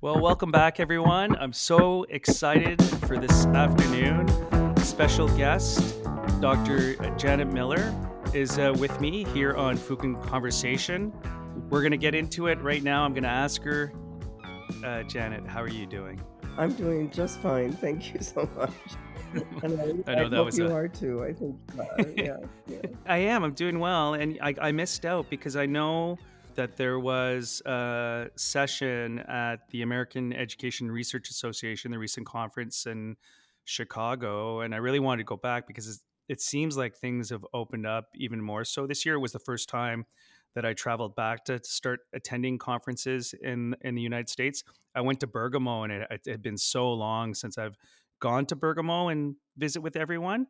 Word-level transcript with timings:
Well, 0.00 0.20
welcome 0.20 0.52
back, 0.52 0.78
everyone. 0.78 1.34
I'm 1.36 1.52
so 1.52 2.04
excited 2.04 2.80
for 3.06 3.18
this 3.18 3.46
afternoon. 3.46 4.28
Special 4.78 5.28
guest, 5.36 6.00
Dr. 6.40 6.94
Janet 7.16 7.48
Miller, 7.52 7.92
is 8.32 8.58
uh, 8.58 8.74
with 8.78 9.00
me 9.00 9.24
here 9.24 9.54
on 9.56 9.76
Fukin 9.76 10.22
Conversation. 10.22 11.12
We're 11.68 11.80
going 11.80 11.90
to 11.92 11.96
get 11.98 12.14
into 12.14 12.46
it 12.46 12.60
right 12.60 12.82
now. 12.82 13.04
I'm 13.04 13.12
going 13.12 13.24
to 13.24 13.28
ask 13.28 13.60
her, 13.62 13.92
uh, 14.84 15.02
Janet, 15.04 15.46
how 15.46 15.60
are 15.62 15.68
you 15.68 15.86
doing? 15.86 16.20
I'm 16.56 16.72
doing 16.74 17.10
just 17.10 17.40
fine. 17.40 17.72
Thank 17.72 18.14
you 18.14 18.20
so 18.20 18.48
much. 18.56 18.72
And 19.62 19.78
I, 20.06 20.12
I 20.12 20.14
know 20.14 20.24
I 20.24 20.28
that 20.30 20.36
hope 20.36 20.46
was 20.46 20.56
you 20.58 20.68
a- 20.68 20.72
are 20.72 20.88
too. 20.88 21.22
I 21.22 21.34
think, 21.34 21.54
uh, 21.78 21.84
yeah, 22.16 22.36
yeah. 22.66 22.78
I 23.04 23.18
am. 23.18 23.44
I'm 23.44 23.52
doing 23.52 23.78
well, 23.78 24.14
and 24.14 24.38
I, 24.40 24.54
I 24.58 24.72
missed 24.72 25.04
out 25.04 25.28
because 25.28 25.54
I 25.54 25.66
know 25.66 26.16
that 26.58 26.76
there 26.76 26.98
was 26.98 27.62
a 27.66 28.26
session 28.34 29.20
at 29.20 29.68
the 29.70 29.82
American 29.82 30.32
Education 30.32 30.90
Research 30.90 31.30
Association, 31.30 31.92
the 31.92 31.98
recent 32.00 32.26
conference 32.26 32.84
in 32.84 33.16
Chicago, 33.64 34.62
and 34.62 34.74
I 34.74 34.78
really 34.78 34.98
wanted 34.98 35.18
to 35.18 35.24
go 35.24 35.36
back 35.36 35.68
because 35.68 36.02
it 36.28 36.40
seems 36.40 36.76
like 36.76 36.96
things 36.96 37.30
have 37.30 37.46
opened 37.54 37.86
up 37.86 38.06
even 38.16 38.42
more. 38.42 38.64
So 38.64 38.88
this 38.88 39.06
year 39.06 39.20
was 39.20 39.30
the 39.30 39.38
first 39.38 39.68
time 39.68 40.04
that 40.56 40.64
I 40.64 40.72
traveled 40.72 41.14
back 41.14 41.44
to 41.44 41.60
start 41.62 42.00
attending 42.12 42.58
conferences 42.58 43.36
in 43.40 43.76
in 43.82 43.94
the 43.94 44.02
United 44.02 44.28
States. 44.28 44.64
I 44.96 45.00
went 45.02 45.20
to 45.20 45.28
Bergamo, 45.28 45.84
and 45.84 45.92
it, 45.92 46.08
it 46.10 46.26
had 46.26 46.42
been 46.42 46.58
so 46.58 46.92
long 46.92 47.34
since 47.34 47.56
I've 47.56 47.76
gone 48.18 48.46
to 48.46 48.56
Bergamo 48.56 49.06
and 49.06 49.36
visit 49.56 49.80
with 49.80 49.94
everyone 49.94 50.48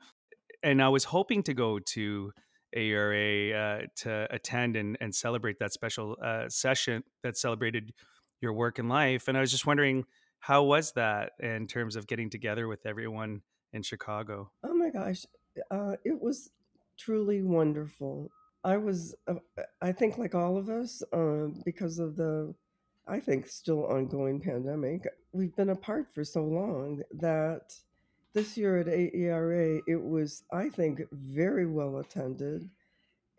and 0.63 0.83
I 0.83 0.89
was 0.89 1.05
hoping 1.05 1.43
to 1.45 1.55
go 1.55 1.79
to 1.79 2.33
AERA 2.77 3.53
uh, 3.53 3.87
to 3.97 4.27
attend 4.31 4.77
and, 4.77 4.97
and 5.01 5.15
celebrate 5.15 5.59
that 5.59 5.73
special 5.73 6.17
uh, 6.23 6.49
session 6.49 7.03
that 7.23 7.37
celebrated 7.37 7.93
your 8.41 8.53
work 8.53 8.79
and 8.79 8.89
life. 8.89 9.29
And 9.29 9.37
I 9.37 9.41
was 9.41 9.51
just 9.51 9.67
wondering, 9.67 10.05
how 10.41 10.63
was 10.63 10.93
that 10.93 11.33
in 11.41 11.67
terms 11.67 11.97
of 11.97 12.07
getting 12.07 12.31
together 12.31 12.69
with 12.69 12.87
everyone 12.87 13.43
in 13.73 13.83
Chicago? 13.83 14.51
Oh 14.65 14.75
my 14.75 14.91
gosh, 14.91 15.27
uh, 15.71 15.97
it 16.05 16.21
was 16.21 16.51
truly 16.99 17.43
wonderful. 17.43 18.31
I 18.65 18.77
was, 18.77 19.15
uh, 19.27 19.35
I 19.81 19.93
think, 19.93 20.19
like 20.19 20.35
all 20.35 20.57
of 20.57 20.69
us, 20.69 21.03
uh, 21.13 21.47
because 21.65 21.99
of 21.99 22.17
the, 22.17 22.55
I 23.07 23.21
think, 23.21 23.49
still 23.49 23.85
ongoing 23.87 24.41
pandemic, 24.41 25.07
we've 25.33 25.55
been 25.57 25.71
apart 25.71 26.09
for 26.15 26.25
so 26.25 26.45
long 26.45 27.03
that 27.21 27.75
this 28.35 28.57
year 28.57 28.79
at 28.79 28.89
AERA, 28.89 29.81
it 29.87 30.03
was, 30.03 30.45
I 30.53 30.69
think, 30.69 31.03
very 31.13 31.67
well 31.67 31.99
attended. 31.99 32.71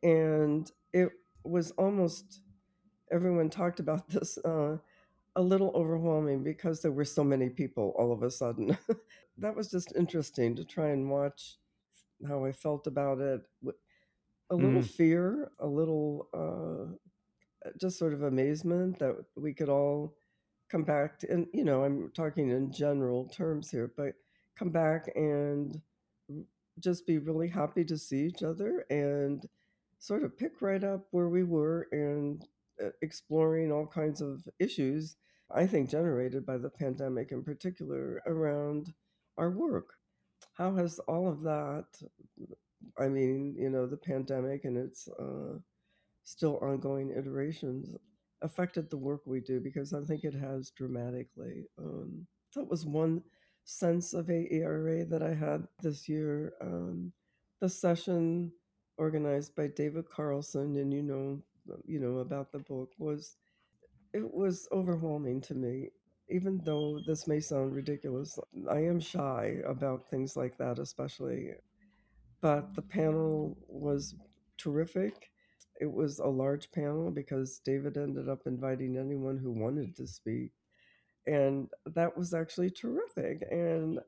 And 0.03 0.71
it 0.93 1.09
was 1.43 1.71
almost, 1.71 2.41
everyone 3.11 3.49
talked 3.49 3.79
about 3.79 4.09
this, 4.09 4.37
uh, 4.39 4.77
a 5.35 5.41
little 5.41 5.71
overwhelming 5.75 6.43
because 6.43 6.81
there 6.81 6.91
were 6.91 7.05
so 7.05 7.23
many 7.23 7.49
people 7.49 7.93
all 7.97 8.11
of 8.11 8.23
a 8.23 8.31
sudden. 8.31 8.77
that 9.39 9.55
was 9.55 9.69
just 9.71 9.95
interesting 9.95 10.55
to 10.55 10.65
try 10.65 10.89
and 10.89 11.09
watch 11.09 11.57
how 12.27 12.45
I 12.45 12.51
felt 12.53 12.87
about 12.87 13.19
it. 13.21 13.41
A 14.51 14.55
little 14.55 14.81
Mm, 14.81 14.83
fear, 14.83 15.51
a 15.59 15.67
little 15.67 16.27
uh, 16.33 16.95
just 17.79 17.97
sort 17.99 18.13
of 18.13 18.23
amazement 18.23 18.99
that 18.99 19.15
we 19.35 19.53
could 19.53 19.69
all 19.69 20.15
come 20.69 20.83
back 20.83 21.19
to, 21.19 21.31
and 21.31 21.47
you 21.53 21.63
know, 21.63 21.83
I'm 21.83 22.11
talking 22.15 22.49
in 22.49 22.71
general 22.71 23.27
terms 23.29 23.71
here, 23.71 23.91
but 23.97 24.15
come 24.59 24.69
back 24.69 25.09
and 25.15 25.81
just 26.79 27.07
be 27.07 27.17
really 27.17 27.47
happy 27.47 27.83
to 27.85 27.97
see 27.97 28.25
each 28.25 28.43
other 28.43 28.85
and 28.89 29.47
sort 29.99 30.23
of 30.23 30.37
pick 30.37 30.61
right 30.61 30.83
up 30.83 31.07
where 31.11 31.29
we 31.29 31.43
were 31.43 31.87
and 31.91 32.45
uh, 32.83 32.89
exploring 33.01 33.71
all 33.71 33.85
kinds 33.85 34.21
of 34.21 34.47
issues, 34.59 35.15
I 35.51 35.65
think 35.65 35.89
generated 35.89 36.45
by 36.45 36.57
the 36.57 36.69
pandemic 36.69 37.31
in 37.31 37.43
particular 37.43 38.21
around 38.27 38.93
our 39.37 39.49
work. 39.49 39.87
How 40.53 40.75
has 40.75 40.99
all 40.99 41.27
of 41.27 41.41
that, 41.43 41.85
I 42.97 43.07
mean, 43.07 43.55
you 43.57 43.69
know, 43.69 43.87
the 43.87 43.97
pandemic 43.97 44.65
and 44.65 44.77
its 44.77 45.07
uh, 45.19 45.57
still 46.23 46.59
ongoing 46.61 47.11
iterations 47.17 47.89
affected 48.41 48.89
the 48.89 48.97
work 48.97 49.21
we 49.25 49.41
do 49.41 49.59
because 49.59 49.93
I 49.93 50.01
think 50.03 50.23
it 50.23 50.33
has 50.33 50.71
dramatically. 50.71 51.65
Um, 51.77 52.25
that 52.55 52.69
was 52.69 52.85
one 52.85 53.21
sense 53.69 54.13
of 54.13 54.29
AERA 54.29 55.05
that 55.05 55.21
I 55.21 55.33
had 55.33 55.67
this 55.81 56.09
year. 56.09 56.53
Um, 56.61 57.13
the 57.61 57.69
session 57.69 58.51
organized 58.97 59.55
by 59.55 59.67
David 59.67 60.09
Carlson, 60.09 60.75
and 60.77 60.93
you 60.93 61.03
know, 61.03 61.39
you 61.85 61.99
know 61.99 62.17
about 62.19 62.51
the 62.51 62.59
book 62.59 62.91
was 62.97 63.37
it 64.13 64.33
was 64.33 64.67
overwhelming 64.71 65.41
to 65.41 65.53
me. 65.55 65.89
Even 66.29 66.61
though 66.63 66.99
this 67.07 67.27
may 67.27 67.39
sound 67.39 67.75
ridiculous, 67.75 68.39
I 68.69 68.79
am 68.79 68.99
shy 68.99 69.57
about 69.65 70.09
things 70.09 70.37
like 70.37 70.57
that, 70.57 70.79
especially 70.79 71.51
but 72.41 72.73
the 72.75 72.81
panel 72.81 73.57
was 73.67 74.15
terrific. 74.57 75.31
It 75.81 75.91
was 75.91 76.19
a 76.19 76.27
large 76.27 76.71
panel 76.71 77.11
because 77.11 77.59
David 77.65 77.97
ended 77.97 78.29
up 78.29 78.41
inviting 78.45 78.97
anyone 78.97 79.37
who 79.37 79.51
wanted 79.51 79.95
to 79.97 80.07
speak. 80.07 80.51
And 81.27 81.69
that 81.85 82.17
was 82.17 82.33
actually 82.33 82.71
terrific. 82.71 83.43
And 83.51 83.99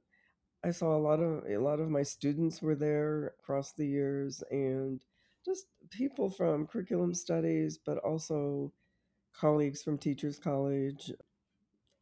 I 0.64 0.72
saw 0.72 0.96
a 0.98 1.00
lot 1.00 1.20
of 1.22 1.46
a 1.50 1.58
lot 1.58 1.80
of 1.80 1.90
my 1.90 2.04
students 2.04 2.62
were 2.62 2.76
there 2.76 3.36
across 3.40 3.74
the 3.74 3.88
years 3.88 4.44
and 4.52 5.04
just 5.46 5.68
people 5.92 6.30
from 6.30 6.68
curriculum 6.68 7.14
studies, 7.14 7.80
but 7.84 7.98
also 8.00 8.74
colleagues 9.34 9.84
from 9.84 9.98
Teachers 9.98 10.40
College. 10.40 11.12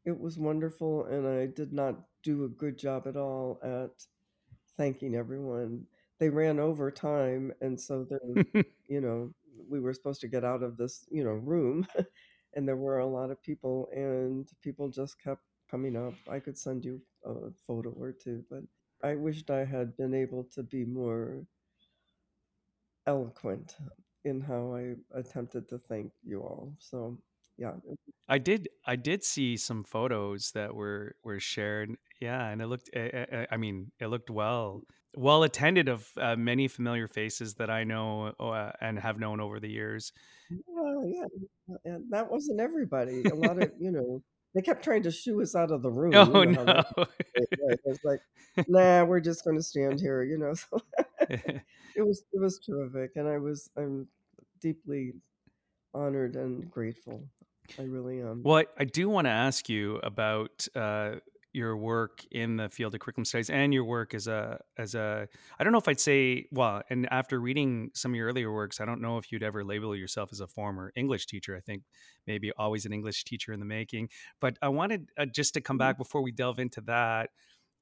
It 0.06 0.19
was 0.19 0.38
wonderful 0.38 1.06
and 1.06 1.28
I 1.28 1.46
did 1.48 1.72
not 1.74 2.02
do 2.24 2.44
a 2.44 2.50
good 2.50 2.78
job 2.78 3.08
at 3.08 3.16
all 3.16 3.59
at 3.64 3.92
thanking 4.78 5.16
everyone. 5.16 5.86
They 6.19 6.30
ran 6.30 6.59
over 6.59 6.92
time, 6.92 7.53
and 7.62 7.80
so 7.80 8.06
then, 8.06 8.46
you 8.88 9.02
know, 9.02 9.34
we 9.69 9.80
were 9.80 9.94
supposed 9.94 10.22
to 10.22 10.28
get 10.28 10.44
out 10.46 10.64
of 10.64 10.78
this, 10.78 11.06
you 11.12 11.24
know, 11.24 11.31
room, 11.31 11.88
and 12.56 12.68
there 12.68 12.78
were 12.78 13.00
a 13.00 13.08
lot 13.08 13.32
of 13.32 13.42
people, 13.42 13.90
and 13.94 14.48
people 14.62 14.90
just 14.90 15.22
kept 15.22 15.44
coming 15.70 15.96
up. 15.96 16.14
I 16.30 16.40
could 16.40 16.58
send 16.58 16.86
you 16.86 17.02
a 17.26 17.52
photo 17.68 17.92
or 17.92 18.12
two, 18.12 18.44
but 18.50 18.64
I 19.04 19.16
wished 19.16 19.50
I 19.50 19.66
had 19.66 19.96
been 19.98 20.14
able 20.14 20.44
to 20.56 20.64
be 20.64 20.86
more 20.86 21.46
eloquent 23.08 23.76
in 24.26 24.42
how 24.42 24.76
I 24.76 24.96
attempted 25.18 25.68
to 25.70 25.80
thank 25.80 26.12
you 26.24 26.42
all. 26.42 26.74
So, 26.80 27.18
yeah, 27.59 27.74
I 28.28 28.38
did. 28.38 28.70
I 28.86 28.96
did 28.96 29.24
see 29.24 29.58
some 29.58 29.84
photos 29.84 30.52
that 30.53 30.74
were 30.74 31.16
were 31.24 31.40
shared. 31.40 31.92
Yeah, 32.22 32.47
and 32.47 32.62
it 32.62 32.68
looked. 32.68 32.90
I, 32.96 33.28
I 33.31 33.47
I 33.52 33.58
mean, 33.58 33.92
it 34.00 34.08
looked 34.08 34.30
well 34.30 34.84
well 35.16 35.44
attended 35.44 35.90
of 35.90 36.08
uh, 36.18 36.36
many 36.36 36.68
familiar 36.68 37.08
faces 37.08 37.56
that 37.56 37.69
I 37.69 37.84
know 37.84 38.34
uh, 38.40 38.72
and 38.80 39.00
have 39.00 39.19
known 39.19 39.40
over 39.42 39.59
the 39.59 39.69
years. 39.69 40.12
Well, 40.68 41.03
yeah, 41.06 41.75
and 41.86 42.06
that 42.12 42.31
wasn't 42.31 42.59
everybody. 42.59 43.24
A 43.25 43.36
lot 43.36 43.62
of, 43.62 43.72
you 43.80 43.92
know, 43.92 44.22
they 44.56 44.62
kept 44.62 44.84
trying 44.84 45.03
to 45.03 45.12
shoo 45.12 45.42
us 45.42 45.56
out 45.56 45.72
of 45.72 45.81
the 45.81 45.92
room. 45.92 46.14
You 46.14 46.19
oh 46.19 46.44
know 46.44 46.64
no. 46.64 46.84
right? 46.98 47.80
It's 47.86 48.03
like, 48.03 48.22
nah, 48.68 49.03
we're 49.03 49.19
just 49.19 49.44
going 49.44 49.58
to 49.58 49.64
stand 49.64 50.00
here. 50.00 50.24
You 50.24 50.38
know, 50.38 50.53
so 50.53 50.80
it 51.96 52.06
was 52.06 52.24
it 52.34 52.40
was 52.40 52.59
terrific, 52.59 53.12
and 53.16 53.28
I 53.28 53.38
was 53.38 53.69
I'm 53.78 54.08
deeply 54.62 55.14
honored 55.94 56.36
and 56.36 56.69
grateful. 56.69 57.24
I 57.78 57.84
really 57.84 58.22
am. 58.22 58.44
Well, 58.44 58.57
I, 58.57 58.66
I 58.78 58.85
do 58.85 59.09
want 59.09 59.25
to 59.25 59.31
ask 59.31 59.68
you 59.69 59.97
about 59.97 60.68
uh, 60.75 61.16
your 61.52 61.75
work 61.75 62.24
in 62.31 62.57
the 62.57 62.69
field 62.69 62.94
of 62.94 63.02
curriculum 63.02 63.25
studies 63.25 63.50
and 63.50 63.74
your 63.74 63.84
work 63.84 64.13
as 64.13 64.28
a 64.28 64.62
as 64.78 64.94
a 64.96 65.28
I 65.59 65.63
don't 65.63 65.74
know 65.74 65.80
if 65.80 65.88
I'd 65.88 66.00
say 66.00 66.47
well, 66.52 66.84
and 66.90 67.07
after 67.12 67.40
reading 67.40 67.91
some 67.94 68.12
of 68.12 68.16
your 68.16 68.28
earlier 68.28 68.52
works, 68.52 68.80
I 68.80 68.85
don't 68.85 69.02
know 69.02 69.18
if 69.18 69.31
you'd 69.31 69.44
ever 69.44 69.63
label 69.63 69.96
yourself 69.96 70.30
as 70.31 70.40
a 70.40 70.47
former 70.47 70.91
English 70.96 71.25
teacher. 71.25 71.56
I 71.56 71.59
think 71.59 71.84
maybe 72.28 72.52
always 72.53 72.85
an 72.85 72.94
English 72.94 73.24
teacher 73.25 73.52
in 73.52 73.59
the 73.59 73.66
making. 73.66 74.09
But 74.40 74.57
I 74.62 74.69
wanted 74.69 75.12
uh, 75.18 75.25
just 75.25 75.54
to 75.56 75.62
come 75.62 75.77
Mhm. 75.77 75.80
back 75.80 75.98
before 75.98 76.22
we 76.22 76.31
delve 76.31 76.60
into 76.60 76.81
that. 76.81 77.31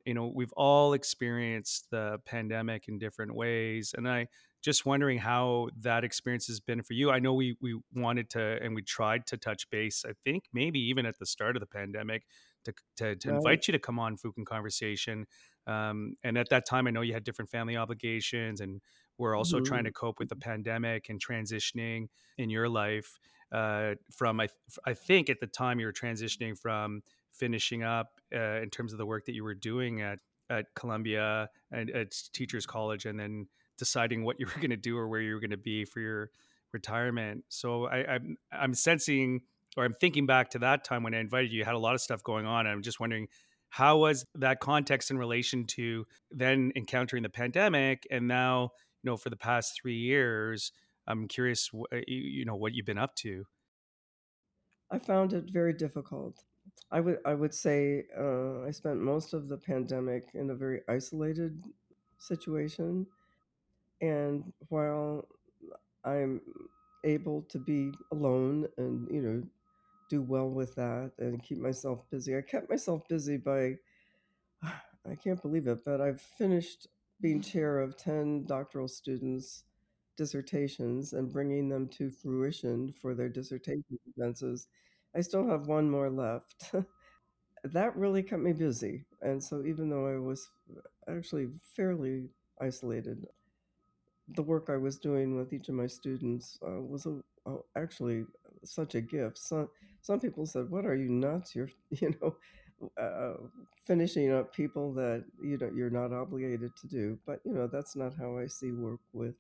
You 0.06 0.14
know, 0.14 0.28
we've 0.34 0.54
all 0.54 0.94
experienced 0.94 1.90
the 1.92 2.20
pandemic 2.26 2.88
in 2.88 2.98
different 2.98 3.36
ways, 3.36 3.94
and 3.98 4.08
I 4.08 4.30
just 4.68 4.86
wondering 4.86 5.18
how 5.20 5.70
that 5.78 6.04
experience 6.04 6.48
has 6.48 6.60
been 6.60 6.84
for 6.84 6.94
you. 6.94 7.10
I 7.12 7.20
know 7.20 7.34
we 7.34 7.58
we 7.62 7.80
wanted 7.94 8.30
to 8.32 8.60
and 8.62 8.76
we 8.76 8.84
tried 8.84 9.26
to 9.28 9.38
touch 9.38 9.70
base. 9.70 10.06
I 10.06 10.14
think 10.26 10.46
maybe 10.54 10.80
even 10.82 11.06
at 11.06 11.18
the 11.20 11.26
start 11.26 11.56
of 11.56 11.62
the 11.62 11.68
pandemic 11.68 12.28
to 12.66 12.74
to, 12.98 13.16
to 13.16 13.30
Right. 13.30 13.30
invite 13.30 13.68
you 13.68 13.72
to 13.72 13.80
come 13.80 14.00
on 14.00 14.18
Fukin 14.18 14.46
Conversation. 14.46 15.26
Um, 15.66 16.16
and 16.24 16.38
at 16.38 16.50
that 16.50 16.66
time, 16.66 16.88
I 16.88 16.92
know 16.92 17.02
you 17.02 17.14
had 17.14 17.24
different 17.24 17.50
family 17.52 17.76
obligations, 17.76 18.62
and 18.62 18.82
we're 19.18 19.36
also 19.36 19.60
trying 19.60 19.84
hmm 19.84 19.90
to 19.90 19.92
cope 19.92 20.20
with 20.20 20.30
the 20.30 20.36
pandemic 20.36 21.10
and 21.10 21.20
transitioning 21.24 22.08
in 22.38 22.50
your 22.50 22.70
life 22.70 23.20
uh, 23.52 23.96
from 24.12 24.40
I 24.40 24.50
I 24.86 24.94
think 24.94 25.30
at 25.30 25.40
the 25.40 25.48
time 25.48 25.80
you 25.80 25.86
were 25.86 25.94
transitioning 25.94 26.58
from 26.60 27.02
finishing 27.32 27.84
up 27.84 28.20
uh, 28.34 28.62
in 28.62 28.70
terms 28.70 28.92
of 28.94 28.98
the 28.98 29.06
work 29.06 29.26
that 29.26 29.34
you 29.34 29.44
were 29.44 29.56
doing 29.56 30.02
at 30.02 30.20
at 30.50 30.68
Columbia 30.76 31.50
and 31.72 31.90
at 31.90 32.12
Teachers 32.34 32.66
College, 32.66 33.06
and 33.06 33.20
then 33.20 33.48
deciding 33.78 34.24
what 34.24 34.36
you 34.40 34.46
were 34.46 34.60
going 34.60 34.72
to 34.72 34.78
do 34.78 34.98
or 34.98 35.08
where 35.08 35.22
you 35.22 35.34
were 35.34 35.40
going 35.40 35.52
to 35.52 35.58
be 35.58 35.86
for 35.86 36.00
your 36.00 36.32
retirement. 36.74 37.44
So 37.50 37.86
I, 37.86 38.16
I'm 38.16 38.38
I'm 38.52 38.74
sensing 38.74 39.42
or 39.78 39.86
I'm 39.86 39.94
thinking 39.94 40.26
back 40.26 40.50
to 40.52 40.60
that 40.60 40.84
time 40.84 41.04
when 41.04 41.14
I 41.14 41.20
invited 41.20 41.52
you, 41.52 41.60
you 41.60 41.66
had 41.66 41.76
a 41.76 41.80
lot 41.80 41.94
of 41.94 42.02
stuff 42.02 42.24
going 42.24 42.46
on. 42.46 42.66
And 42.66 42.74
I'm 42.76 42.82
just 42.82 43.00
wondering 43.00 43.28
how 43.70 43.98
was 43.98 44.26
that 44.36 44.60
context 44.60 45.12
in 45.12 45.18
relation 45.18 45.66
to 45.66 46.06
then 46.32 46.72
encountering 46.76 47.24
the 47.24 47.30
pandemic 47.30 48.08
and 48.10 48.28
now, 48.28 48.72
you 49.04 49.12
know, 49.12 49.18
for 49.18 49.30
the 49.30 49.38
past 49.38 49.80
three 49.80 49.98
years, 49.98 50.72
I'm 51.06 51.28
curious, 51.28 51.70
you 52.08 52.44
know, 52.46 52.56
what 52.56 52.74
you've 52.74 52.86
been 52.86 52.98
up 52.98 53.16
to. 53.18 53.46
I 54.90 55.00
found 55.00 55.34
it 55.34 55.50
very 55.52 55.74
difficult. 55.74 56.44
I 56.92 57.02
would 57.02 57.20
I 57.26 57.34
would 57.34 57.54
say 57.54 58.06
uh, 58.18 58.62
I 58.62 58.72
spent 58.72 59.00
most 59.00 59.34
of 59.34 59.50
the 59.50 59.58
pandemic 59.58 60.30
in 60.34 60.50
a 60.50 60.56
very 60.56 60.82
isolated 60.88 61.66
situation, 62.18 63.06
and 64.02 64.52
while 64.70 65.28
I'm 66.06 66.42
able 67.04 67.44
to 67.44 67.60
be 67.60 67.92
alone 68.12 68.68
and 68.78 69.08
you 69.12 69.22
know 69.22 69.44
do 70.10 70.22
well 70.22 70.50
with 70.50 70.76
that 70.76 71.12
and 71.20 71.44
keep 71.44 71.60
myself 71.60 72.10
busy, 72.10 72.38
I 72.38 72.42
kept 72.42 72.70
myself 72.70 73.08
busy 73.10 73.38
by 73.38 73.76
I 75.10 75.16
can't 75.16 75.42
believe 75.42 75.68
it, 75.68 75.80
but 75.86 76.02
I've 76.02 76.22
finished 76.22 76.88
being 77.22 77.42
mm. 77.42 77.52
chair 77.52 77.80
of 77.80 77.98
ten 77.98 78.46
doctoral 78.46 78.88
students' 78.88 79.64
dissertations 80.18 81.14
and 81.14 81.32
bringing 81.32 81.70
them 81.70 81.88
to 81.90 82.10
fruition 82.12 82.94
for 83.02 83.14
their 83.16 83.30
dissertation 83.30 84.00
defenses. 84.06 84.68
I 85.16 85.22
still 85.22 85.48
have 85.48 85.68
one 85.68 85.90
more 85.90 86.10
left. 86.10 86.72
that 87.64 87.96
really 87.96 88.24
kept 88.24 88.42
me 88.42 88.54
busy. 88.54 89.06
And 89.22 89.44
so, 89.44 89.64
even 89.66 89.90
though 89.90 90.08
I 90.08 90.20
was 90.20 90.50
uh, 90.76 90.82
actually 91.12 91.50
fairly 91.76 92.30
isolated, 92.62 93.26
the 94.36 94.44
work 94.44 94.70
I 94.70 94.78
was 94.78 94.98
doing 94.98 95.38
with 95.38 95.54
each 95.54 95.70
of 95.70 95.76
my 95.76 95.88
students 95.88 96.60
uh, 96.68 96.82
was 96.82 97.06
a, 97.06 97.20
a, 97.50 97.58
actually 97.76 98.26
such 98.64 98.96
a 98.96 99.02
gift. 99.02 99.38
Some 99.38 99.70
some 100.02 100.20
people 100.20 100.46
said, 100.46 100.70
"What 100.70 100.86
are 100.86 100.96
you 100.96 101.10
nuts? 101.10 101.56
You're 101.56 101.70
you 101.90 102.16
know." 102.22 102.36
Uh, 102.96 103.34
finishing 103.88 104.32
up 104.32 104.54
people 104.54 104.94
that 104.94 105.26
you 105.42 105.58
know 105.58 105.72
you're 105.74 105.90
not 105.90 106.14
obligated 106.14 106.70
to 106.80 106.86
do 106.86 107.18
but 107.26 107.40
you 107.44 107.52
know 107.52 107.66
that's 107.66 107.96
not 107.96 108.14
how 108.14 108.38
i 108.38 108.46
see 108.46 108.72
work 108.72 109.00
with 109.14 109.34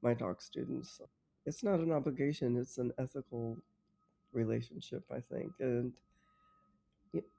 my 0.00 0.14
doc 0.14 0.40
students 0.40 0.98
it's 1.44 1.62
not 1.62 1.78
an 1.78 1.92
obligation 1.92 2.56
it's 2.56 2.78
an 2.78 2.90
ethical 2.96 3.58
relationship 4.32 5.04
i 5.12 5.20
think 5.20 5.52
and 5.60 5.92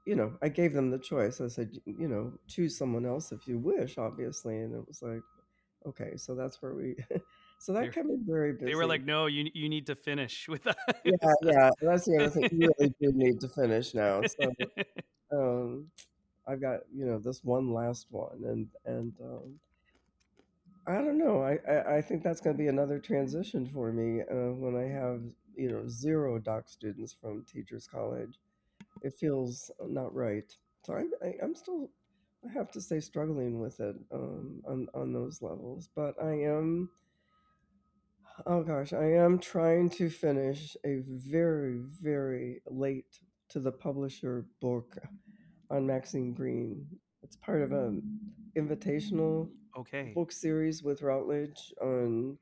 you 0.06 0.16
know, 0.16 0.34
I 0.42 0.50
gave 0.50 0.74
them 0.74 0.92
the 0.92 1.00
choice. 1.00 1.42
I 1.42 1.48
said, 1.48 1.72
you 1.86 2.08
know, 2.08 2.34
choose 2.48 2.78
someone 2.78 3.06
else 3.06 3.32
if 3.32 3.48
you 3.48 3.58
wish, 3.58 3.98
obviously. 3.98 4.58
And 4.58 4.74
it 4.74 4.88
was 4.88 5.02
like, 5.02 5.22
okay, 5.88 6.14
so 6.18 6.36
that's 6.36 6.62
where 6.62 6.74
we, 6.74 6.96
so 7.60 7.74
that 7.74 7.94
kept 7.94 8.06
me 8.08 8.18
very 8.26 8.54
busy. 8.54 8.66
they 8.66 8.76
were 8.76 8.86
like, 8.86 9.04
no, 9.04 9.26
you 9.26 9.50
you 9.54 9.70
need 9.70 9.88
to 9.88 9.96
finish 9.96 10.48
with 10.48 10.64
that. 10.64 10.78
yeah, 11.04 11.34
yeah, 11.42 11.70
that's 11.82 12.06
the 12.06 12.18
other 12.18 12.30
thing. 12.30 12.50
You 12.52 12.72
really 12.78 12.94
do 13.02 13.12
need 13.14 13.40
to 13.42 13.50
finish 13.50 13.94
now. 13.94 14.24
So, 14.24 14.52
um, 15.32 15.88
I've 16.48 16.62
got 16.62 16.82
you 16.94 17.06
know 17.06 17.20
this 17.20 17.44
one 17.44 17.74
last 17.74 18.08
one, 18.10 18.44
and 18.46 18.68
and 18.86 19.14
um, 19.22 19.60
I 20.88 20.96
don't 20.96 21.18
know. 21.18 21.42
I, 21.42 21.60
I 21.72 21.98
I 21.98 22.02
think 22.02 22.24
that's 22.24 22.42
going 22.42 22.56
to 22.56 22.62
be 22.62 22.68
another 22.70 23.00
transition 23.00 23.70
for 23.74 23.92
me 23.92 24.22
uh, 24.22 24.54
when 24.54 24.76
I 24.76 24.88
have 24.88 25.22
you 25.56 25.72
know 25.72 25.88
zero 25.88 26.40
doc 26.40 26.68
students 26.68 27.16
from 27.20 27.46
Teachers 27.52 27.88
College 27.88 28.38
it 29.02 29.14
feels 29.14 29.72
not 29.88 30.14
right. 30.14 30.52
So 30.86 30.94
I'm 30.94 31.12
I, 31.24 31.34
I'm 31.42 31.56
still 31.56 31.90
I 32.48 32.52
have 32.54 32.72
to 32.72 32.82
say 32.82 33.00
struggling 33.00 33.60
with 33.60 33.80
it 33.80 33.96
um, 34.12 34.62
on 34.68 34.88
on 34.94 35.14
those 35.14 35.42
levels, 35.42 35.90
but 35.96 36.16
I 36.22 36.34
am. 36.34 36.90
Oh 38.46 38.64
gosh, 38.64 38.94
I 38.94 39.06
am 39.06 39.40
trying 39.40 39.90
to 39.92 40.10
finish 40.10 40.76
a 40.86 41.02
very 41.08 41.82
very 42.02 42.62
late 42.68 43.20
to 43.50 43.60
the 43.60 43.72
publisher 43.72 44.46
book 44.62 44.98
on 45.70 45.88
Maxine 45.88 46.34
Greene. 46.34 46.86
It's 47.24 47.38
part 47.38 47.62
of 47.62 47.72
an 47.72 48.04
invitational 48.58 49.50
okay. 49.78 50.12
book 50.14 50.32
series 50.32 50.84
with 50.84 51.02
Routledge 51.02 51.74
on 51.82 52.38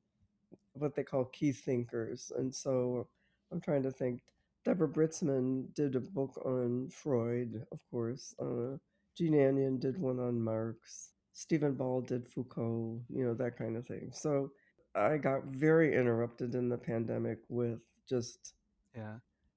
what 0.74 0.96
they 0.96 1.04
call 1.04 1.26
key 1.26 1.52
thinkers, 1.52 2.32
and 2.38 2.54
so 2.54 3.08
I'm 3.52 3.62
trying 3.62 3.84
to 3.84 3.92
think 3.92 4.22
Deborah 4.66 4.90
Britzman 4.90 5.74
did 5.76 5.96
a 5.96 6.02
book 6.02 6.42
on 6.46 6.90
Freud, 6.90 7.66
of 7.72 7.80
course. 7.90 8.34
Uh, 8.40 8.78
Jean 9.18 9.34
Anyon 9.34 9.80
did 9.80 9.98
one 9.98 10.20
on 10.20 10.42
Marx. 10.42 11.12
Stephen 11.34 11.74
Ball 11.74 12.02
did 12.02 12.28
Foucault, 12.28 13.02
you 13.10 13.26
know, 13.26 13.34
that 13.34 13.58
kind 13.58 13.76
of 13.78 13.86
thing. 13.88 14.12
So 14.14 14.52
I 14.96 15.18
got 15.18 15.46
very 15.46 15.96
interrupted 15.96 16.56
in 16.56 16.70
the 16.70 16.78
pandemic 16.78 17.40
with 17.50 17.80
just 18.08 18.54
yeah 18.96 19.16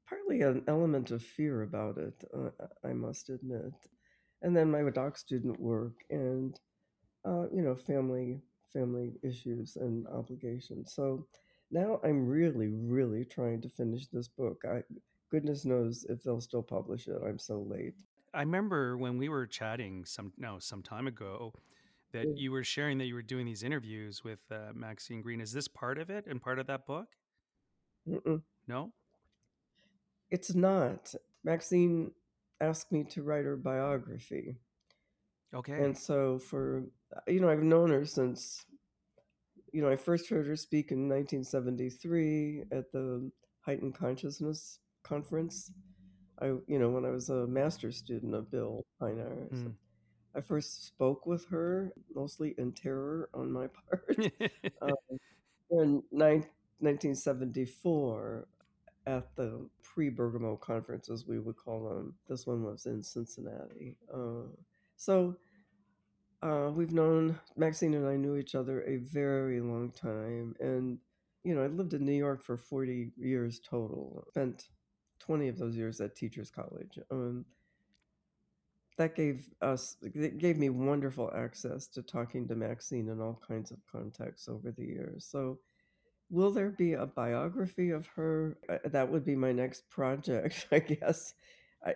partly 0.09 0.43
an 0.43 0.63
element 0.69 1.11
of 1.11 1.23
fear 1.23 1.63
about 1.63 1.99
it, 1.99 2.25
uh, 2.35 2.51
I 2.85 2.93
must 2.93 3.29
admit. 3.29 3.73
And 4.43 4.57
then 4.57 4.71
my 4.71 4.89
doc 4.91 5.19
student 5.19 5.59
work 5.59 5.95
and, 6.11 6.59
uh, 7.25 7.47
you 7.53 7.63
know, 7.63 7.75
family 7.75 8.41
family 8.73 9.15
issues 9.23 9.77
and 9.77 10.07
obligations. 10.09 10.93
So 10.95 11.27
now 11.71 11.99
I'm 12.05 12.27
really, 12.27 12.69
really 12.69 13.25
trying 13.25 13.63
to 13.63 13.71
finish 13.71 14.07
this 14.09 14.29
book. 14.29 14.63
I 14.69 14.83
goodness 15.31 15.65
knows 15.65 16.05
if 16.09 16.23
they'll 16.23 16.41
still 16.41 16.63
publish 16.63 17.09
it. 17.09 17.17
I'm 17.27 17.39
so 17.39 17.67
late. 17.69 17.97
I 18.37 18.41
remember 18.41 18.99
when 18.99 19.17
we 19.17 19.29
were 19.29 19.47
chatting 19.47 20.05
some 20.05 20.33
no 20.37 20.59
some 20.59 20.83
time 20.83 21.07
ago 21.07 21.55
that 22.13 22.39
you 22.39 22.53
were 22.53 22.63
sharing 22.63 22.99
that 22.99 23.07
you 23.07 23.15
were 23.15 23.23
doing 23.23 23.47
these 23.47 23.63
interviews 23.63 24.23
with 24.23 24.41
uh, 24.51 24.73
Maxine 24.75 25.23
Greene. 25.23 25.41
Is 25.41 25.53
this 25.53 25.69
part 25.69 25.99
of 25.99 26.11
it 26.11 26.27
and 26.27 26.41
part 26.41 26.59
of 26.59 26.67
that 26.67 26.87
book? 26.87 27.09
Mm-mm. 28.09 28.43
No, 28.69 28.93
It's 30.31 30.55
not. 30.55 31.15
Maxine 31.45 32.13
asked 32.61 32.93
me 32.93 33.05
to 33.05 33.23
write 33.23 33.45
her 33.45 33.57
biography. 33.57 34.57
okay. 35.55 35.85
And 35.85 35.97
so 35.97 36.39
for 36.39 36.85
you 37.27 37.41
know, 37.41 37.49
I've 37.49 37.63
known 37.63 37.91
her 37.91 38.05
since 38.05 38.65
you 39.73 39.83
know, 39.83 39.91
I 39.91 39.97
first 39.97 40.29
heard 40.31 40.47
her 40.47 40.57
speak 40.57 40.91
in 40.91 41.09
1973 41.09 42.65
at 42.73 42.93
the 42.93 43.31
Heightened 43.61 43.95
Consciousness 43.95 44.79
Conference. 45.03 45.71
I, 46.41 46.47
you 46.67 46.79
know, 46.79 46.91
when 46.91 47.05
I 47.05 47.11
was 47.11 47.29
a 47.31 47.47
master's 47.47 47.97
student 47.97 48.35
of 48.35 48.51
Bill 48.51 48.85
Pinar. 49.01 49.49
So 49.53 49.71
Mm. 49.71 49.75
I 50.37 50.41
first 50.43 50.87
spoke 50.87 51.27
with 51.27 51.47
her, 51.49 51.93
mostly 52.15 52.55
in 52.59 52.73
terror 52.73 53.29
on 53.35 53.51
my 53.53 53.69
part, 53.89 54.33
um, 54.83 55.19
in 55.71 56.03
nine, 56.13 56.47
1974 56.81 58.47
at 59.07 59.35
the 59.37 59.69
pre-Bergamo 59.83 60.57
conference, 60.57 61.11
as 61.11 61.27
we 61.27 61.39
would 61.39 61.57
call 61.57 61.89
them. 61.89 62.15
This 62.29 62.47
one 62.47 62.65
was 62.65 62.87
in 62.87 63.03
Cincinnati. 63.03 63.97
Uh, 64.13 64.49
so 64.97 65.37
uh, 66.43 66.71
we've 66.75 66.93
known 66.93 67.39
Maxine 67.57 67.95
and 67.95 68.07
I 68.07 68.17
knew 68.17 68.37
each 68.37 68.55
other 68.55 68.83
a 68.83 68.99
very 68.99 69.61
long 69.61 69.91
time, 69.91 70.55
and 70.61 70.99
you 71.45 71.55
know 71.55 71.63
I 71.63 71.67
lived 71.69 71.95
in 71.95 72.05
New 72.05 72.13
York 72.13 72.43
for 72.43 72.57
forty 72.57 73.11
years 73.17 73.61
total. 73.61 74.25
Spent 74.31 74.69
twenty 75.19 75.49
of 75.49 75.59
those 75.59 75.77
years 75.77 76.01
at 76.01 76.17
Teachers 76.17 76.51
College. 76.51 76.99
Um, 77.11 77.45
that 78.99 79.15
gave 79.15 79.49
us 79.61 79.97
it 80.03 80.39
gave 80.39 80.57
me 80.59 80.71
wonderful 80.71 81.31
access 81.37 81.87
to 81.89 82.03
talking 82.03 82.49
to 82.49 82.55
Maxine 82.57 83.09
in 83.09 83.21
all 83.21 83.41
kinds 83.47 83.71
of 83.71 83.79
contexts 83.91 84.49
over 84.49 84.71
the 84.73 84.85
years. 84.85 85.27
So, 85.31 85.59
will 86.31 86.51
there 86.51 86.71
be 86.71 86.95
a 86.95 87.07
biography 87.07 87.91
of 87.91 88.07
her? 88.09 88.59
Uh, 88.69 88.79
That 88.87 89.11
would 89.11 89.25
be 89.25 89.37
my 89.37 89.53
next 89.53 89.89
project, 89.91 90.67
I 90.73 90.79
guess. 90.81 91.35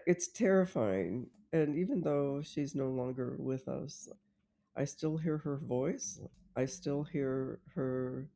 It's 0.06 0.28
terrifying, 0.28 1.26
and 1.52 1.76
even 1.76 2.00
though 2.00 2.42
she's 2.42 2.74
no 2.76 2.90
longer 2.90 3.34
with 3.38 3.66
us, 3.66 4.08
I 4.76 4.84
still 4.84 5.16
hear 5.16 5.38
her 5.38 5.56
voice. 5.58 6.20
I 6.56 6.66
still 6.66 7.02
hear 7.02 7.60
her 7.74 8.28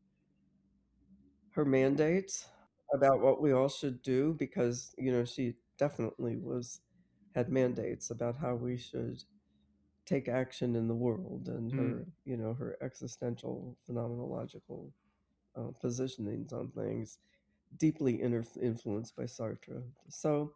her 1.50 1.64
mandates 1.64 2.48
about 2.94 3.20
what 3.20 3.42
we 3.42 3.52
all 3.52 3.68
should 3.70 4.02
do 4.02 4.34
because 4.38 4.94
you 4.98 5.12
know 5.12 5.24
she 5.26 5.54
definitely 5.78 6.36
was 6.38 6.80
had 7.34 7.50
mandates 7.50 8.10
about 8.10 8.36
how 8.38 8.54
we 8.56 8.76
should 8.78 9.22
take 10.06 10.28
action 10.28 10.76
in 10.76 10.88
the 10.88 10.94
world 10.94 11.48
and 11.48 11.72
Mm. 11.72 11.78
her 11.78 12.06
you 12.24 12.36
know 12.36 12.54
her 12.54 12.76
existential 12.82 13.76
phenomenological 13.88 14.92
uh, 15.56 15.70
positionings 15.82 16.52
on 16.52 16.70
things 16.70 17.18
deeply 17.78 18.22
inter- 18.22 18.44
influenced 18.62 19.16
by 19.16 19.24
Sartre. 19.24 19.82
So 20.08 20.54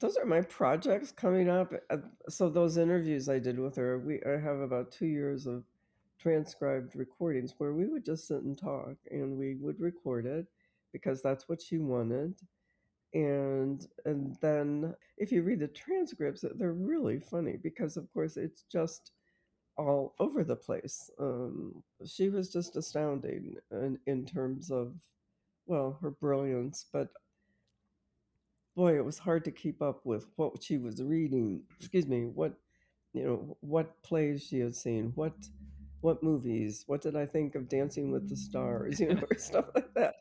those 0.00 0.16
are 0.16 0.26
my 0.26 0.42
projects 0.42 1.12
coming 1.12 1.48
up. 1.48 1.72
Uh, 1.90 1.98
So 2.28 2.48
those 2.50 2.76
interviews 2.76 3.28
I 3.28 3.38
did 3.38 3.58
with 3.58 3.76
her, 3.76 3.98
we 3.98 4.22
I 4.24 4.38
have 4.38 4.58
about 4.60 4.92
two 4.92 5.06
years 5.06 5.46
of 5.46 5.64
transcribed 6.18 6.96
recordings 6.96 7.54
where 7.58 7.72
we 7.74 7.86
would 7.86 8.04
just 8.04 8.26
sit 8.28 8.42
and 8.42 8.56
talk, 8.58 8.96
and 9.10 9.36
we 9.38 9.56
would 9.56 9.80
record 9.80 10.26
it 10.26 10.46
because 10.94 11.20
that's 11.20 11.48
what 11.48 11.60
she 11.60 11.76
wanted. 11.78 12.38
And 13.12 13.86
and 14.06 14.36
then 14.40 14.94
if 15.18 15.30
you 15.32 15.42
read 15.42 15.60
the 15.60 15.68
transcripts, 15.68 16.44
they're 16.56 16.72
really 16.72 17.20
funny 17.20 17.58
because 17.62 17.98
of 17.98 18.10
course 18.14 18.38
it's 18.38 18.64
just 18.72 19.10
all 19.76 20.14
over 20.20 20.44
the 20.44 20.56
place. 20.56 21.10
Um, 21.20 21.82
she 22.06 22.28
was 22.30 22.48
just 22.50 22.76
astounding 22.76 23.56
in, 23.72 23.98
in 24.06 24.24
terms 24.24 24.70
of 24.70 24.94
well 25.66 25.98
her 26.00 26.12
brilliance, 26.12 26.86
but 26.92 27.08
boy, 28.76 28.96
it 28.96 29.04
was 29.04 29.18
hard 29.18 29.44
to 29.44 29.50
keep 29.50 29.82
up 29.82 30.00
with 30.04 30.26
what 30.36 30.62
she 30.62 30.78
was 30.78 31.02
reading. 31.02 31.62
Excuse 31.78 32.06
me, 32.06 32.26
what 32.26 32.54
you 33.12 33.24
know, 33.24 33.56
what 33.60 34.00
plays 34.02 34.42
she 34.42 34.60
had 34.60 34.76
seen, 34.76 35.12
what 35.14 35.34
what 36.04 36.22
movies, 36.22 36.84
what 36.86 37.00
did 37.00 37.16
I 37.16 37.26
think 37.26 37.54
of 37.54 37.68
Dancing 37.68 38.12
with 38.12 38.28
the 38.28 38.36
Stars, 38.36 39.00
you 39.00 39.14
know, 39.14 39.22
or 39.30 39.38
stuff 39.38 39.66
like 39.74 39.92
that. 39.94 40.14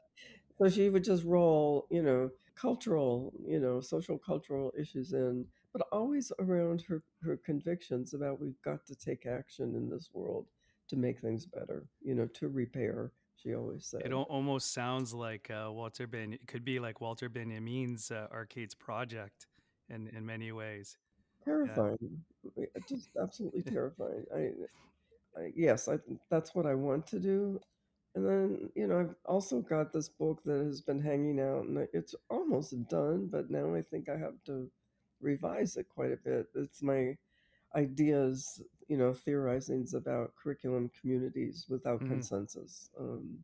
So 0.64 0.70
she 0.70 0.90
would 0.90 1.04
just 1.04 1.26
roll, 1.26 1.88
you 1.92 2.02
know, 2.02 2.30
cultural, 2.56 3.34
you 3.46 3.60
know, 3.60 3.82
social 3.82 4.18
cultural 4.18 4.72
issues 4.80 5.12
in, 5.12 5.46
but 5.74 5.82
always 5.92 6.32
around 6.40 6.84
her 6.88 7.04
her 7.22 7.38
convictions 7.46 8.14
about 8.14 8.40
we've 8.40 8.62
got 8.64 8.86
to 8.86 8.96
take 8.96 9.26
action 9.26 9.76
in 9.76 9.90
this 9.90 10.10
world 10.14 10.48
to 10.88 10.96
make 10.96 11.20
things 11.20 11.46
better, 11.46 11.86
you 12.02 12.16
know, 12.16 12.28
to 12.28 12.48
repair, 12.48 13.12
she 13.36 13.54
always 13.56 13.86
said. 13.88 14.04
It 14.06 14.14
almost 14.14 14.74
sounds 14.74 15.14
like 15.14 15.52
uh, 15.52 15.70
Walter 15.70 16.08
Ben. 16.08 16.32
It 16.32 16.48
could 16.48 16.64
be 16.64 16.80
like 16.80 17.02
Walter 17.02 17.28
Benjamin's 17.28 18.10
uh, 18.10 18.28
Arcade's 18.32 18.74
project 18.76 19.48
in 19.90 20.08
in 20.16 20.26
many 20.26 20.54
ways. 20.54 20.98
Terrifying. 21.44 22.24
eh, 22.58 22.68
Just 22.88 23.10
absolutely 23.22 23.64
terrifying. 23.74 24.24
I, 24.34 24.40
I 25.38 25.52
yes, 25.58 25.90
I 25.90 25.98
that's 26.30 26.56
what 26.56 26.66
I 26.66 26.74
want 26.74 27.06
to 27.08 27.20
do. 27.20 27.60
And 28.16 28.26
then, 28.26 28.72
you 28.76 28.88
know, 28.88 29.00
I've 29.00 29.16
also 29.26 29.62
got 29.62 29.92
this 29.92 30.10
book 30.10 30.44
that 30.46 30.64
has 30.66 30.82
been 30.82 31.02
hanging 31.02 31.40
out 31.40 31.66
and 31.66 31.78
it's 31.94 32.16
almost 32.30 32.88
done, 32.88 33.28
but 33.28 33.50
now 33.50 33.74
I 33.76 33.82
think 33.82 34.08
I 34.10 34.18
have 34.18 34.44
to 34.46 34.72
revise 35.20 35.78
it 35.78 35.90
quite 35.90 36.12
a 36.12 36.18
bit. 36.18 36.48
It's 36.56 36.82
my 36.84 37.18
ideas, 37.76 38.62
you 38.88 38.98
know, 38.98 39.12
theorizings 39.14 39.94
about 39.96 40.36
curriculum 40.36 40.90
communities 40.90 41.68
without 41.70 42.02
Mhm. 42.02 42.06
consensus. 42.06 42.90
Um, 43.00 43.44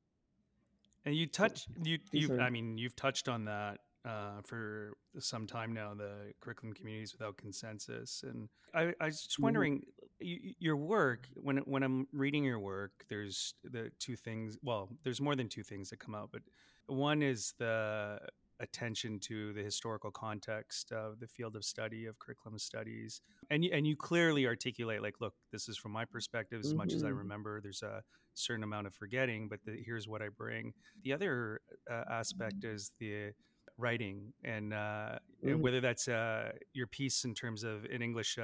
And 1.05 1.15
you 1.15 1.27
touch 1.27 1.67
you 1.83 1.99
you 2.11 2.29
are, 2.29 2.39
I 2.39 2.49
mean 2.49 2.77
you've 2.77 2.95
touched 2.95 3.27
on 3.29 3.45
that 3.45 3.79
uh, 4.05 4.41
for 4.41 4.97
some 5.17 5.47
time 5.47 5.73
now 5.73 5.93
the 5.93 6.33
curriculum 6.41 6.73
communities 6.73 7.13
without 7.13 7.38
consensus 7.38 8.23
and 8.23 8.49
I, 8.73 8.93
I 8.99 9.05
was 9.05 9.23
just 9.23 9.39
Mhm, 9.39 9.41
wondering 9.41 9.83
your 10.19 10.75
work 10.75 11.27
when 11.35 11.57
when 11.59 11.83
I'm 11.83 12.07
reading 12.11 12.43
your 12.43 12.59
work 12.59 12.91
there's 13.09 13.53
the 13.63 13.91
two 13.99 14.15
things 14.15 14.57
well 14.61 14.89
there's 15.03 15.21
more 15.21 15.35
than 15.35 15.47
two 15.47 15.63
things 15.63 15.89
that 15.89 15.99
come 15.99 16.15
out 16.15 16.29
but 16.31 16.41
one 16.88 17.21
is 17.21 17.53
the 17.57 18.19
attention 18.59 19.19
to 19.19 19.53
the 19.53 19.63
historical 19.63 20.11
context 20.11 20.91
of 20.91 21.19
the 21.19 21.27
field 21.27 21.55
of 21.55 21.63
study 21.63 22.05
of 22.05 22.19
curriculum 22.19 22.59
studies 22.59 23.21
and 23.49 23.63
you, 23.63 23.71
and 23.73 23.88
you 23.88 23.95
clearly 23.95 24.45
articulate 24.45 25.01
like 25.01 25.15
look 25.21 25.33
this 25.51 25.69
is 25.69 25.77
from 25.77 25.91
my 25.91 26.03
perspective 26.05 26.59
as 26.59 26.75
much 26.75 26.95
as 26.95 27.03
I 27.03 27.07
mhm, 27.07 27.09
remember 27.09 27.61
there's 27.61 27.81
a 27.83 28.03
certain 28.33 28.63
amount 28.63 28.88
of 28.88 28.93
forgetting 28.93 29.47
but 29.49 29.59
the, 29.65 29.81
here's 29.85 30.07
what 30.07 30.21
I 30.21 30.29
bring. 30.29 30.73
The 31.03 31.13
other 31.13 31.61
uh, 31.89 32.03
aspect 32.09 32.63
is 32.63 32.91
the 32.99 33.31
writing 33.77 34.33
and 34.43 34.73
uh, 34.73 35.19
mhm, 35.41 35.59
whether 35.59 35.79
that's 35.79 36.07
uh, 36.07 36.51
your 36.73 36.88
piece 36.88 37.23
in 37.23 37.33
terms 37.33 37.63
of 37.63 37.85
an 37.85 38.01
English. 38.01 38.38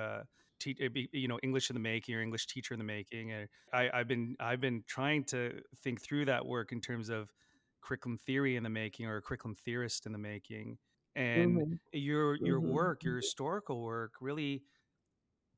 Te- 0.59 0.77
uh, 0.81 0.89
you 1.11 1.27
know 1.27 1.39
English 1.43 1.69
in 1.69 1.73
the 1.75 1.79
making 1.79 2.15
or 2.15 2.21
English 2.21 2.47
teacher 2.47 2.73
in 2.73 2.79
the 2.79 2.85
making. 2.85 3.31
Uh, 3.33 3.47
I, 3.73 3.89
I've 3.99 4.07
been 4.07 4.35
I've 4.39 4.61
been 4.61 4.83
trying 4.87 5.25
to 5.25 5.61
think 5.77 6.01
through 6.01 6.25
that 6.25 6.45
work 6.45 6.71
in 6.71 6.81
terms 6.81 7.09
of 7.09 7.33
curriculum 7.81 8.17
theory 8.17 8.55
in 8.55 8.63
the 8.63 8.69
making 8.69 9.05
or 9.05 9.17
a 9.17 9.21
curriculum 9.21 9.55
theorist 9.55 10.05
in 10.05 10.11
the 10.11 10.17
making. 10.17 10.79
And 11.15 11.63
mhm, 11.63 11.79
your 11.93 12.35
your 12.35 12.61
mhm, 12.61 12.61
work, 12.61 13.03
your 13.03 13.17
historical 13.17 13.81
work, 13.81 14.13
really 14.21 14.63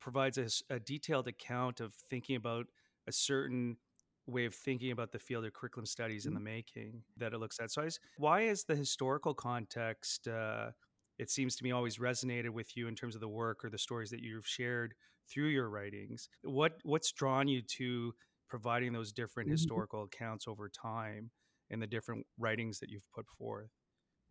provides 0.00 0.38
us 0.38 0.62
a 0.70 0.78
detailed 0.78 1.26
account 1.28 1.80
of 1.80 1.94
thinking 1.94 2.36
about 2.36 2.66
a 3.06 3.12
certain 3.12 3.78
way 4.26 4.44
of 4.44 4.54
thinking 4.54 4.90
about 4.90 5.10
the 5.12 5.18
field 5.18 5.44
of 5.44 5.52
curriculum 5.52 5.86
studies 5.86 6.26
in 6.26 6.34
the 6.34 6.40
making 6.40 7.02
that 7.16 7.32
it 7.32 7.38
looks 7.38 7.58
at. 7.60 7.70
So, 7.70 7.82
I 7.82 7.86
was, 7.86 7.98
why 8.16 8.42
is 8.42 8.64
the 8.64 8.76
historical 8.76 9.34
context? 9.34 10.28
Uh, 10.28 10.72
it 11.18 11.30
seems 11.30 11.56
to 11.56 11.64
me 11.64 11.72
always 11.72 11.98
resonated 11.98 12.50
with 12.50 12.76
you 12.76 12.88
in 12.88 12.94
terms 12.94 13.14
of 13.14 13.20
the 13.20 13.28
work 13.28 13.64
or 13.64 13.70
the 13.70 13.78
stories 13.78 14.10
that 14.10 14.20
you've 14.20 14.46
shared 14.46 14.94
through 15.28 15.48
your 15.48 15.68
writings. 15.68 16.28
What 16.42 16.78
what's 16.84 17.12
drawn 17.12 17.48
you 17.48 17.62
to 17.78 18.14
providing 18.48 18.92
those 18.92 19.12
different 19.12 19.48
mhm. 19.48 19.52
historical 19.52 20.04
accounts 20.04 20.46
over 20.48 20.68
time 20.68 21.30
and 21.70 21.82
the 21.82 21.86
different 21.86 22.26
writings 22.38 22.78
that 22.80 22.88
you've 22.90 23.10
put 23.14 23.26
forth? 23.28 23.70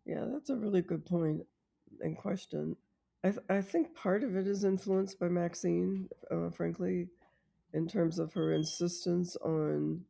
Yeah, 0.04 0.24
that's 0.32 0.50
a 0.50 0.56
really 0.56 0.82
good 0.82 1.04
point 1.04 1.42
and 2.00 2.16
question. 2.16 2.76
I, 3.24 3.30
th- 3.30 3.44
I 3.48 3.60
think 3.60 3.94
part 3.94 4.22
of 4.22 4.36
it 4.36 4.46
is 4.46 4.64
influenced 4.64 5.18
by 5.18 5.28
Maxine, 5.28 6.08
uh, 6.30 6.50
frankly, 6.50 7.08
in 7.74 7.86
terms 7.88 8.18
of 8.18 8.32
her 8.32 8.52
insistence 8.52 9.36
on, 9.36 10.04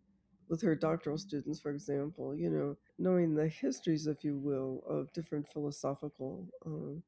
with 0.49 0.63
her 0.63 0.75
doctoral 0.75 1.19
students, 1.19 1.61
for 1.61 1.71
example, 1.71 2.35
you 2.35 2.51
know, 2.51 2.77
knowing 2.99 3.35
the 3.35 3.49
histories, 3.49 4.07
if 4.07 4.25
you 4.25 4.37
will, 4.37 4.83
of 4.89 5.13
different 5.13 5.47
philosophical 5.53 6.49
uh, 6.67 7.01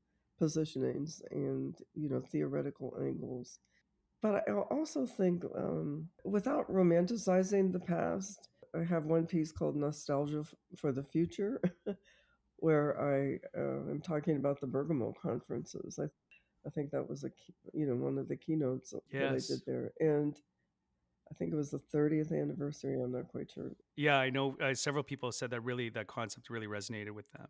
positionings 0.43 1.23
and, 1.31 1.77
you 1.95 2.09
know, 2.09 2.21
theoretical 2.21 2.95
angles. 3.01 3.59
But 4.23 4.45
I 4.49 4.53
also 4.53 5.07
think, 5.07 5.45
um, 5.57 6.09
without 6.25 6.71
romanticizing 6.71 7.73
the 7.73 7.81
past, 7.81 8.49
I 8.79 8.85
have 8.85 9.05
one 9.07 9.27
piece 9.27 9.51
called 9.53 9.77
Nostalgia 9.77 10.45
for 10.77 10.93
the 10.93 11.03
Future, 11.03 11.61
where 12.59 13.01
I 13.01 13.39
uh, 13.59 13.91
am 13.91 14.01
talking 14.03 14.37
about 14.37 14.61
the 14.61 14.67
Bergamo 14.67 15.15
conferences. 15.21 15.99
I, 15.99 16.05
I 16.67 16.71
think 16.71 16.91
that 16.91 17.09
was 17.09 17.25
a 17.25 17.31
key, 17.31 17.55
you 17.73 17.87
know 17.87 17.97
one 17.97 18.19
of 18.19 18.29
the 18.29 18.37
keynotes 18.37 18.95
that 19.19 19.33
I 19.33 19.41
did 19.41 19.63
there, 19.67 19.93
and 20.01 20.39
I 21.31 21.35
think 21.35 21.53
it 21.53 21.57
was 21.57 21.71
the 21.71 21.81
30th 21.95 22.33
anniversary. 22.33 23.01
I'm 23.01 23.13
not 23.13 23.29
quite 23.29 23.51
sure. 23.51 23.71
Yeah, 23.97 24.17
I 24.17 24.31
know 24.31 24.57
uh, 24.63 24.75
several 24.75 25.05
people 25.05 25.31
said 25.33 25.51
that 25.51 25.61
really 25.61 25.89
that 25.91 26.07
concept 26.07 26.51
really 26.51 26.67
resonated 26.67 27.13
with 27.13 27.31
them. 27.33 27.49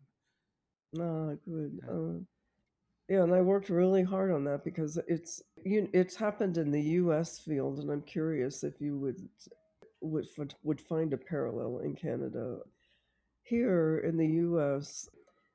Ah, 0.99 1.35
good. 1.45 1.79
Yeah. 1.83 1.91
Uh, 1.91 2.19
yeah, 3.09 3.23
and 3.23 3.33
I 3.33 3.41
worked 3.41 3.69
really 3.69 4.03
hard 4.03 4.31
on 4.31 4.45
that 4.45 4.63
because 4.63 4.97
it's 5.07 5.41
you, 5.65 5.89
it's 5.93 6.15
happened 6.15 6.57
in 6.57 6.71
the 6.71 6.81
U.S. 6.81 7.39
field, 7.39 7.79
and 7.79 7.91
I'm 7.91 8.03
curious 8.03 8.63
if 8.63 8.79
you 8.79 8.97
would 8.99 9.27
would 10.01 10.27
would 10.63 10.79
find 10.81 11.11
a 11.13 11.17
parallel 11.17 11.79
in 11.79 11.95
Canada. 11.95 12.59
Here 13.43 13.97
in 14.07 14.15
the 14.15 14.27
U.S., 14.27 15.09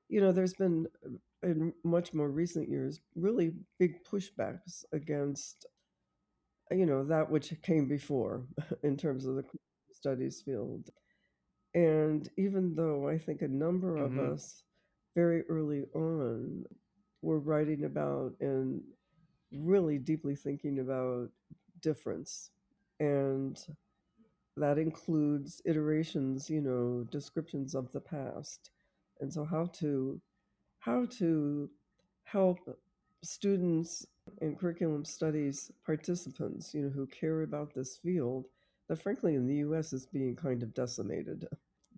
you 0.09 0.21
know, 0.21 0.33
there's 0.33 0.55
been 0.55 0.87
uh, 1.05 1.49
in 1.49 1.73
much 1.85 2.13
more 2.13 2.31
recent 2.31 2.69
years 2.69 3.01
really 3.15 3.53
big 3.79 4.05
pushbacks 4.05 4.85
against 4.93 5.67
you 6.71 6.87
know, 6.87 7.05
that 7.05 7.31
which 7.31 7.55
came 7.63 7.89
before 7.89 8.45
in 8.83 8.97
terms 8.97 9.27
of 9.27 9.37
the 9.37 9.45
studies 9.93 10.43
field. 10.43 10.91
And 11.75 12.29
even 12.39 12.75
though 12.75 13.09
I 13.09 13.19
think 13.19 13.43
a 13.43 13.49
number 13.49 13.99
of 13.99 14.13
hmm 14.13 14.19
us 14.19 14.63
very 15.15 15.43
early 15.49 15.85
on 15.95 16.65
were 17.23 17.41
writing 17.41 17.85
about 17.85 18.35
and 18.41 18.83
really 19.53 19.99
deeply 19.99 20.37
thinking 20.37 20.81
about 20.81 21.31
difference, 21.83 22.51
and 23.01 23.59
that 24.57 24.79
includes 24.79 25.61
iterations, 25.65 26.49
you 26.51 26.61
know, 26.61 27.05
descriptions 27.11 27.75
of 27.75 27.93
the 27.93 28.01
past. 28.01 28.71
And 29.21 29.33
so 29.33 29.45
how 29.45 29.67
to 29.81 30.21
how 30.81 31.07
to 31.19 31.71
help 32.25 32.59
students 33.23 34.07
and 34.41 34.59
curriculum 34.59 35.05
studies 35.05 35.71
participants, 35.85 36.75
you 36.75 36.83
know, 36.83 36.91
who 36.91 37.07
care 37.07 37.43
about 37.43 37.75
this 37.75 37.97
field 37.97 38.49
that 38.89 39.03
frankly 39.03 39.35
in 39.35 39.47
the 39.47 39.57
US 39.57 39.93
is 39.93 40.07
being 40.07 40.37
kind 40.37 40.63
of 40.63 40.75
decimated 40.75 41.47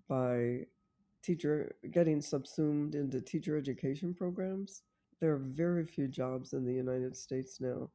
by 0.08 0.66
teacher 1.23 1.75
getting 1.90 2.20
subsumed 2.20 2.94
into 2.94 3.20
teacher 3.20 3.56
education 3.56 4.14
programs. 4.14 4.82
There 5.20 5.32
are 5.32 5.38
very 5.38 5.85
few 5.85 6.08
jobs 6.08 6.52
in 6.52 6.64
the 6.64 6.73
United 6.73 7.16
States 7.16 7.61
now 7.61 7.90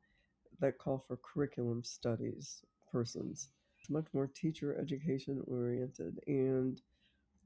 that 0.60 0.78
call 0.78 1.04
for 1.08 1.18
curriculum 1.18 1.84
studies 1.84 2.62
persons. 2.92 3.50
It's 3.80 3.90
much 3.90 4.08
more 4.14 4.28
teacher 4.28 4.78
education 4.80 5.42
oriented 5.48 6.20
and 6.28 6.82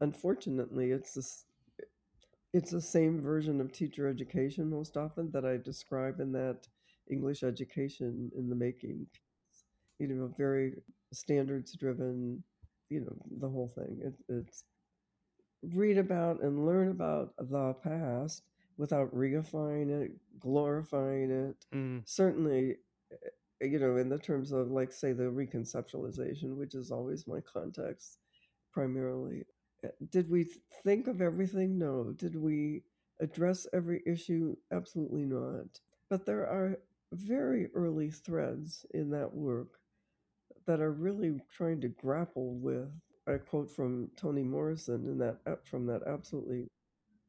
unfortunately 0.01 0.91
it's 0.91 1.13
this 1.13 1.45
it's 2.53 2.71
the 2.71 2.81
same 2.81 3.21
version 3.21 3.59
of 3.59 3.71
teacher 3.71 4.07
education 4.07 4.69
most 4.69 4.97
often 4.97 5.29
that 5.31 5.45
I 5.45 5.57
describe 5.57 6.19
in 6.19 6.31
that 6.31 6.67
English 7.09 7.43
education 7.43 8.31
in 8.37 8.49
the 8.49 8.55
making. 8.55 9.07
You 9.99 10.07
know, 10.07 10.33
very 10.37 10.73
standards 11.13 11.75
driven, 11.75 12.43
you 12.89 13.01
know, 13.01 13.15
the 13.39 13.49
whole 13.49 13.67
thing. 13.67 13.99
It, 14.03 14.13
it's 14.29 14.63
read 15.63 15.97
about 15.97 16.41
and 16.41 16.65
learn 16.65 16.89
about 16.89 17.33
the 17.37 17.73
past 17.83 18.43
without 18.77 19.13
reifying 19.13 19.89
it, 19.89 20.11
glorifying 20.39 21.31
it. 21.31 21.65
Mm. 21.73 22.03
Certainly, 22.05 22.75
eh, 23.11 23.65
you 23.65 23.79
know, 23.79 23.97
in 23.97 24.09
the 24.09 24.19
terms 24.19 24.51
of, 24.51 24.69
like, 24.69 24.91
say, 24.91 25.13
the 25.13 25.23
reconceptualization, 25.23 26.55
which 26.55 26.75
is 26.75 26.91
always 26.91 27.27
my 27.27 27.39
context 27.41 28.19
primarily. 28.71 29.43
Uh, 29.83 29.89
Did 30.11 30.29
we 30.29 30.45
think 30.83 31.07
of 31.07 31.21
everything? 31.21 31.79
No. 31.79 32.13
Did 32.15 32.35
we 32.35 32.83
address 33.19 33.65
every 33.73 34.03
issue? 34.05 34.55
Absolutely 34.71 35.23
not. 35.23 35.79
But 36.09 36.25
there 36.25 36.47
are 36.47 36.77
very 37.13 37.67
early 37.73 38.11
threads 38.11 38.85
in 38.93 39.09
that 39.11 39.33
work 39.33 39.79
that 40.65 40.81
are 40.81 40.91
really 40.91 41.39
trying 41.51 41.81
to 41.81 41.87
grapple 41.89 42.55
with. 42.55 42.89
I 43.27 43.37
quote 43.37 43.69
from 43.69 44.09
Toni 44.15 44.43
Morrison 44.43 45.05
in 45.07 45.17
that 45.19 45.65
from 45.65 45.85
that 45.87 46.01
absolutely 46.07 46.67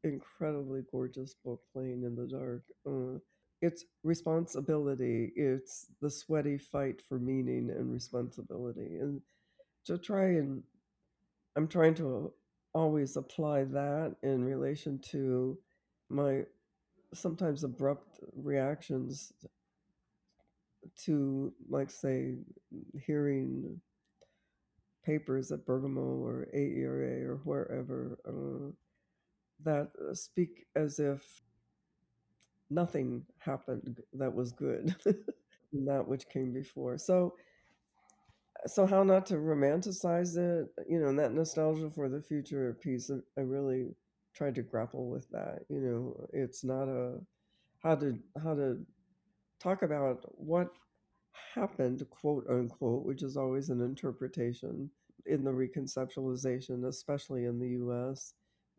incredibly 0.04 0.82
gorgeous 0.90 1.34
book, 1.44 1.60
Playing 1.72 2.04
in 2.04 2.14
the 2.14 2.26
Dark. 2.26 2.62
Uh, 2.86 3.18
it's 3.60 3.84
responsibility. 4.04 5.32
It's 5.34 5.86
the 6.00 6.10
sweaty 6.10 6.58
fight 6.58 7.02
for 7.02 7.18
meaning 7.18 7.70
and 7.70 7.92
responsibility. 7.92 8.98
And 9.00 9.20
to 9.86 9.98
try 9.98 10.24
and, 10.24 10.62
I'm 11.56 11.66
trying 11.66 11.94
to 11.96 12.32
always 12.74 13.16
apply 13.16 13.64
that 13.64 14.14
in 14.22 14.44
relation 14.44 15.00
to 15.10 15.58
my 16.08 16.44
sometimes 17.14 17.64
abrupt 17.64 18.20
reactions 18.36 19.32
to, 21.04 21.52
like, 21.68 21.90
say, 21.90 22.36
hearing 23.06 23.80
papers 25.04 25.50
at 25.52 25.64
Bergamo 25.64 26.00
or 26.00 26.46
AERA 26.52 27.26
or 27.26 27.36
wherever 27.44 28.18
uh, 28.26 28.70
that 29.64 29.90
uh, 30.08 30.14
speak 30.14 30.66
as 30.76 30.98
if 30.98 31.22
nothing 32.70 33.24
happened 33.38 34.00
that 34.12 34.32
was 34.32 34.52
good 34.52 34.94
that 35.72 36.06
which 36.06 36.28
came 36.28 36.52
before. 36.52 36.98
So, 36.98 37.34
so 38.66 38.86
how 38.86 39.02
not 39.02 39.26
to 39.26 39.34
romanticize 39.34 40.36
it, 40.36 40.68
you 40.88 41.00
know, 41.00 41.08
and 41.08 41.18
that 41.18 41.32
nostalgia 41.32 41.90
for 41.90 42.08
the 42.08 42.20
future 42.20 42.76
piece. 42.82 43.10
I 43.36 43.40
really 43.40 43.94
tried 44.34 44.54
to 44.56 44.62
grapple 44.62 45.08
with 45.08 45.28
that. 45.30 45.60
You 45.68 45.80
know, 45.80 46.26
it's 46.32 46.64
not 46.64 46.88
a 46.88 47.18
how 47.82 47.94
to 47.96 48.18
how 48.42 48.54
to 48.54 48.78
talk 49.60 49.82
about 49.82 50.24
what 50.38 50.68
happened, 51.54 52.06
quote 52.10 52.46
unquote, 52.48 53.04
which 53.04 53.22
is 53.22 53.36
always 53.36 53.70
an 53.70 53.80
interpretation 53.80 54.90
in 55.26 55.44
the 55.44 55.50
reconceptualization, 55.50 56.86
especially 56.86 57.44
in 57.46 57.58
the 57.58 57.70
US. 57.84 58.34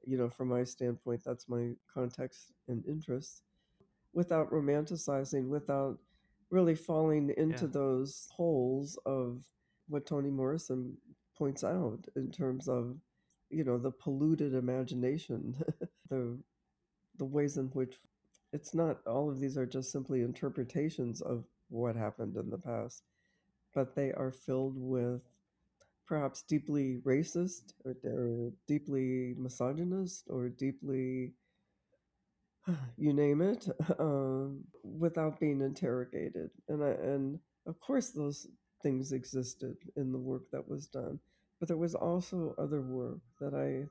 You 0.05 0.17
know, 0.17 0.29
from 0.29 0.49
my 0.49 0.63
standpoint, 0.63 1.23
that's 1.25 1.49
my 1.49 1.71
context 1.93 2.51
and 2.67 2.85
interest, 2.87 3.43
without 4.13 4.51
romanticizing, 4.51 5.47
without 5.49 5.99
really 6.51 6.75
falling 6.75 7.31
into 7.37 7.65
Yeah. 7.65 7.71
those 7.73 8.27
holes 8.31 8.97
of 9.05 9.43
what 9.87 10.05
Toni 10.05 10.29
Morrison 10.29 10.97
points 11.37 11.63
out 11.63 12.05
in 12.15 12.31
terms 12.31 12.67
of, 12.67 12.97
you 13.49 13.63
know, 13.63 13.77
the 13.77 13.91
polluted 13.91 14.53
imagination, 14.53 15.55
the 16.09 16.37
the 17.17 17.25
ways 17.25 17.57
in 17.57 17.67
which 17.67 17.99
it's 18.53 18.73
not 18.73 18.99
all 19.07 19.29
of 19.29 19.39
these 19.39 19.57
are 19.57 19.65
just 19.65 19.91
simply 19.91 20.21
interpretations 20.21 21.21
of 21.21 21.45
what 21.69 21.95
happened 21.95 22.35
in 22.37 22.49
the 22.49 22.57
past, 22.57 23.03
but 23.73 23.95
they 23.95 24.11
are 24.13 24.31
filled 24.31 24.75
with 24.77 25.21
perhaps 26.07 26.41
deeply 26.43 26.97
racist 27.05 27.73
or, 27.85 27.95
or 28.05 28.51
deeply 28.67 29.35
misogynist 29.37 30.27
or 30.29 30.49
deeply 30.49 31.33
you 32.97 33.13
name 33.13 33.41
it 33.41 33.67
um, 33.99 34.63
without 34.83 35.39
being 35.39 35.61
interrogated. 35.61 36.49
And 36.67 36.83
I, 36.83 36.89
and 36.89 37.39
of 37.67 37.79
course 37.79 38.09
those 38.11 38.47
things 38.81 39.11
existed 39.11 39.77
in 39.97 40.11
the 40.11 40.17
work 40.17 40.43
that 40.51 40.67
was 40.67 40.87
done 40.87 41.19
but 41.59 41.67
there 41.67 41.77
was 41.77 41.95
also 41.95 42.55
other 42.57 42.81
work 42.81 43.19
that 43.39 43.53
i 43.53 43.85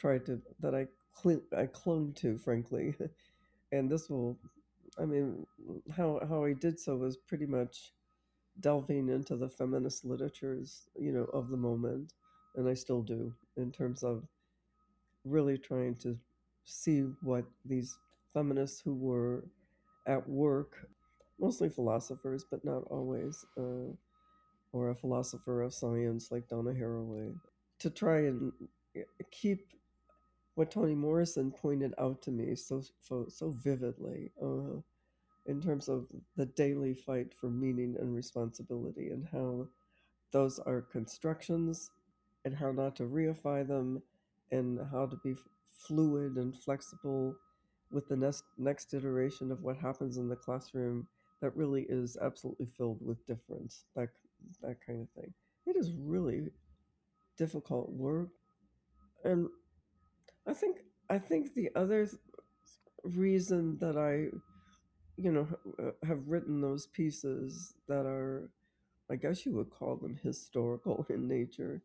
tried 0.00 0.26
to 0.26 0.40
that 0.60 0.74
i 0.74 0.86
cl- 1.16 1.42
i 1.56 1.66
clung 1.66 2.12
to 2.14 2.38
frankly 2.38 2.94
and 3.72 3.90
this 3.90 4.08
will 4.10 4.36
i 5.00 5.04
mean 5.04 5.46
how 5.96 6.20
how 6.28 6.44
i 6.44 6.52
did 6.52 6.78
so 6.78 6.96
was 6.96 7.16
pretty 7.16 7.46
much 7.46 7.92
delving 8.60 9.08
into 9.08 9.36
the 9.36 9.48
feminist 9.48 10.04
literatures, 10.04 10.88
you 10.98 11.12
know, 11.12 11.24
of 11.32 11.50
the 11.50 11.56
moment, 11.56 12.12
and 12.56 12.68
I 12.68 12.74
still 12.74 13.02
do 13.02 13.32
in 13.56 13.70
terms 13.70 14.02
of 14.02 14.24
really 15.24 15.58
trying 15.58 15.96
to 15.96 16.18
see 16.64 17.00
what 17.22 17.44
these 17.64 17.96
feminists 18.34 18.80
who 18.80 18.94
were 18.94 19.44
at 20.06 20.28
work, 20.28 20.88
mostly 21.40 21.68
philosophers, 21.68 22.44
but 22.50 22.64
not 22.64 22.84
always, 22.90 23.44
uh, 23.58 23.92
or 24.72 24.90
a 24.90 24.94
philosopher 24.94 25.62
of 25.62 25.74
science 25.74 26.30
like 26.30 26.48
Donna 26.48 26.72
Haraway, 26.72 27.34
to 27.80 27.90
try 27.90 28.18
and 28.20 28.52
eh, 28.96 29.02
keep 29.30 29.68
what 30.54 30.70
Toni 30.70 30.94
Morrison 30.94 31.50
pointed 31.50 31.94
out 31.98 32.22
to 32.22 32.30
me 32.30 32.54
so 32.54 32.82
so, 33.00 33.26
so 33.28 33.50
vividly. 33.50 34.30
Uh, 34.42 34.80
in 35.46 35.60
terms 35.60 35.88
of 35.88 36.06
the 36.36 36.46
daily 36.46 36.94
fight 36.94 37.32
for 37.34 37.48
meaning 37.48 37.96
and 37.98 38.14
responsibility 38.14 39.08
and 39.08 39.26
how 39.32 39.66
those 40.32 40.58
are 40.60 40.82
constructions 40.82 41.90
and 42.44 42.54
how 42.54 42.70
not 42.70 42.94
to 42.96 43.04
reify 43.04 43.66
them 43.66 44.02
and 44.52 44.78
how 44.92 45.06
to 45.06 45.16
be 45.24 45.34
fluid 45.66 46.36
and 46.36 46.56
flexible 46.56 47.34
with 47.90 48.06
the 48.08 48.16
next 48.16 48.44
next 48.58 48.94
iteration 48.94 49.50
of 49.50 49.62
what 49.62 49.76
happens 49.76 50.18
in 50.18 50.28
the 50.28 50.36
classroom 50.36 51.06
that 51.40 51.56
really 51.56 51.86
is 51.88 52.16
absolutely 52.22 52.66
filled 52.66 53.04
with 53.04 53.26
difference 53.26 53.84
that 53.96 54.08
that 54.62 54.76
kind 54.86 55.00
of 55.00 55.08
thing 55.10 55.32
it 55.66 55.76
is 55.76 55.92
really 55.92 56.48
difficult 57.36 57.90
work 57.90 58.28
and 59.24 59.48
i 60.46 60.52
think 60.52 60.78
i 61.08 61.18
think 61.18 61.54
the 61.54 61.70
other 61.74 62.08
reason 63.04 63.76
that 63.78 63.96
i 63.96 64.28
you 65.16 65.32
know 65.32 65.46
uh, 65.78 65.90
have 66.06 66.26
written 66.26 66.60
those 66.60 66.86
pieces 66.86 67.74
that 67.88 68.06
are 68.06 68.50
I 69.10 69.16
guess 69.16 69.44
you 69.44 69.52
would 69.54 69.70
call 69.70 69.96
them 69.96 70.18
historical 70.22 71.04
in 71.10 71.26
nature. 71.26 71.82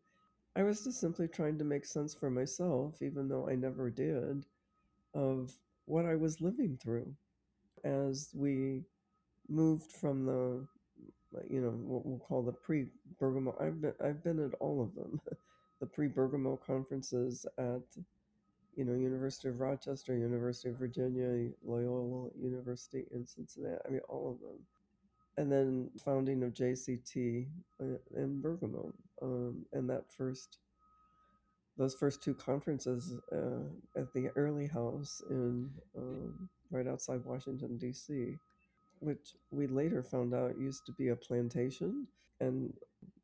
I 0.54 0.62
was 0.62 0.84
just 0.84 1.00
simply 1.00 1.28
trying 1.28 1.58
to 1.58 1.64
make 1.64 1.84
sense 1.84 2.14
for 2.14 2.30
myself, 2.30 3.02
even 3.02 3.28
though 3.28 3.48
I 3.48 3.56
never 3.56 3.90
did, 3.90 4.46
of 5.12 5.52
what 5.84 6.06
I 6.06 6.14
was 6.14 6.40
living 6.40 6.78
through 6.80 7.12
as 7.84 8.30
we 8.34 8.84
moved 9.48 9.92
from 9.92 10.24
the, 10.24 10.66
you 11.50 11.60
know, 11.60 11.70
what 11.70 12.06
we'll 12.06 12.18
call 12.18 12.42
the 12.42 12.52
pre 12.52 12.86
Bergamo. 13.18 13.54
I've 13.60 13.82
been, 13.82 13.92
I've 14.02 14.24
been 14.24 14.42
at 14.42 14.54
all 14.60 14.80
of 14.80 14.94
them, 14.94 15.20
the 15.80 15.86
pre 15.86 16.06
Bergamo 16.06 16.56
conferences 16.56 17.44
at, 17.58 17.82
you 18.76 18.84
know, 18.84 18.94
University 18.94 19.48
of 19.48 19.60
Rochester, 19.60 20.16
University 20.16 20.68
of 20.68 20.76
Virginia, 20.76 21.50
Loyola 21.64 22.28
University 22.40 23.04
in 23.12 23.26
Cincinnati. 23.26 23.80
I 23.86 23.90
mean, 23.90 24.00
all 24.08 24.30
of 24.30 24.40
them 24.40 24.58
and 25.36 25.52
then 25.52 25.90
founding 26.04 26.42
of 26.42 26.54
JCT 26.54 27.46
uh, 27.80 27.84
in 28.16 28.40
Bergamo, 28.40 28.92
um, 29.20 29.66
and 29.72 29.88
that 29.90 30.04
first, 30.10 30.58
those 31.76 31.94
first 31.94 32.22
two 32.22 32.34
conferences 32.34 33.18
uh, 33.32 34.00
at 34.00 34.12
the 34.14 34.30
Airlie 34.36 34.66
House 34.66 35.22
in 35.28 35.70
um, 35.96 36.48
right 36.70 36.86
outside 36.86 37.24
Washington 37.24 37.76
D.C., 37.76 38.36
which 39.00 39.34
we 39.50 39.66
later 39.66 40.02
found 40.02 40.34
out 40.34 40.58
used 40.58 40.86
to 40.86 40.92
be 40.92 41.08
a 41.08 41.16
plantation, 41.16 42.06
and 42.40 42.72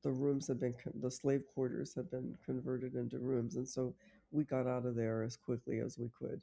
the 0.03 0.11
rooms 0.11 0.47
had 0.49 0.61
been 0.61 0.75
the 1.01 1.11
slave 1.11 1.43
quarters 1.55 1.95
had 1.95 2.11
been 2.11 2.37
converted 2.45 2.95
into 2.95 3.19
rooms, 3.19 3.57
and 3.57 3.67
so 3.67 3.95
we 4.33 4.45
got 4.45 4.67
out 4.67 4.87
of 4.87 4.97
there 4.97 5.23
as 5.23 5.37
quickly 5.37 5.81
as 5.81 5.99
we 5.99 6.11
could. 6.19 6.43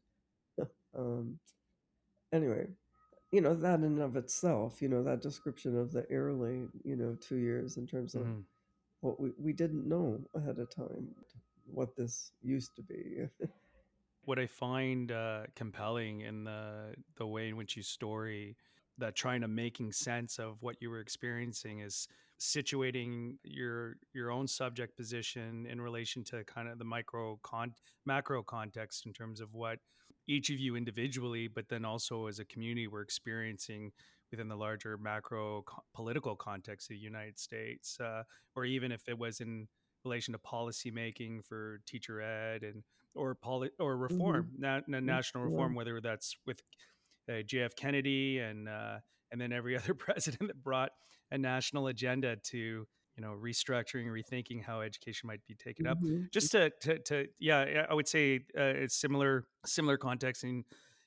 um, 0.98 1.40
anyway, 2.34 2.68
you 3.32 3.42
know 3.42 3.56
that 3.56 3.80
in 3.80 3.86
and 3.86 4.02
of 4.02 4.16
itself 4.18 4.82
you 4.82 4.90
know 4.90 5.04
that 5.04 5.22
description 5.22 5.78
of 5.78 5.92
the 5.92 6.04
early 6.12 6.68
you 6.84 6.96
know 6.96 7.16
two 7.22 7.38
years 7.38 7.78
in 7.78 7.88
terms 7.88 8.16
of 8.16 8.28
Mm-hmm. 8.28 8.40
what 9.02 9.20
we, 9.20 9.32
we 9.40 9.54
didn't 9.54 9.88
know 9.88 10.20
ahead 10.36 10.60
of 10.60 10.70
time 10.74 11.08
what 11.66 11.96
this 11.96 12.32
used 12.42 12.76
to 12.76 12.84
be 12.84 13.28
what 14.24 14.40
I 14.40 14.48
find 14.48 15.12
uh, 15.12 15.44
compelling 15.56 16.22
in 16.22 16.44
the 16.44 16.96
the 17.18 17.28
way 17.28 17.50
in 17.50 17.58
which 17.58 17.76
you 17.78 17.84
story 17.84 18.58
that 18.98 19.16
trying 19.16 19.42
to 19.42 19.48
making 19.48 19.92
sense 19.94 20.40
of 20.40 20.62
what 20.62 20.78
you 20.82 20.90
were 20.90 21.00
experiencing 21.00 21.80
is 21.80 22.08
situating 22.40 23.38
your 23.44 23.98
your 24.14 24.32
own 24.32 24.48
subject 24.48 24.96
position 24.96 25.66
in 25.70 25.82
relation 25.82 26.24
to 26.24 26.44
kind 26.46 26.68
of 26.70 26.80
the 26.80 26.86
micro 26.86 27.40
con 27.44 27.74
macro 28.06 28.42
context 28.42 29.06
in 29.06 29.14
terms 29.14 29.42
of 29.42 29.54
what 29.54 29.80
each 30.28 30.50
of 30.50 30.58
you 30.58 30.76
individually 30.76 31.48
but 31.48 31.68
then 31.68 31.84
also 31.84 32.28
as 32.28 32.40
a 32.40 32.46
community 32.46 32.88
we're 32.88 33.02
experiencing 33.02 33.92
within 34.32 34.48
the 34.48 34.56
larger 34.56 34.98
macro 34.98 35.64
co- 35.64 35.84
political 35.94 36.36
context 36.36 36.90
of 36.90 36.96
the 36.96 37.00
United 37.00 37.38
States 37.38 37.98
uh, 38.00 38.24
or 38.56 38.64
even 38.64 38.92
if 38.92 39.02
it 39.08 39.18
was 39.18 39.42
in 39.42 39.68
relation 40.06 40.32
to 40.32 40.40
policy 40.40 40.92
making 40.92 41.42
for 41.42 41.82
teacher 41.86 42.22
ed 42.22 42.64
and 42.64 42.84
or 43.16 43.36
poli- 43.36 43.72
or 43.80 43.96
hmm 43.96 44.04
reform, 44.04 44.52
na- 44.58 44.82
na- 44.88 45.00
national 45.00 45.44
yeah. 45.44 45.50
reform, 45.50 45.76
whether 45.76 46.00
that's 46.02 46.36
with 46.46 46.62
uh, 47.28 47.44
JF 47.44 47.76
Kennedy 47.76 48.40
and 48.40 48.68
uh, 48.70 49.00
and 49.32 49.40
then 49.40 49.52
every 49.52 49.78
other 49.78 49.94
president 49.94 50.48
that 50.48 50.64
brought 50.64 50.92
a 51.32 51.38
national 51.38 51.88
agenda 51.88 52.36
to 52.36 52.58
you 52.58 53.26
know 53.26 53.36
restructuring, 53.38 54.08
rethinking 54.08 54.64
how 54.64 54.82
education 54.82 55.28
might 55.28 55.46
be 55.48 55.56
taken 55.56 55.88
up. 55.88 55.98
hmm 56.00 56.24
Just 56.32 56.52
to 56.52 56.72
to, 56.82 57.00
to 57.00 57.28
yeah, 57.40 57.86
I 57.90 57.94
would 57.94 58.08
say 58.08 58.42
uh, 58.58 58.62
it's 58.64 58.96
similar 58.96 59.46
similar 59.66 59.98
context 59.98 60.44
in 60.44 60.64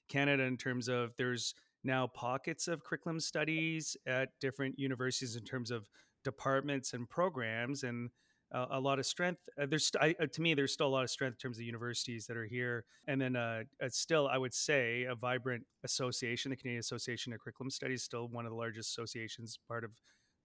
Canada 0.08 0.44
in 0.44 0.56
terms 0.56 0.88
of 0.88 1.16
there's 1.16 1.54
now 1.84 2.06
pockets 2.06 2.68
of 2.68 2.84
curriculum 2.84 3.18
studies 3.18 3.96
at 4.06 4.28
different 4.40 4.78
universities 4.78 5.36
in 5.36 5.44
terms 5.44 5.70
of 5.70 5.88
departments 6.22 6.92
and 6.92 7.08
programs 7.08 7.82
and 7.82 8.10
a, 8.52 8.66
a 8.72 8.80
lot 8.80 8.98
of 8.98 9.06
strength. 9.06 9.40
Uh, 9.60 9.66
there's 9.66 9.90
I, 10.00 10.14
uh, 10.20 10.26
to 10.26 10.42
me, 10.42 10.54
there's 10.54 10.72
still 10.72 10.86
a 10.86 10.94
lot 10.94 11.04
of 11.04 11.10
strength 11.10 11.34
in 11.34 11.38
terms 11.38 11.58
of 11.58 11.64
universities 11.64 12.26
that 12.26 12.36
are 12.36 12.44
here, 12.44 12.84
and 13.06 13.20
then 13.20 13.36
uh, 13.36 13.62
it's 13.80 13.98
still, 13.98 14.28
I 14.28 14.38
would 14.38 14.54
say, 14.54 15.04
a 15.04 15.14
vibrant 15.14 15.64
association. 15.84 16.50
The 16.50 16.56
Canadian 16.56 16.80
Association 16.80 17.32
of 17.32 17.40
Curriculum 17.40 17.70
Studies, 17.70 18.02
still 18.02 18.28
one 18.28 18.46
of 18.46 18.50
the 18.50 18.56
largest 18.56 18.90
associations, 18.90 19.58
part 19.68 19.84
of 19.84 19.90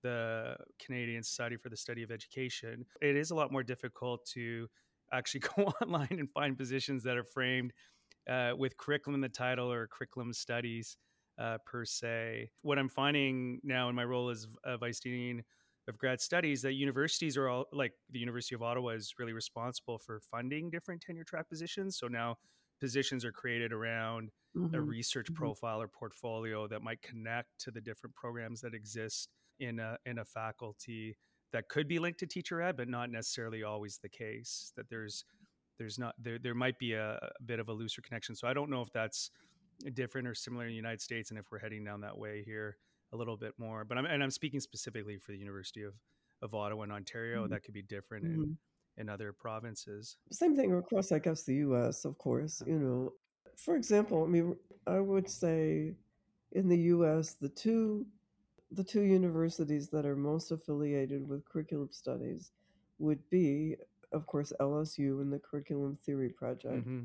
the 0.04 0.56
Canadian 0.80 1.24
Society 1.24 1.58
for 1.58 1.70
the 1.70 1.78
Study 1.78 2.04
of 2.04 2.12
Education. 2.12 2.86
It 3.02 3.16
is 3.16 3.32
a 3.32 3.36
lot 3.36 3.52
more 3.52 3.64
difficult 3.64 4.26
to 4.34 4.68
actually 5.12 5.42
go 5.56 5.74
online 5.82 6.08
and 6.12 6.30
find 6.32 6.58
positions 6.58 7.04
that 7.04 7.18
are 7.18 7.24
framed 7.24 7.74
uh, 8.30 8.54
with 8.58 8.78
curriculum 8.78 9.16
in 9.16 9.22
the 9.22 9.30
title 9.30 9.72
or 9.72 9.88
curriculum 9.88 10.34
studies 10.34 10.98
uh, 11.40 11.58
per 11.66 11.86
se. 11.86 12.50
What 12.62 12.80
I'm 12.80 12.90
finding 12.90 13.60
now 13.64 13.90
in 13.90 13.96
my 13.96 14.04
role 14.04 14.30
as 14.30 14.48
a 14.64 14.78
vice 14.78 15.00
dean 15.00 15.44
of 15.88 15.98
grad 15.98 16.20
studies 16.20 16.62
that 16.62 16.74
universities 16.74 17.38
are 17.38 17.48
all 17.48 17.66
like 17.72 17.94
the 18.12 18.20
University 18.20 18.56
of 18.56 18.62
Ottawa 18.62 18.90
is 18.90 19.14
really 19.18 19.34
responsible 19.34 19.98
for 19.98 20.20
funding 20.20 20.70
different 20.70 21.02
tenure 21.02 21.24
track 21.24 21.50
positions. 21.50 21.98
So 21.98 22.08
now 22.08 22.38
positions 22.80 23.24
are 23.24 23.32
created 23.32 23.72
around 23.72 24.32
mm-hmm. 24.56 24.76
a 24.76 24.82
research 24.82 25.28
mm-hmm. 25.28 25.44
profile 25.44 25.82
or 25.82 25.88
portfolio 25.88 26.68
that 26.68 26.82
might 26.82 27.02
connect 27.02 27.50
to 27.60 27.72
the 27.72 27.82
different 27.82 28.16
programs 28.16 28.62
that 28.62 28.74
exist 28.74 29.30
in 29.60 29.80
a 29.80 29.98
in 30.06 30.20
a 30.20 30.26
faculty 30.26 31.18
that 31.54 31.70
could 31.70 31.88
be 31.88 32.00
linked 32.00 32.20
to 32.20 32.28
teacher 32.28 32.62
ed, 32.62 32.76
but 32.76 32.90
not 32.90 33.10
necessarily 33.10 33.64
always 33.64 34.00
the 34.02 34.10
case. 34.10 34.74
That 34.76 34.90
there's 34.90 35.24
there's 35.78 35.98
not 35.98 36.16
there 36.22 36.38
there 36.38 36.56
might 36.56 36.78
be 36.80 36.94
a, 36.94 37.14
a 37.14 37.44
bit 37.46 37.60
of 37.60 37.70
a 37.70 37.74
looser 37.74 38.02
connection. 38.02 38.36
So 38.36 38.48
I 38.48 38.54
don't 38.54 38.70
know 38.70 38.82
if 38.82 38.92
that's 38.92 39.32
different 39.94 40.28
or 40.28 40.36
similar 40.36 40.66
in 40.66 40.72
the 40.72 40.76
United 40.76 41.02
States, 41.02 41.30
and 41.30 41.40
if 41.40 41.46
we're 41.52 41.60
heading 41.60 41.84
down 41.84 42.02
that 42.02 42.18
way 42.18 42.44
here 42.44 42.78
a 43.14 43.18
little 43.18 43.38
bit 43.38 43.54
more. 43.58 43.86
But 43.86 43.98
I'm 43.98 44.06
and 44.06 44.24
I'm 44.24 44.32
speaking 44.32 44.60
specifically 44.60 45.18
for 45.18 45.32
the 45.32 45.38
University 45.38 45.84
of 45.84 45.94
of 46.42 46.54
Ottawa 46.54 46.84
and 46.84 46.92
Ontario. 46.92 47.44
Mm-hmm. 47.44 47.54
That 47.54 47.64
could 47.64 47.74
be 47.74 47.82
different 47.82 48.26
mm-hmm. 48.26 48.44
in 48.44 48.58
in 48.98 49.10
other 49.10 49.32
provinces. 49.32 50.18
Same 50.32 50.56
thing 50.56 50.74
across, 50.74 51.12
I 51.12 51.20
guess, 51.20 51.44
the 51.44 51.56
U.S. 51.56 52.06
Of 52.06 52.18
course, 52.18 52.62
you 52.66 52.80
know. 52.80 53.14
For 53.56 53.76
example, 53.76 54.24
I 54.24 54.28
mean, 54.28 54.56
I 54.86 55.00
would 55.00 55.30
say 55.30 55.94
in 56.52 56.68
the 56.68 56.78
U.S. 56.96 57.34
the 57.34 57.50
two 57.50 58.06
the 58.72 58.84
two 58.84 59.02
universities 59.02 59.90
that 59.90 60.06
are 60.06 60.16
most 60.16 60.52
affiliated 60.52 61.28
with 61.28 61.46
curriculum 61.46 61.90
studies 61.92 62.52
would 63.00 63.20
be, 63.30 63.76
of 64.12 64.26
course, 64.26 64.52
LSU 64.60 65.22
and 65.22 65.32
the 65.32 65.40
Curriculum 65.40 65.98
Theory 66.06 66.30
Project. 66.30 66.88
Mm-hmm. 66.88 67.04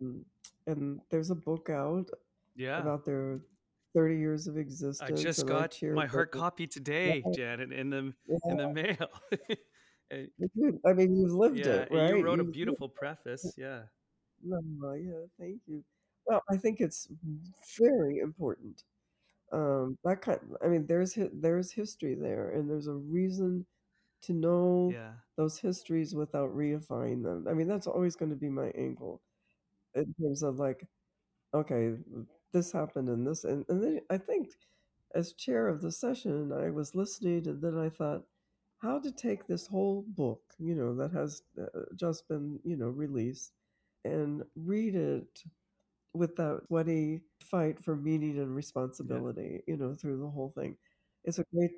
Um, 0.00 0.24
and 0.66 1.00
there's 1.10 1.30
a 1.30 1.34
book 1.34 1.68
out 1.68 2.08
yeah. 2.54 2.78
about 2.78 3.04
their 3.04 3.40
30 3.94 4.16
years 4.16 4.46
of 4.46 4.56
existence. 4.56 5.10
I 5.10 5.22
just 5.22 5.46
got 5.46 5.76
my 5.82 6.06
hard 6.06 6.30
copy 6.30 6.66
today, 6.66 7.22
yeah. 7.24 7.32
Janet, 7.34 7.72
in 7.72 7.90
the 7.90 8.12
yeah. 8.26 8.36
in 8.50 8.56
the 8.56 8.68
mail. 8.68 9.08
I 10.86 10.92
mean, 10.92 11.16
you've 11.16 11.32
lived 11.32 11.58
yeah, 11.58 11.72
it, 11.72 11.88
right? 11.90 12.16
You 12.16 12.24
wrote 12.24 12.40
a 12.40 12.44
beautiful 12.44 12.88
preface. 12.88 13.54
Yeah. 13.56 13.82
No, 14.44 14.60
yeah, 14.92 15.12
thank 15.38 15.60
you. 15.66 15.82
Well, 16.26 16.42
I 16.50 16.56
think 16.56 16.80
it's 16.80 17.08
very 17.78 18.18
important 18.18 18.82
um, 19.52 19.98
that 20.04 20.22
kind 20.22 20.40
I 20.64 20.68
mean, 20.68 20.86
there's 20.86 21.16
there's 21.32 21.70
history 21.70 22.14
there, 22.14 22.50
and 22.50 22.68
there's 22.68 22.88
a 22.88 22.94
reason 22.94 23.66
to 24.22 24.32
know 24.32 24.90
Yeah. 24.92 25.12
those 25.36 25.58
histories 25.58 26.14
without 26.14 26.50
reifying 26.50 27.22
them. 27.22 27.46
I 27.48 27.54
mean, 27.54 27.68
that's 27.68 27.86
always 27.86 28.16
going 28.16 28.30
to 28.30 28.36
be 28.36 28.48
my 28.48 28.70
angle 28.70 29.20
in 29.94 30.14
terms 30.14 30.42
of 30.42 30.58
like, 30.58 30.86
okay, 31.54 31.96
this 32.52 32.72
happened 32.72 33.08
and 33.08 33.26
this, 33.26 33.44
and, 33.44 33.64
and 33.68 33.82
then 33.82 34.00
I 34.10 34.18
think 34.18 34.50
as 35.14 35.32
chair 35.34 35.68
of 35.68 35.82
the 35.82 35.92
session, 35.92 36.52
I 36.52 36.70
was 36.70 36.94
listening, 36.94 37.46
and 37.48 37.60
then 37.62 37.78
I 37.78 37.88
thought, 37.90 38.24
how 38.78 38.98
to 39.00 39.12
take 39.12 39.46
this 39.46 39.66
whole 39.66 40.04
book, 40.08 40.42
you 40.58 40.74
know, 40.74 40.94
that 40.96 41.12
has 41.12 41.42
uh, 41.60 41.66
just 41.96 42.28
been, 42.28 42.58
you 42.64 42.76
know, 42.76 42.88
released, 42.88 43.52
and 44.04 44.42
read 44.56 44.94
it 44.96 45.42
with 46.14 46.36
that 46.36 46.60
sweaty 46.66 47.22
fight 47.40 47.82
for 47.82 47.96
meaning 47.96 48.38
and 48.38 48.54
responsibility, 48.54 49.62
you 49.66 49.76
know, 49.76 49.94
through 49.94 50.18
the 50.18 50.28
whole 50.28 50.52
thing. 50.56 50.76
It's 51.24 51.38
a 51.38 51.44
great 51.54 51.72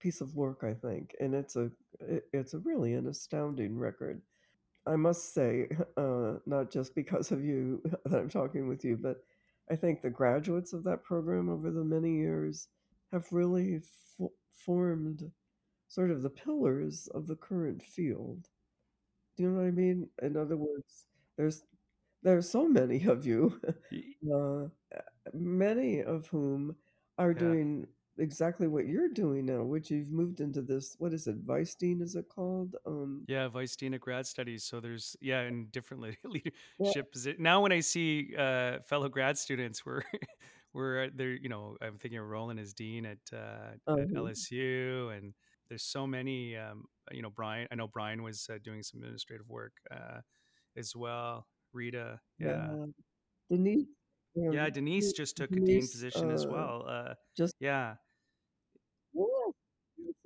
piece 0.00 0.20
of 0.20 0.34
work, 0.34 0.62
I 0.62 0.74
think, 0.74 1.14
and 1.20 1.34
it's 1.34 1.56
a 1.56 1.70
it, 2.00 2.24
it's 2.32 2.54
a 2.54 2.58
really 2.58 2.94
an 2.94 3.06
astounding 3.08 3.78
record. 3.78 4.20
I 4.86 4.96
must 4.96 5.34
say, 5.34 5.68
uh, 5.96 6.34
not 6.46 6.70
just 6.70 6.94
because 6.94 7.32
of 7.32 7.44
you 7.44 7.82
that 8.06 8.18
I'm 8.20 8.28
talking 8.30 8.68
with 8.68 8.84
you, 8.84 8.96
but 8.96 9.18
I 9.70 9.76
think 9.76 10.02
the 10.02 10.10
graduates 10.10 10.72
of 10.72 10.84
that 10.84 11.02
program 11.04 11.48
over 11.48 11.70
the 11.70 11.84
many 11.84 12.16
years 12.16 12.68
have 13.12 13.32
really 13.32 13.76
f- 13.76 14.28
formed 14.52 15.30
sort 15.88 16.10
of 16.10 16.22
the 16.22 16.30
pillars 16.30 17.08
of 17.14 17.26
the 17.26 17.36
current 17.36 17.82
field. 17.82 18.48
Do 19.36 19.42
you 19.42 19.50
know 19.50 19.60
what 19.60 19.66
I 19.68 19.70
mean? 19.70 20.08
In 20.22 20.36
other 20.36 20.56
words, 20.56 21.06
there's 21.36 21.62
there's 22.22 22.50
so 22.50 22.68
many 22.68 23.04
of 23.06 23.26
you, 23.26 23.60
uh, 24.34 24.68
many 25.34 26.02
of 26.02 26.26
whom 26.28 26.76
are 27.18 27.32
Yeah. 27.32 27.38
doing 27.38 27.86
exactly 28.18 28.68
what 28.68 28.86
you're 28.86 29.08
doing 29.08 29.46
now, 29.46 29.62
which 29.62 29.90
you've 29.90 30.10
moved 30.10 30.40
into 30.40 30.62
this. 30.62 30.96
What 30.98 31.12
is 31.12 31.26
it, 31.26 31.36
Vice 31.44 31.74
Dean? 31.74 32.00
Is 32.00 32.14
it 32.14 32.28
called? 32.28 32.76
Um, 32.86 33.24
Yeah, 33.28 33.48
Vice 33.48 33.76
Dean 33.76 33.94
of 33.94 34.00
Grad 34.00 34.26
Studies. 34.26 34.64
So 34.64 34.80
there's 34.80 35.16
yeah, 35.20 35.42
in 35.42 35.66
different 35.70 36.02
le- 36.02 36.08
yeah, 36.24 36.40
leadership 36.80 37.12
position. 37.12 37.42
Now 37.42 37.60
when 37.60 37.72
I 37.72 37.80
see 37.80 38.34
uh, 38.36 38.80
fellow 38.80 39.08
grad 39.08 39.38
students, 39.38 39.84
we're 39.84 40.02
we're 40.72 41.10
they're 41.10 41.32
you 41.32 41.48
know 41.48 41.76
I'm 41.80 41.98
thinking 41.98 42.18
of 42.18 42.26
Roland 42.26 42.60
as 42.60 42.74
dean 42.74 43.06
at 43.06 43.18
uh, 43.32 43.72
at 43.88 43.92
um, 43.92 44.08
LSU, 44.14 45.16
and 45.16 45.34
there's 45.68 45.84
so 45.84 46.06
many. 46.06 46.56
Um, 46.56 46.84
you 47.10 47.22
know, 47.22 47.30
Brian. 47.30 47.68
I 47.70 47.74
know 47.74 47.88
Brian 47.88 48.22
was 48.22 48.48
uh, 48.52 48.58
doing 48.62 48.82
some 48.82 49.00
administrative 49.00 49.48
work 49.48 49.72
uh, 49.90 50.20
as 50.76 50.94
well. 50.94 51.46
Rita, 51.72 52.20
yeah, 52.38 52.68
yeah, 52.68 52.86
Denise, 53.50 53.86
yeah. 54.34 54.70
Denise 54.70 55.12
just 55.12 55.36
took 55.36 55.50
a 55.50 55.56
dean 55.56 55.66
Denise, 55.66 55.90
position 55.90 56.30
as 56.30 56.44
uh, 56.44 56.50
well. 56.50 56.84
Uh, 56.88 57.14
just 57.36 57.54
yeah. 57.60 57.68
yeah, 57.68 57.94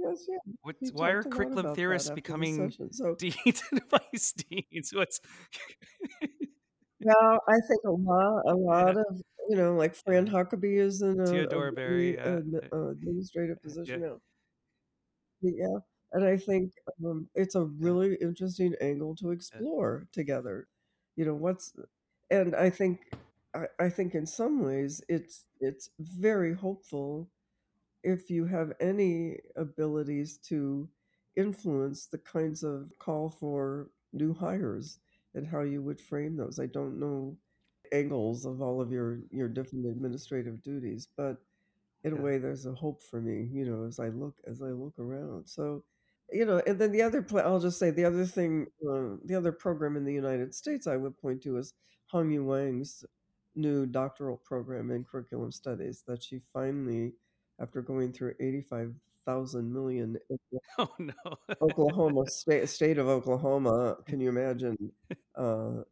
yes, 0.05 0.27
yeah. 0.29 0.53
What? 0.63 0.77
Why 0.93 1.11
are 1.11 1.21
a 1.21 1.25
curriculum 1.25 1.75
theorists 1.75 2.11
becoming 2.11 2.71
session. 2.71 2.93
So 2.93 3.15
deans 3.19 3.63
and 3.71 3.83
vice 3.91 4.33
deans? 4.33 4.93
What's? 4.93 5.21
Well, 7.03 7.41
I 7.49 7.59
think 7.69 7.81
a 7.85 7.91
lot, 7.91 8.43
a 8.47 8.49
yeah, 8.49 8.53
lot 8.55 8.97
of, 8.97 9.21
you 9.49 9.57
know, 9.57 9.75
like 9.75 9.95
Fran 9.95 10.27
yeah. 10.27 10.33
Huckaby 10.45 10.79
is 10.79 11.03
in 11.03 11.21
a, 11.21 11.25
a 11.25 11.27
Theodore 11.27 11.73
very 11.75 12.13
Berry. 12.13 12.19
Uh, 12.19 12.41
uh, 12.73 12.77
uh, 12.77 12.91
administrative 12.91 13.63
position 13.63 14.01
yeah, 14.01 14.07
now. 14.09 14.19
Yeah, 15.43 15.79
and 16.13 16.25
I 16.25 16.37
think 16.37 16.73
um, 17.05 17.29
it's 17.35 17.57
a 17.57 17.65
really 17.65 18.17
interesting 18.21 18.75
angle 18.81 19.17
to 19.17 19.29
yeah. 19.29 19.33
explore 19.33 20.07
together. 20.13 20.69
You 21.17 21.25
know, 21.25 21.35
what's, 21.35 21.73
and 22.31 22.55
I 22.55 22.71
think, 22.71 23.01
I, 23.55 23.65
I 23.81 23.89
think 23.89 24.15
in 24.15 24.25
some 24.25 24.63
ways 24.63 25.03
it's 25.09 25.45
it's 25.61 25.91
very 25.99 26.55
hopeful 26.55 27.29
if 28.03 28.31
you 28.31 28.47
have 28.47 28.73
any 28.81 29.39
abilities 29.57 30.39
to 30.39 30.89
influence 31.37 32.07
the 32.07 32.19
kinds 32.19 32.63
of 32.63 32.93
call 32.99 33.31
for 33.31 33.91
new 34.13 34.35
hires 34.35 34.99
and 35.35 35.47
how 35.47 35.63
you 35.63 35.83
would 35.83 36.01
frame 36.01 36.37
those. 36.37 36.59
I 36.59 36.67
don't 36.67 37.01
know 37.01 37.37
angles 37.93 38.47
of 38.47 38.63
all 38.63 38.81
of 38.81 38.91
your 38.91 39.21
your 39.31 39.49
different 39.49 39.87
administrative 39.87 40.63
duties, 40.63 41.09
but 41.17 41.37
in 42.05 42.15
a 42.15 42.21
way 42.21 42.39
there's 42.39 42.67
a 42.67 42.75
hope 42.75 43.03
for 43.03 43.21
me, 43.21 43.49
you 43.53 43.65
know, 43.65 43.85
as 43.87 43.99
I 43.99 44.09
look 44.09 44.37
as 44.47 44.63
I 44.63 44.69
look 44.69 44.99
around. 44.99 45.49
So, 45.49 45.85
you 46.31 46.45
know, 46.45 46.61
and 46.67 46.79
then 46.79 46.93
the 46.93 47.03
other 47.03 47.23
pla 47.23 47.43
I'll 47.43 47.61
just 47.61 47.79
say 47.79 47.91
the 47.91 48.05
other 48.05 48.27
thing, 48.27 48.67
uh, 48.89 49.17
the 49.25 49.35
other 49.37 49.53
program 49.53 49.97
in 49.97 50.05
the 50.05 50.13
United 50.13 50.55
States 50.55 50.87
I 50.87 50.97
would 50.97 51.17
point 51.19 51.43
to 51.43 51.57
is 51.59 51.75
Hong-Yu 52.09 52.45
Wang's 52.45 53.05
new 53.55 53.87
doctoral 53.87 54.39
program 54.39 54.91
in 54.91 55.05
curriculum 55.05 55.53
studies 55.53 56.03
that 56.07 56.23
she 56.23 56.41
finally, 56.53 57.13
after 57.61 57.83
going 57.83 58.13
through 58.13 58.35
85,000 58.41 59.73
million 59.73 60.17
Oh 60.79 60.91
no. 60.99 61.13
Oklahoma 61.61 62.27
state 62.29 62.69
state 62.69 62.99
of 62.99 63.09
Oklahoma, 63.09 63.97
can 64.07 64.21
you 64.21 64.29
imagine 64.29 64.77
uh, 65.37 65.83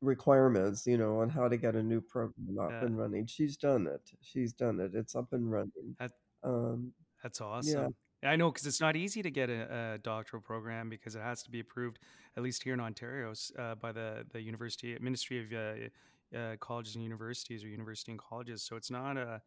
requirements, 0.00 0.86
you 0.86 0.98
know, 0.98 1.20
on 1.20 1.28
how 1.28 1.48
to 1.48 1.56
get 1.56 1.74
a 1.74 1.82
new 1.82 2.00
program 2.00 2.58
up 2.58 2.70
yeah, 2.70 2.84
and 2.84 2.98
running? 2.98 3.26
She's 3.26 3.56
done 3.56 3.86
it. 3.86 4.10
She's 4.22 4.52
done 4.52 4.80
it. 4.80 4.92
It's 4.94 5.14
up 5.14 5.32
and 5.32 5.50
running. 5.50 5.96
that 5.98 6.12
Um, 6.42 6.92
that's 7.22 7.40
yeah, 7.40 7.46
awesome. 7.46 7.94
I 8.24 8.34
know 8.36 8.50
because 8.50 8.66
it's 8.66 8.80
not 8.80 8.96
easy 8.96 9.22
to 9.22 9.30
get 9.30 9.48
a, 9.48 9.94
a 9.94 9.98
doctoral 9.98 10.42
program 10.42 10.88
because 10.88 11.14
it 11.14 11.22
has 11.22 11.42
to 11.44 11.50
be 11.50 11.60
approved, 11.60 12.00
at 12.36 12.42
least 12.42 12.64
here 12.64 12.74
in 12.74 12.80
Ontario, 12.80 13.32
uh, 13.58 13.74
by 13.76 13.92
the 13.92 14.24
the 14.32 14.40
University 14.40 14.96
Ministry 15.00 15.44
of 15.44 15.52
uh, 15.52 16.36
uh, 16.36 16.56
Colleges 16.56 16.94
and 16.94 17.04
Universities 17.04 17.62
or 17.64 17.68
University 17.68 18.12
and 18.12 18.18
Colleges. 18.18 18.62
So 18.62 18.76
it's 18.76 18.90
not 18.90 19.16
a 19.16 19.40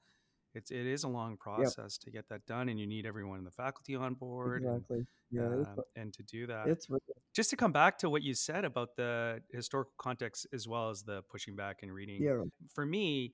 it's 0.54 0.72
it 0.72 0.86
is 0.86 1.04
a 1.04 1.08
long 1.08 1.32
yep, 1.32 1.40
process 1.40 1.98
to 2.00 2.12
get 2.12 2.28
that 2.30 2.46
done, 2.46 2.70
and 2.70 2.80
you 2.80 2.88
need 2.88 3.06
everyone 3.06 3.40
in 3.40 3.46
the 3.46 3.52
faculty 3.52 3.96
on 3.96 4.14
board 4.14 4.64
and 4.64 4.76
exactly. 4.78 5.06
Yeah, 5.32 5.50
it's 5.60 5.70
um, 5.70 5.84
and 5.96 6.14
to 6.14 6.24
do 6.24 6.48
that. 6.48 6.68
it's 6.68 6.88
Just 7.34 7.50
to 7.52 7.56
come 7.56 7.72
back 7.72 7.98
to 8.00 8.10
what 8.10 8.22
you 8.22 8.34
said 8.34 8.66
about 8.66 8.96
the 8.98 9.42
historical 9.54 9.94
context 9.98 10.46
as 10.54 10.68
well 10.68 10.90
as 10.90 11.04
the 11.04 11.22
pushing 11.32 11.56
back 11.56 11.80
and 11.84 11.94
reading. 11.94 12.22
yeah, 12.22 12.42
For 12.74 12.86
me, 12.86 13.34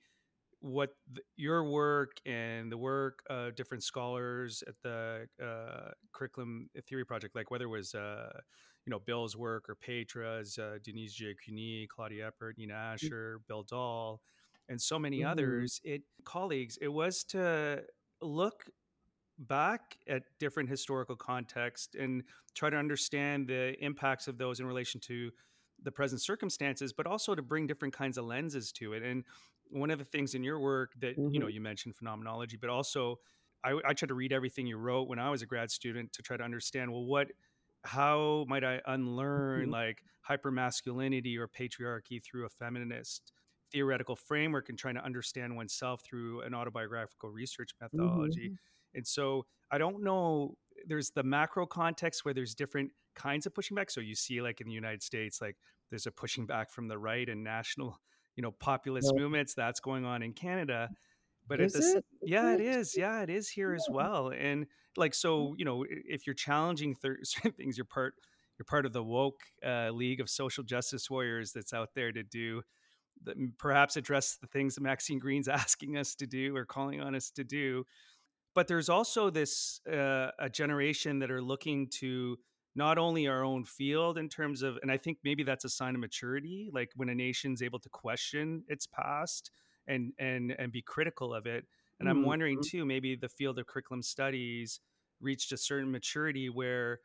what 0.60 0.90
th- 1.12 1.24
your 1.36 1.64
work 1.64 2.12
and 2.24 2.70
the 2.70 2.78
work 2.78 3.20
of 3.28 3.56
different 3.56 3.82
scholars 3.82 4.62
at 4.66 4.74
the 4.82 5.26
uh, 5.42 5.90
curriculum 6.12 6.68
theory 6.88 7.04
project, 7.04 7.34
like 7.34 7.50
whether 7.50 7.64
it 7.64 7.68
was 7.68 7.94
uh, 7.94 8.30
you 8.86 8.90
know 8.90 9.00
Bill's 9.00 9.36
work 9.36 9.68
or 9.68 9.74
Petra's, 9.74 10.56
uh, 10.58 10.78
Denise 10.82 11.14
J. 11.14 11.34
Cuny, 11.44 11.86
Claudia 11.94 12.28
Eppert, 12.28 12.58
Nina 12.58 12.74
Asher, 12.74 13.40
Bill 13.48 13.64
Doll, 13.64 14.20
and 14.68 14.80
so 14.80 14.98
many 14.98 15.22
Mm-hmm. 15.22 15.24
others, 15.24 15.80
it 15.84 16.02
colleagues, 16.24 16.78
it 16.80 16.88
was 16.88 17.24
to 17.24 17.84
look 18.20 18.64
back 19.38 19.98
at 20.08 20.24
different 20.40 20.68
historical 20.68 21.14
context 21.16 21.94
and 21.94 22.24
try 22.54 22.70
to 22.70 22.76
understand 22.76 23.48
the 23.48 23.74
impacts 23.84 24.26
of 24.26 24.36
those 24.36 24.58
in 24.58 24.66
relation 24.66 25.00
to 25.00 25.30
the 25.82 25.92
present 25.92 26.20
circumstances 26.20 26.92
but 26.92 27.06
also 27.06 27.36
to 27.36 27.42
bring 27.42 27.66
different 27.66 27.94
kinds 27.94 28.18
of 28.18 28.24
lenses 28.24 28.72
to 28.72 28.94
it 28.94 29.02
and 29.02 29.24
one 29.70 29.90
of 29.90 29.98
the 29.98 30.04
things 30.04 30.34
in 30.34 30.42
your 30.42 30.58
work 30.58 30.92
that 30.98 31.16
you 31.30 31.38
know 31.38 31.46
Mm-hmm. 31.46 31.48
you 31.48 31.60
mentioned 31.60 31.94
phenomenology 31.94 32.56
but 32.56 32.68
also 32.68 33.16
i, 33.62 33.70
I 33.86 33.92
tried 33.94 34.08
to 34.08 34.14
read 34.14 34.32
everything 34.32 34.66
you 34.66 34.76
wrote 34.76 35.06
when 35.06 35.20
i 35.20 35.30
was 35.30 35.40
a 35.40 35.46
grad 35.46 35.70
student 35.70 36.12
to 36.14 36.22
try 36.22 36.36
to 36.36 36.42
understand 36.42 36.90
well 36.90 37.04
what 37.04 37.28
how 37.84 38.44
might 38.48 38.64
i 38.64 38.80
unlearn 38.86 39.70
Mm-hmm. 39.70 39.70
like 39.70 40.02
hypermasculinity 40.28 41.36
or 41.38 41.46
patriarchy 41.46 42.20
through 42.22 42.44
a 42.44 42.48
feminist 42.48 43.32
theoretical 43.72 44.16
framework 44.16 44.68
and 44.68 44.78
trying 44.78 44.94
to 44.94 45.04
understand 45.04 45.56
oneself 45.56 46.02
through 46.04 46.42
an 46.42 46.54
autobiographical 46.54 47.30
research 47.30 47.70
methodology 47.80 48.48
Mm-hmm. 48.48 48.98
and 48.98 49.06
so 49.06 49.46
I 49.70 49.78
don't 49.78 50.02
know. 50.02 50.54
There's 50.86 51.10
the 51.10 51.22
macro 51.22 51.66
context 51.66 52.24
where 52.24 52.32
there's 52.32 52.54
different 52.54 52.92
kinds 53.14 53.46
of 53.46 53.54
pushing 53.54 53.74
back. 53.74 53.90
So 53.90 54.00
you 54.00 54.14
see, 54.14 54.40
like 54.40 54.60
in 54.60 54.66
the 54.66 54.72
United 54.72 55.02
States, 55.02 55.40
like 55.42 55.56
there's 55.90 56.06
a 56.06 56.10
pushing 56.10 56.46
back 56.46 56.70
from 56.70 56.88
the 56.88 56.96
right 56.98 57.28
and 57.28 57.44
national, 57.44 57.98
you 58.36 58.42
know, 58.42 58.52
populist 58.52 59.10
Uh, 59.10 59.14
movements. 59.14 59.54
That's 59.54 59.80
going 59.80 60.04
on 60.06 60.22
in 60.22 60.32
Canada. 60.32 60.88
But 61.46 61.60
at 61.60 61.66
is 61.66 61.72
this, 61.74 61.94
it? 61.96 62.04
Yeah, 62.22 62.54
it 62.54 62.60
is. 62.60 62.96
Yeah, 62.96 63.22
it 63.22 63.30
is 63.30 63.48
here 63.48 63.74
as 63.74 63.86
well. 63.90 64.30
And 64.30 64.66
like, 64.96 65.14
so 65.14 65.54
you 65.58 65.64
know, 65.64 65.84
if 65.88 66.26
you're 66.26 66.34
challenging 66.34 66.96
certain 67.22 67.52
things, 67.52 67.76
you're 67.76 67.84
part 67.84 68.14
you're 68.58 68.64
part 68.66 68.86
of 68.86 68.92
the 68.92 69.04
woke 69.04 69.40
uh, 69.64 69.90
league 69.90 70.20
of 70.20 70.28
social 70.30 70.64
justice 70.64 71.10
warriors 71.10 71.52
that's 71.52 71.72
out 71.72 71.90
there 71.94 72.10
to 72.12 72.22
do 72.22 72.62
that, 73.24 73.36
perhaps 73.58 73.96
address 73.96 74.36
the 74.36 74.46
things 74.46 74.74
that 74.74 74.82
Maxine 74.82 75.18
Greene's 75.18 75.48
asking 75.62 75.96
us 75.96 76.14
to 76.16 76.26
do 76.26 76.54
or 76.56 76.64
calling 76.64 77.00
on 77.00 77.14
us 77.14 77.30
to 77.32 77.44
do. 77.44 77.84
But 78.54 78.66
there's 78.68 78.88
also 78.88 79.30
this 79.30 79.80
uh, 79.86 80.30
a 80.38 80.48
generation 80.50 81.20
that 81.20 81.30
are 81.30 81.42
looking 81.42 81.88
to 82.00 82.38
not 82.74 82.98
only 82.98 83.26
our 83.26 83.44
own 83.44 83.64
field 83.64 84.18
in 84.18 84.28
terms 84.28 84.62
of 84.62 84.78
and 84.82 84.92
i 84.92 84.96
think 84.96 85.18
maybe 85.24 85.42
that's 85.42 85.64
a 85.64 85.68
sign 85.68 85.94
of 85.94 86.00
maturity 86.00 86.70
like 86.72 86.90
when 86.94 87.08
a 87.08 87.14
nation's 87.14 87.62
able 87.62 87.78
to 87.80 87.88
question 87.88 88.62
its 88.68 88.86
past 88.86 89.50
and 89.88 90.12
and 90.18 90.54
and 90.58 90.70
be 90.70 90.82
critical 90.82 91.34
of 91.34 91.46
it. 91.46 91.64
And 91.98 92.08
i'm 92.08 92.22
wondering 92.22 92.58
Mm-hmm. 92.58 92.62
too 92.62 92.84
maybe 92.84 93.16
the 93.16 93.28
field 93.28 93.58
of 93.58 93.66
curriculum 93.66 94.02
studies 94.02 94.80
reached 95.20 95.50
a 95.52 95.56
certain 95.56 95.90
maturity 95.90 96.48
where 96.48 97.00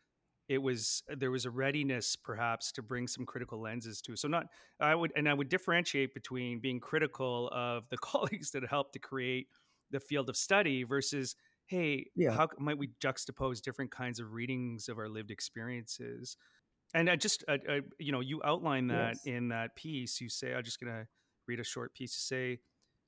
it 0.50 0.58
was 0.58 1.04
there 1.08 1.32
was 1.32 1.46
a 1.46 1.52
readiness 1.52 2.16
perhaps 2.16 2.72
to 2.72 2.82
bring 2.82 3.08
some 3.08 3.26
critical 3.26 3.62
lenses 3.62 4.02
to 4.02 4.16
so 4.16 4.28
not 4.28 4.48
i 4.80 4.94
would 4.94 5.12
and 5.16 5.28
i 5.30 5.34
would 5.34 5.50
differentiate 5.50 6.14
between 6.14 6.60
being 6.60 6.80
critical 6.80 7.50
of 7.54 7.88
the 7.90 7.98
colleagues 8.02 8.52
that 8.52 8.64
helped 8.68 8.94
to 8.94 9.00
create 9.00 9.48
the 9.92 10.00
field 10.00 10.30
of 10.30 10.36
study 10.38 10.84
versus 10.84 11.36
hey 11.68 12.06
Yeah. 12.16 12.38
how 12.38 12.48
might 12.60 12.78
we 12.78 12.90
juxtapose 13.02 13.62
different 13.62 13.92
kinds 13.92 14.20
of 14.20 14.34
readings 14.34 14.90
of 14.90 14.98
our 14.98 15.10
lived 15.10 15.32
experiences 15.32 16.36
and 16.94 17.10
i 17.10 17.16
just 17.16 17.44
uh, 17.48 17.58
uh, 17.70 17.80
you 18.00 18.12
know 18.12 18.20
you 18.20 18.42
outline 18.44 18.88
that 18.88 19.18
Yes. 19.18 19.26
in 19.26 19.50
that 19.50 19.76
piece 19.76 20.20
you 20.22 20.30
say 20.30 20.54
i'm 20.54 20.64
just 20.64 20.80
going 20.80 20.92
to 20.92 21.08
read 21.48 21.60
a 21.60 21.64
short 21.64 21.94
piece 21.94 22.14
to 22.16 22.22
say 22.22 22.60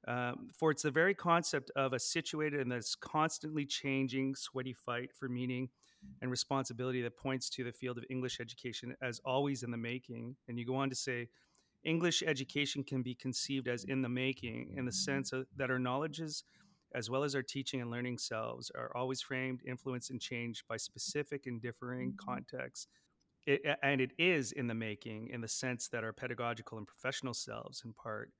um, 0.07 0.49
for 0.57 0.71
it's 0.71 0.83
the 0.83 0.91
very 0.91 1.13
concept 1.13 1.71
of 1.75 1.93
a 1.93 1.99
situated 1.99 2.59
and 2.59 2.71
this 2.71 2.95
constantly 2.95 3.65
changing 3.65 4.35
sweaty 4.35 4.73
fight 4.73 5.11
for 5.13 5.27
meaning 5.27 5.69
and 6.21 6.29
responsibility 6.29 7.01
that 7.01 7.17
points 7.17 7.49
to 7.49 7.63
the 7.63 7.71
field 7.71 7.97
of 7.97 8.05
english 8.09 8.39
education 8.39 8.95
as 9.01 9.19
always 9.25 9.63
in 9.63 9.71
the 9.71 9.77
making. 9.77 10.35
And 10.47 10.59
you 10.59 10.65
go 10.65 10.75
on 10.75 10.89
to 10.89 10.95
say 10.95 11.29
english 11.83 12.23
education 12.25 12.83
can 12.83 13.01
be 13.01 13.15
conceived 13.15 13.67
as 13.67 13.83
in 13.83 14.01
the 14.01 14.09
making 14.09 14.73
in 14.77 14.85
the 14.85 14.91
sense 14.91 15.33
of, 15.33 15.47
that 15.57 15.71
our 15.71 15.79
knowledges 15.79 16.43
as 16.95 17.09
well 17.09 17.23
as 17.23 17.35
our 17.35 17.43
teaching 17.43 17.81
and 17.81 17.91
learning 17.91 18.17
selves 18.17 18.71
are 18.73 18.91
always 18.95 19.21
framed 19.21 19.61
influenced 19.67 20.11
and 20.11 20.21
changed 20.21 20.63
by 20.67 20.77
specific 20.77 21.45
and 21.45 21.61
differing 21.61 22.13
contexts. 22.17 22.87
It, 23.45 23.61
and 23.83 24.01
it 24.01 24.11
is 24.17 24.53
in 24.53 24.67
the 24.67 24.73
making 24.73 25.29
in 25.31 25.41
the 25.41 25.47
sense 25.47 25.87
that 25.89 26.03
our 26.03 26.13
pedagogical 26.13 26.77
and 26.77 26.87
professional 26.87 27.33
selves 27.33 27.83
in 27.85 27.93
part 27.93 28.31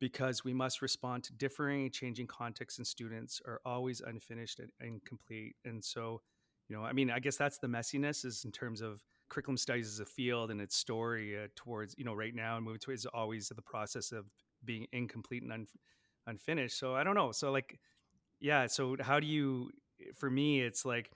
because 0.00 0.44
we 0.44 0.52
must 0.52 0.82
respond 0.82 1.22
to 1.24 1.32
differing 1.34 1.82
and 1.82 1.92
changing 1.92 2.26
contexts 2.26 2.78
and 2.78 2.86
students 2.86 3.40
are 3.46 3.60
always 3.64 4.00
unfinished 4.00 4.58
and 4.58 4.70
incomplete 4.80 5.56
and 5.64 5.84
so 5.84 6.20
you 6.68 6.76
know 6.76 6.82
i 6.82 6.92
mean 6.92 7.10
i 7.10 7.18
guess 7.18 7.36
that's 7.36 7.58
the 7.58 7.66
messiness 7.66 8.24
is 8.24 8.44
in 8.44 8.52
terms 8.52 8.80
of 8.80 9.02
curriculum 9.28 9.56
studies 9.56 9.88
as 9.88 10.00
a 10.00 10.04
field 10.04 10.50
and 10.50 10.60
its 10.60 10.76
story 10.76 11.36
uh, 11.36 11.46
towards 11.56 11.94
you 11.98 12.04
know 12.04 12.14
right 12.14 12.34
now 12.34 12.56
and 12.56 12.64
moving 12.64 12.78
towards 12.78 13.06
always 13.06 13.48
the 13.48 13.62
process 13.62 14.12
of 14.12 14.26
being 14.64 14.86
incomplete 14.92 15.42
and 15.42 15.52
un- 15.52 15.66
unfinished. 16.26 16.78
So 16.78 16.94
i 16.94 17.04
don't 17.04 17.14
know. 17.14 17.32
So 17.32 17.50
like 17.50 17.78
yeah 18.40 18.66
so 18.66 18.96
how 19.00 19.20
do 19.20 19.26
you 19.26 19.70
for 20.14 20.30
me 20.30 20.60
it's 20.60 20.84
like 20.84 21.10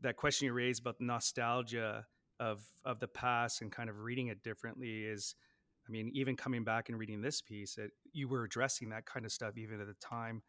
that 0.00 0.16
question 0.16 0.46
you 0.46 0.52
raised 0.52 0.80
about 0.80 0.98
the 0.98 1.04
nostalgia 1.04 2.06
of 2.40 2.64
of 2.84 2.98
the 2.98 3.08
past 3.08 3.62
and 3.62 3.70
kind 3.70 3.90
of 3.90 4.00
reading 4.00 4.28
it 4.28 4.42
differently 4.42 5.04
is 5.04 5.34
i 5.86 5.90
mean 5.90 6.10
even 6.14 6.36
coming 6.36 6.64
back 6.64 6.88
and 6.88 6.98
reading 6.98 7.20
this 7.20 7.40
piece 7.40 7.78
it, 7.78 7.90
you 8.12 8.28
were 8.28 8.44
addressing 8.44 8.90
that 8.90 9.06
kind 9.06 9.24
of 9.24 9.32
stuff 9.32 9.56
even 9.56 9.80
at 9.80 9.86
the 9.86 9.94
time 9.94 10.42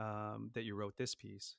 um, 0.00 0.50
that 0.54 0.64
you 0.64 0.74
wrote 0.74 0.96
this 0.96 1.14
piece 1.14 1.56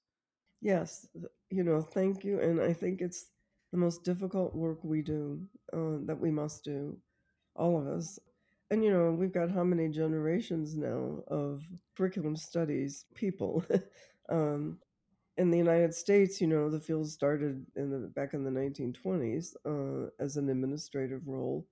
Yes. 0.66 1.08
You 1.52 1.64
know, 1.64 1.82
thank 1.82 2.24
you. 2.24 2.40
And 2.40 2.60
I 2.60 2.74
think 2.74 3.02
it's 3.02 3.28
the 3.72 3.78
most 3.78 4.04
difficult 4.04 4.56
work 4.56 4.84
we 4.84 5.04
do, 5.04 5.40
uh, 5.74 5.98
that 6.06 6.20
we 6.20 6.32
must 6.32 6.64
do, 6.64 6.98
all 7.56 7.80
of 7.80 7.88
us. 7.88 8.20
And, 8.72 8.84
you 8.84 8.92
know, 8.92 9.12
we've 9.12 9.32
got 9.32 9.52
how 9.52 9.64
many 9.64 9.90
generations 9.90 10.76
now 10.76 11.20
of 11.28 11.62
curriculum 11.96 12.36
studies 12.36 13.06
people. 13.14 13.64
um, 14.30 14.80
in 15.38 15.52
the 15.52 15.58
United 15.58 15.94
States, 15.94 16.42
you 16.42 16.48
know, 16.48 16.70
the 16.70 16.80
field 16.80 17.10
started 17.10 17.64
in 17.76 17.92
the 17.92 18.08
back 18.08 18.34
in 18.34 18.44
the 18.44 18.50
1920s 18.50 19.56
uh, 19.68 20.10
as 20.20 20.38
an 20.38 20.50
administrative 20.50 21.28
role, 21.28 21.68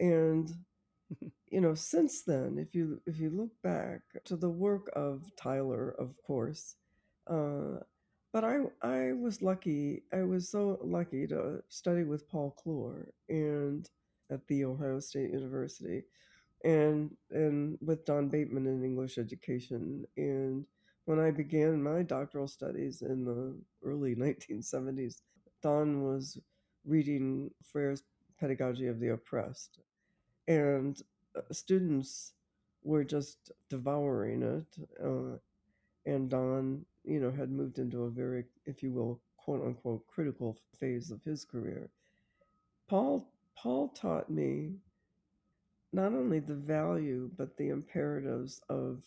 and 0.00 0.50
you 1.50 1.60
know, 1.60 1.74
since 1.74 2.22
then, 2.22 2.58
if 2.58 2.74
you 2.74 3.00
if 3.06 3.18
you 3.18 3.30
look 3.30 3.50
back 3.62 4.00
to 4.24 4.36
the 4.36 4.50
work 4.50 4.90
of 4.94 5.30
Tyler, 5.36 5.94
of 5.98 6.14
course, 6.26 6.76
uh, 7.26 7.80
but 8.32 8.44
I 8.44 8.60
I 8.82 9.12
was 9.12 9.42
lucky. 9.42 10.02
I 10.12 10.22
was 10.22 10.48
so 10.48 10.78
lucky 10.82 11.26
to 11.28 11.62
study 11.68 12.04
with 12.04 12.28
Paul 12.28 12.56
Klohr 12.64 13.06
and 13.28 13.88
at 14.30 14.46
the 14.48 14.64
Ohio 14.64 15.00
State 15.00 15.30
University, 15.32 16.04
and 16.64 17.16
and 17.30 17.78
with 17.80 18.04
Don 18.04 18.28
Bateman 18.28 18.66
in 18.66 18.84
English 18.84 19.18
education. 19.18 20.04
And 20.16 20.64
when 21.04 21.18
I 21.18 21.30
began 21.30 21.82
my 21.82 22.02
doctoral 22.02 22.48
studies 22.48 23.02
in 23.02 23.24
the 23.24 23.54
early 23.84 24.14
1970s, 24.16 25.22
Don 25.62 26.02
was 26.02 26.38
reading 26.84 27.50
Freire's 27.62 28.02
Pedagogy 28.38 28.86
of 28.88 28.98
the 28.98 29.08
Oppressed, 29.08 29.78
and 30.48 31.00
uh, 31.36 31.42
students 31.52 32.32
were 32.84 33.04
just 33.04 33.52
devouring 33.68 34.42
it. 34.42 34.66
Uh, 35.02 35.38
and 36.06 36.30
Don, 36.30 36.84
you 37.04 37.20
know, 37.20 37.30
had 37.30 37.50
moved 37.50 37.78
into 37.78 38.04
a 38.04 38.10
very, 38.10 38.44
if 38.66 38.82
you 38.82 38.92
will, 38.92 39.20
quote 39.36 39.62
unquote, 39.64 40.06
critical 40.06 40.56
phase 40.78 41.10
of 41.10 41.22
his 41.24 41.44
career. 41.44 41.90
Paul 42.88 43.28
Paul 43.56 43.88
taught 43.88 44.30
me 44.30 44.76
not 45.92 46.12
only 46.12 46.40
the 46.40 46.54
value 46.54 47.30
but 47.36 47.56
the 47.56 47.68
imperatives 47.70 48.60
of 48.68 49.02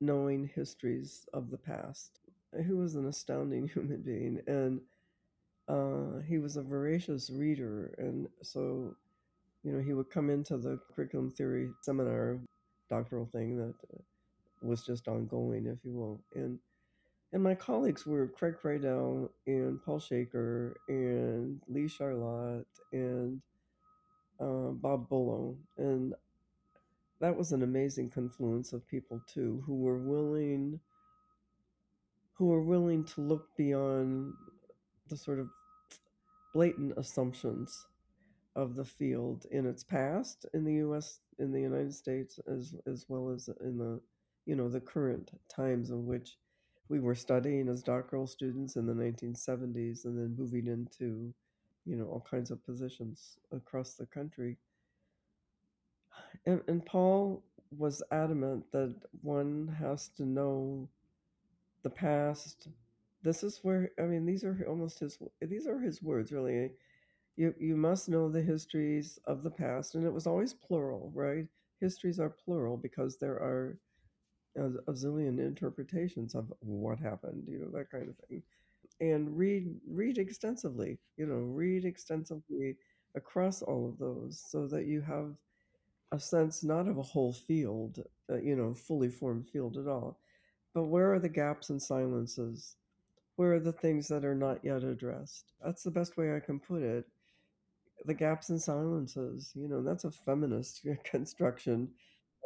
knowing 0.00 0.48
histories 0.48 1.26
of 1.32 1.50
the 1.50 1.58
past. 1.58 2.20
He 2.66 2.72
was 2.72 2.94
an 2.96 3.06
astounding 3.06 3.68
human 3.74 4.02
being, 4.02 4.40
and 4.46 4.80
uh, 5.68 6.20
he 6.26 6.38
was 6.38 6.56
a 6.56 6.62
voracious 6.62 7.30
reader, 7.30 7.94
and 7.98 8.28
so 8.42 8.96
you 9.62 9.72
know 9.72 9.80
he 9.80 9.92
would 9.92 10.10
come 10.10 10.30
into 10.30 10.56
the 10.56 10.78
curriculum 10.94 11.30
theory 11.30 11.70
seminar 11.82 12.38
doctoral 12.90 13.26
thing 13.26 13.56
that 13.56 13.74
was 14.60 14.84
just 14.84 15.08
ongoing, 15.08 15.66
if 15.66 15.84
you 15.84 15.92
will, 15.92 16.20
and 16.34 16.58
and 17.32 17.42
my 17.42 17.54
colleagues 17.54 18.06
were 18.06 18.28
Craig 18.28 18.56
Kridel 18.62 19.30
and 19.46 19.82
Paul 19.82 19.98
Shaker 19.98 20.76
and 20.88 21.60
Lee 21.66 21.88
Charlotte 21.88 22.66
and 22.92 23.40
uh, 24.38 24.70
Bob 24.72 25.08
Bullough, 25.08 25.56
and 25.78 26.14
that 27.20 27.36
was 27.36 27.52
an 27.52 27.62
amazing 27.62 28.10
confluence 28.10 28.72
of 28.72 28.86
people 28.86 29.20
too 29.26 29.62
who 29.66 29.76
were 29.76 29.98
willing 29.98 30.80
who 32.34 32.46
were 32.46 32.62
willing 32.62 33.04
to 33.04 33.20
look 33.20 33.48
beyond 33.56 34.32
the 35.08 35.16
sort 35.16 35.38
of 35.38 35.48
blatant 36.52 36.92
assumptions 36.96 37.86
of 38.54 38.76
the 38.76 38.84
field 38.84 39.46
in 39.50 39.66
its 39.66 39.82
past 39.82 40.46
in 40.54 40.64
the 40.64 40.74
US 40.86 41.20
in 41.38 41.52
the 41.52 41.60
United 41.60 41.94
States 41.94 42.38
as 42.46 42.74
as 42.86 43.06
well 43.08 43.30
as 43.30 43.48
in 43.60 43.78
the 43.78 44.00
you 44.46 44.56
know, 44.56 44.68
the 44.68 44.80
current 44.80 45.30
times 45.48 45.90
in 45.90 46.06
which 46.06 46.36
we 46.88 47.00
were 47.00 47.14
studying 47.14 47.68
as 47.68 47.82
doctoral 47.82 48.26
students 48.26 48.76
in 48.76 48.86
the 48.86 48.92
1970s 48.92 50.04
and 50.04 50.18
then 50.18 50.34
moving 50.36 50.66
into, 50.66 51.32
you 51.86 51.96
know, 51.96 52.06
all 52.06 52.26
kinds 52.28 52.50
of 52.50 52.64
positions 52.64 53.38
across 53.52 53.94
the 53.94 54.06
country. 54.06 54.56
And, 56.46 56.60
and 56.66 56.84
Paul 56.84 57.42
was 57.76 58.02
adamant 58.10 58.70
that 58.72 58.94
one 59.22 59.74
has 59.78 60.08
to 60.16 60.24
know 60.24 60.88
the 61.82 61.90
past. 61.90 62.68
This 63.22 63.42
is 63.42 63.60
where 63.62 63.90
I 63.98 64.02
mean 64.02 64.26
these 64.26 64.44
are 64.44 64.66
almost 64.68 64.98
his 64.98 65.18
these 65.40 65.66
are 65.66 65.78
his 65.78 66.02
words 66.02 66.32
really. 66.32 66.72
You 67.36 67.54
you 67.58 67.76
must 67.76 68.08
know 68.08 68.28
the 68.28 68.42
histories 68.42 69.18
of 69.26 69.42
the 69.42 69.50
past, 69.50 69.94
and 69.94 70.04
it 70.04 70.12
was 70.12 70.26
always 70.26 70.54
plural, 70.54 71.10
right? 71.14 71.46
Histories 71.80 72.20
are 72.20 72.30
plural 72.30 72.76
because 72.76 73.16
there 73.18 73.34
are 73.36 73.78
a, 74.56 74.64
a 74.88 74.92
zillion 74.92 75.38
interpretations 75.40 76.34
of 76.34 76.52
what 76.60 76.98
happened, 76.98 77.44
you 77.48 77.58
know, 77.58 77.70
that 77.78 77.90
kind 77.90 78.08
of 78.08 78.16
thing. 78.28 78.42
And 79.00 79.36
read 79.36 79.68
read 79.88 80.18
extensively, 80.18 80.98
you 81.16 81.26
know, 81.26 81.36
read 81.36 81.84
extensively 81.84 82.76
across 83.16 83.62
all 83.62 83.88
of 83.88 83.98
those 83.98 84.42
so 84.50 84.66
that 84.68 84.86
you 84.86 85.00
have 85.02 85.34
a 86.12 86.20
sense 86.20 86.62
not 86.62 86.88
of 86.88 86.98
a 86.98 87.02
whole 87.02 87.32
field, 87.32 88.02
uh, 88.30 88.36
you 88.36 88.54
know, 88.56 88.74
fully 88.74 89.08
formed 89.10 89.48
field 89.48 89.76
at 89.76 89.88
all, 89.88 90.20
but 90.74 90.84
where 90.84 91.12
are 91.12 91.18
the 91.20 91.28
gaps 91.28 91.70
and 91.70 91.82
silences? 91.82 92.76
Where 93.36 93.54
are 93.54 93.60
the 93.60 93.72
things 93.72 94.08
that 94.08 94.24
are 94.24 94.34
not 94.36 94.64
yet 94.64 94.84
addressed? 94.84 95.52
That's 95.64 95.82
the 95.84 95.90
best 95.92 96.16
way 96.16 96.36
I 96.36 96.40
can 96.40 96.60
put 96.60 96.82
it. 96.82 97.06
The 98.04 98.14
gaps 98.14 98.48
and 98.50 98.60
silences, 98.60 99.52
you 99.54 99.68
know, 99.68 99.82
that's 99.82 100.04
a 100.04 100.10
feminist 100.10 100.86
construction 101.04 101.88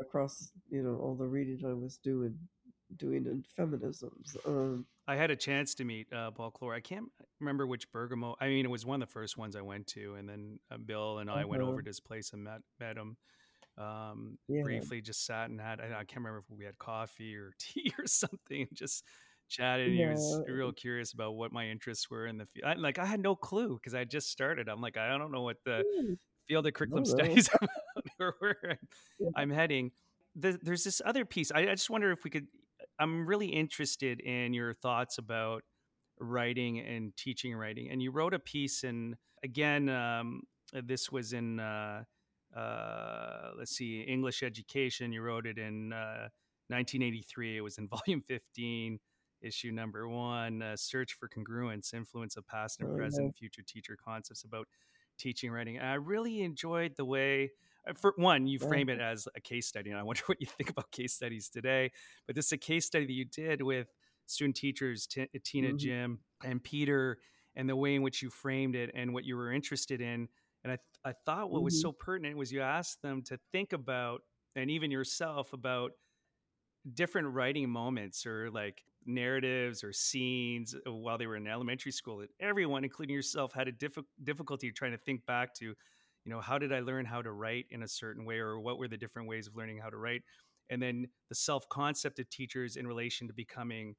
across, 0.01 0.51
you 0.71 0.83
know, 0.83 0.97
all 0.97 1.15
the 1.15 1.27
reading 1.27 1.65
I 1.65 1.73
was 1.73 1.97
doing 1.97 2.37
doing 2.97 3.27
in 3.27 3.45
feminisms. 3.59 4.37
Um, 4.47 4.87
I 5.09 5.17
had 5.17 5.31
a 5.31 5.37
chance 5.37 5.75
to 5.77 5.85
meet 5.85 6.13
uh, 6.13 6.31
Paul 6.31 6.53
Klohr. 6.53 6.75
I 6.75 6.81
can't 6.81 7.07
remember 7.41 7.67
which 7.67 7.91
Bergamo. 7.93 8.37
I 8.41 8.49
mean, 8.49 8.65
it 8.65 8.71
was 8.71 8.87
one 8.87 9.03
of 9.03 9.09
the 9.09 9.13
first 9.13 9.37
ones 9.37 9.57
I 9.57 9.61
went 9.61 9.87
to, 9.89 10.15
and 10.15 10.29
then 10.29 10.59
uh, 10.71 10.79
Bill 10.79 11.19
and 11.19 11.31
I 11.31 11.45
went 11.45 11.63
uh-huh. 11.63 11.73
over 11.73 11.83
to 11.83 11.89
his 11.89 12.01
place 12.01 12.33
and 12.33 12.45
met 12.45 12.61
met 12.81 12.97
him. 12.97 13.17
Um, 13.79 14.39
Yeah, 14.49 14.63
briefly, 14.63 15.01
just 15.01 15.27
sat 15.27 15.51
and 15.51 15.61
had. 15.61 15.81
I, 15.81 15.87
I 15.87 16.05
can't 16.05 16.17
remember 16.17 16.39
if 16.39 16.57
we 16.57 16.65
had 16.65 16.79
coffee 16.79 17.37
or 17.37 17.53
tea 17.59 17.93
or 17.99 18.07
something, 18.07 18.69
just 18.73 19.05
chatted. 19.49 19.89
And 19.89 19.97
he 19.97 20.07
was 20.07 20.43
real 20.49 20.73
curious 20.73 21.13
about 21.13 21.35
what 21.35 21.53
my 21.53 21.69
interests 21.69 22.11
were 22.11 22.27
in 22.27 22.39
the 22.39 22.47
field. 22.47 22.67
I, 22.67 22.75
like 22.75 22.99
I 22.99 23.07
had 23.07 23.21
no 23.21 23.35
clue 23.35 23.75
because 23.75 23.95
I 23.95 24.05
just 24.05 24.31
started. 24.31 24.69
I'm 24.69 24.81
like, 24.81 24.97
I 24.97 25.17
don't 25.17 25.33
know 25.33 25.43
what 25.43 25.59
the 25.65 25.85
mm, 26.01 26.17
field 26.49 26.67
of 26.67 26.75
curriculum 26.75 27.05
don't 27.05 27.19
studies 27.19 27.49
or 28.21 28.37
where 28.39 28.79
Yeah. 29.19 29.31
I'm 29.37 29.51
heading. 29.51 29.93
The, 30.35 30.59
there's 30.63 30.85
this 30.85 31.01
other 31.05 31.25
piece. 31.25 31.51
I, 31.51 31.61
I 31.61 31.75
just 31.75 31.91
wonder 31.91 32.11
if 32.13 32.25
we 32.25 32.31
could. 32.31 32.47
I'm 32.99 33.27
really 33.27 33.49
interested 33.49 34.21
in 34.21 34.55
your 34.55 34.75
thoughts 34.75 35.19
about 35.19 35.63
writing 36.19 36.81
and 36.81 37.17
teaching 37.17 37.55
writing. 37.55 37.91
And 37.91 38.03
you 38.03 38.11
wrote 38.11 38.35
a 38.35 38.39
piece, 38.39 38.85
and 38.85 39.17
again, 39.45 39.89
um, 39.89 40.43
this 40.73 41.11
was 41.11 41.33
in 41.33 41.61
uh, 41.61 42.05
uh, 42.55 43.51
let's 43.59 43.73
see, 43.73 44.01
English 44.01 44.43
education. 44.43 45.13
You 45.13 45.23
wrote 45.23 45.47
it 45.47 45.59
in 45.59 45.93
uh, 45.93 46.29
1983. 46.69 47.57
It 47.57 47.61
was 47.61 47.79
in 47.79 47.89
volume 48.07 48.23
15, 48.23 48.99
issue 49.47 49.73
number 49.73 50.09
one. 50.09 50.63
Uh, 50.63 50.77
Search 50.77 51.15
for 51.15 51.29
congruence: 51.29 51.95
influence 51.95 52.37
of 52.37 52.47
past 52.47 52.81
and 52.81 52.89
Oh, 52.89 52.89
present, 52.91 53.27
and 53.27 53.35
future 53.37 53.63
teacher 53.67 53.97
concepts 54.03 54.45
about 54.45 54.69
teaching 55.19 55.51
writing. 55.51 55.79
And 55.79 55.87
I 55.87 55.95
really 55.95 56.43
enjoyed 56.43 56.95
the 56.97 57.05
way. 57.05 57.53
uh, 57.89 57.95
For 57.95 58.13
one, 58.17 58.47
you 58.47 58.59
frame 58.59 58.89
it 58.89 58.99
Uh, 58.99 59.01
as 59.01 59.29
a 59.35 59.41
case 59.41 59.67
study, 59.67 59.91
and 59.91 59.99
I 59.99 60.03
wonder 60.03 60.23
what 60.27 60.41
you 60.41 60.47
think 60.47 60.71
about 60.71 60.91
case 60.91 61.15
studies 61.15 61.49
today. 61.49 61.91
But 62.27 62.37
this 62.37 62.47
is 62.47 62.53
a 62.53 62.59
case 62.59 62.87
study 62.87 63.07
that 63.07 63.13
you 63.13 63.25
did 63.25 63.63
with 63.63 63.89
student 64.27 64.57
teachers 64.57 65.07
T- 65.07 65.29
Tina, 65.45 65.73
mhm, 65.73 65.73
Jim, 65.73 66.21
and 66.43 66.63
Peter, 66.63 67.19
and 67.55 67.69
the 67.69 67.77
way 67.77 67.95
in 67.95 68.03
which 68.03 68.23
you 68.23 68.31
framed 68.31 68.75
it 68.77 68.91
and 68.95 69.15
what 69.15 69.25
you 69.25 69.37
were 69.37 69.53
interested 69.53 70.01
in. 70.01 70.29
And 70.65 70.73
I, 70.73 70.77
th- 70.77 70.81
I 71.05 71.13
thought 71.25 71.51
what 71.51 71.63
was 71.63 71.75
mhm, 71.75 71.81
so 71.81 71.93
pertinent 71.93 72.37
was 72.37 72.53
you 72.53 72.61
asked 72.61 73.01
them 73.03 73.23
to 73.25 73.39
think 73.53 73.73
about, 73.73 74.23
and 74.57 74.71
even 74.71 74.91
yourself, 74.91 75.53
about 75.53 75.93
different 76.95 77.29
writing 77.29 77.69
moments 77.69 78.27
or 78.27 78.51
like 78.51 78.85
narratives 79.05 79.83
or 79.85 79.93
scenes 79.93 80.75
uh, 80.87 80.93
while 80.93 81.19
they 81.19 81.27
were 81.27 81.37
in 81.37 81.47
elementary 81.47 81.93
school 81.93 82.19
that 82.19 82.31
everyone 82.41 82.85
including 82.85 83.15
yourself 83.15 83.53
had 83.53 83.69
a 83.69 83.73
diffi- 83.73 84.05
difficulty 84.23 84.71
trying 84.73 84.93
to 84.93 84.99
think 84.99 85.25
back 85.27 85.55
to 85.55 85.65
you 85.67 85.75
know 86.33 86.41
how 86.41 86.59
did 86.59 86.73
i 86.73 86.81
learn 86.81 87.05
how 87.05 87.23
to 87.23 87.33
write 87.33 87.67
in 87.71 87.83
a 87.83 87.89
certain 87.89 88.25
way 88.25 88.39
or 88.39 88.59
what 88.61 88.79
were 88.79 88.89
the 88.89 88.97
different 88.97 89.29
ways 89.29 89.47
of 89.47 89.55
learning 89.57 89.79
how 89.79 89.89
to 89.91 89.97
write? 89.97 90.23
And 90.69 90.83
then 90.83 91.07
the 91.29 91.35
self 91.37 91.69
concept 91.69 92.19
of 92.19 92.29
teachers 92.29 92.77
in 92.77 92.87
relation 92.89 93.29
to 93.29 93.33
becoming 93.33 93.95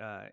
uh, 0.00 0.26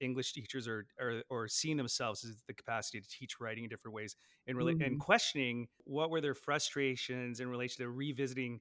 english 0.00 0.32
teachers 0.32 0.68
or, 0.68 0.86
or 1.00 1.24
or 1.28 1.48
seeing 1.48 1.76
themselves 1.76 2.24
as 2.24 2.44
the 2.46 2.54
capacity 2.54 3.00
to 3.00 3.08
teach 3.08 3.40
writing 3.40 3.64
in 3.64 3.70
different 3.70 3.94
ways 3.94 4.14
and 4.46 4.56
really 4.56 4.74
and 4.80 4.96
mhm, 4.96 5.00
questioning 5.00 5.68
what 5.84 6.08
were 6.10 6.20
their 6.20 6.34
frustrations 6.34 7.40
in 7.40 7.48
relation 7.48 7.82
to 7.84 7.90
revisiting 7.90 8.60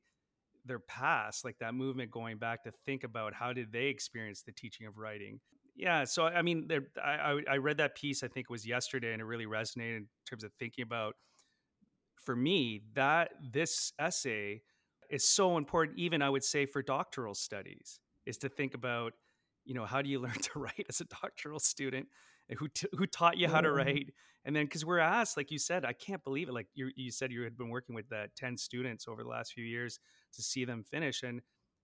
their 0.65 0.79
past, 0.79 1.43
like 1.43 1.57
that 1.59 1.73
movement 1.73 2.11
going 2.11 2.37
back 2.37 2.63
to 2.63 2.71
think 2.85 3.03
about 3.03 3.33
how 3.33 3.53
did 3.53 3.71
they 3.71 3.85
experience 3.85 4.43
the 4.43 4.51
teaching 4.51 4.85
of 4.87 4.97
writing. 4.97 5.39
Yeah, 5.75 6.03
so 6.03 6.25
I 6.25 6.41
mean, 6.41 6.67
there, 6.67 6.83
I, 7.03 7.39
I 7.49 7.57
read 7.57 7.77
that 7.77 7.95
piece. 7.95 8.23
I 8.23 8.27
think 8.27 8.47
it 8.49 8.51
was 8.51 8.67
yesterday, 8.67 9.13
and 9.13 9.21
it 9.21 9.25
really 9.25 9.45
resonated 9.45 9.97
in 9.97 10.07
terms 10.29 10.43
of 10.43 10.51
thinking 10.59 10.83
about 10.83 11.15
for 12.23 12.35
me 12.35 12.81
that 12.93 13.31
this 13.51 13.93
essay 13.99 14.61
is 15.09 15.27
so 15.27 15.57
important 15.57 15.97
even 15.97 16.21
i 16.21 16.29
would 16.29 16.43
say 16.43 16.65
for 16.65 16.81
doctoral 16.81 17.33
studies 17.33 17.99
is 18.25 18.37
to 18.37 18.49
think 18.49 18.73
about 18.73 19.13
you 19.65 19.73
know 19.73 19.85
how 19.85 20.01
do 20.01 20.09
you 20.09 20.19
learn 20.25 20.39
to 20.41 20.59
write 20.59 20.85
as 20.89 21.01
a 21.01 21.05
doctoral 21.05 21.59
student 21.59 22.07
who 22.57 22.67
t- 22.67 22.87
who 22.97 23.05
taught 23.05 23.37
you 23.37 23.47
how 23.47 23.61
to 23.61 23.69
uh, 23.69 23.73
write 23.73 24.13
and 24.45 24.55
then 24.55 24.65
because 24.65 24.85
we're 24.85 24.99
asked 24.99 25.37
like 25.37 25.51
you 25.51 25.59
said 25.59 25.85
i 25.85 25.93
can't 25.93 26.23
believe 26.23 26.49
it 26.49 26.53
like 26.53 26.67
you, 26.73 26.89
you 26.95 27.11
said 27.11 27.31
you 27.31 27.43
had 27.43 27.57
been 27.57 27.69
working 27.69 27.95
with 27.95 28.07
that 28.09 28.35
10 28.35 28.57
students 28.57 29.07
over 29.07 29.23
the 29.23 29.29
last 29.29 29.53
few 29.53 29.63
years 29.65 29.99
to 30.33 30.41
see 30.41 30.65
them 30.65 30.83
finish 30.83 31.23
and 31.23 31.41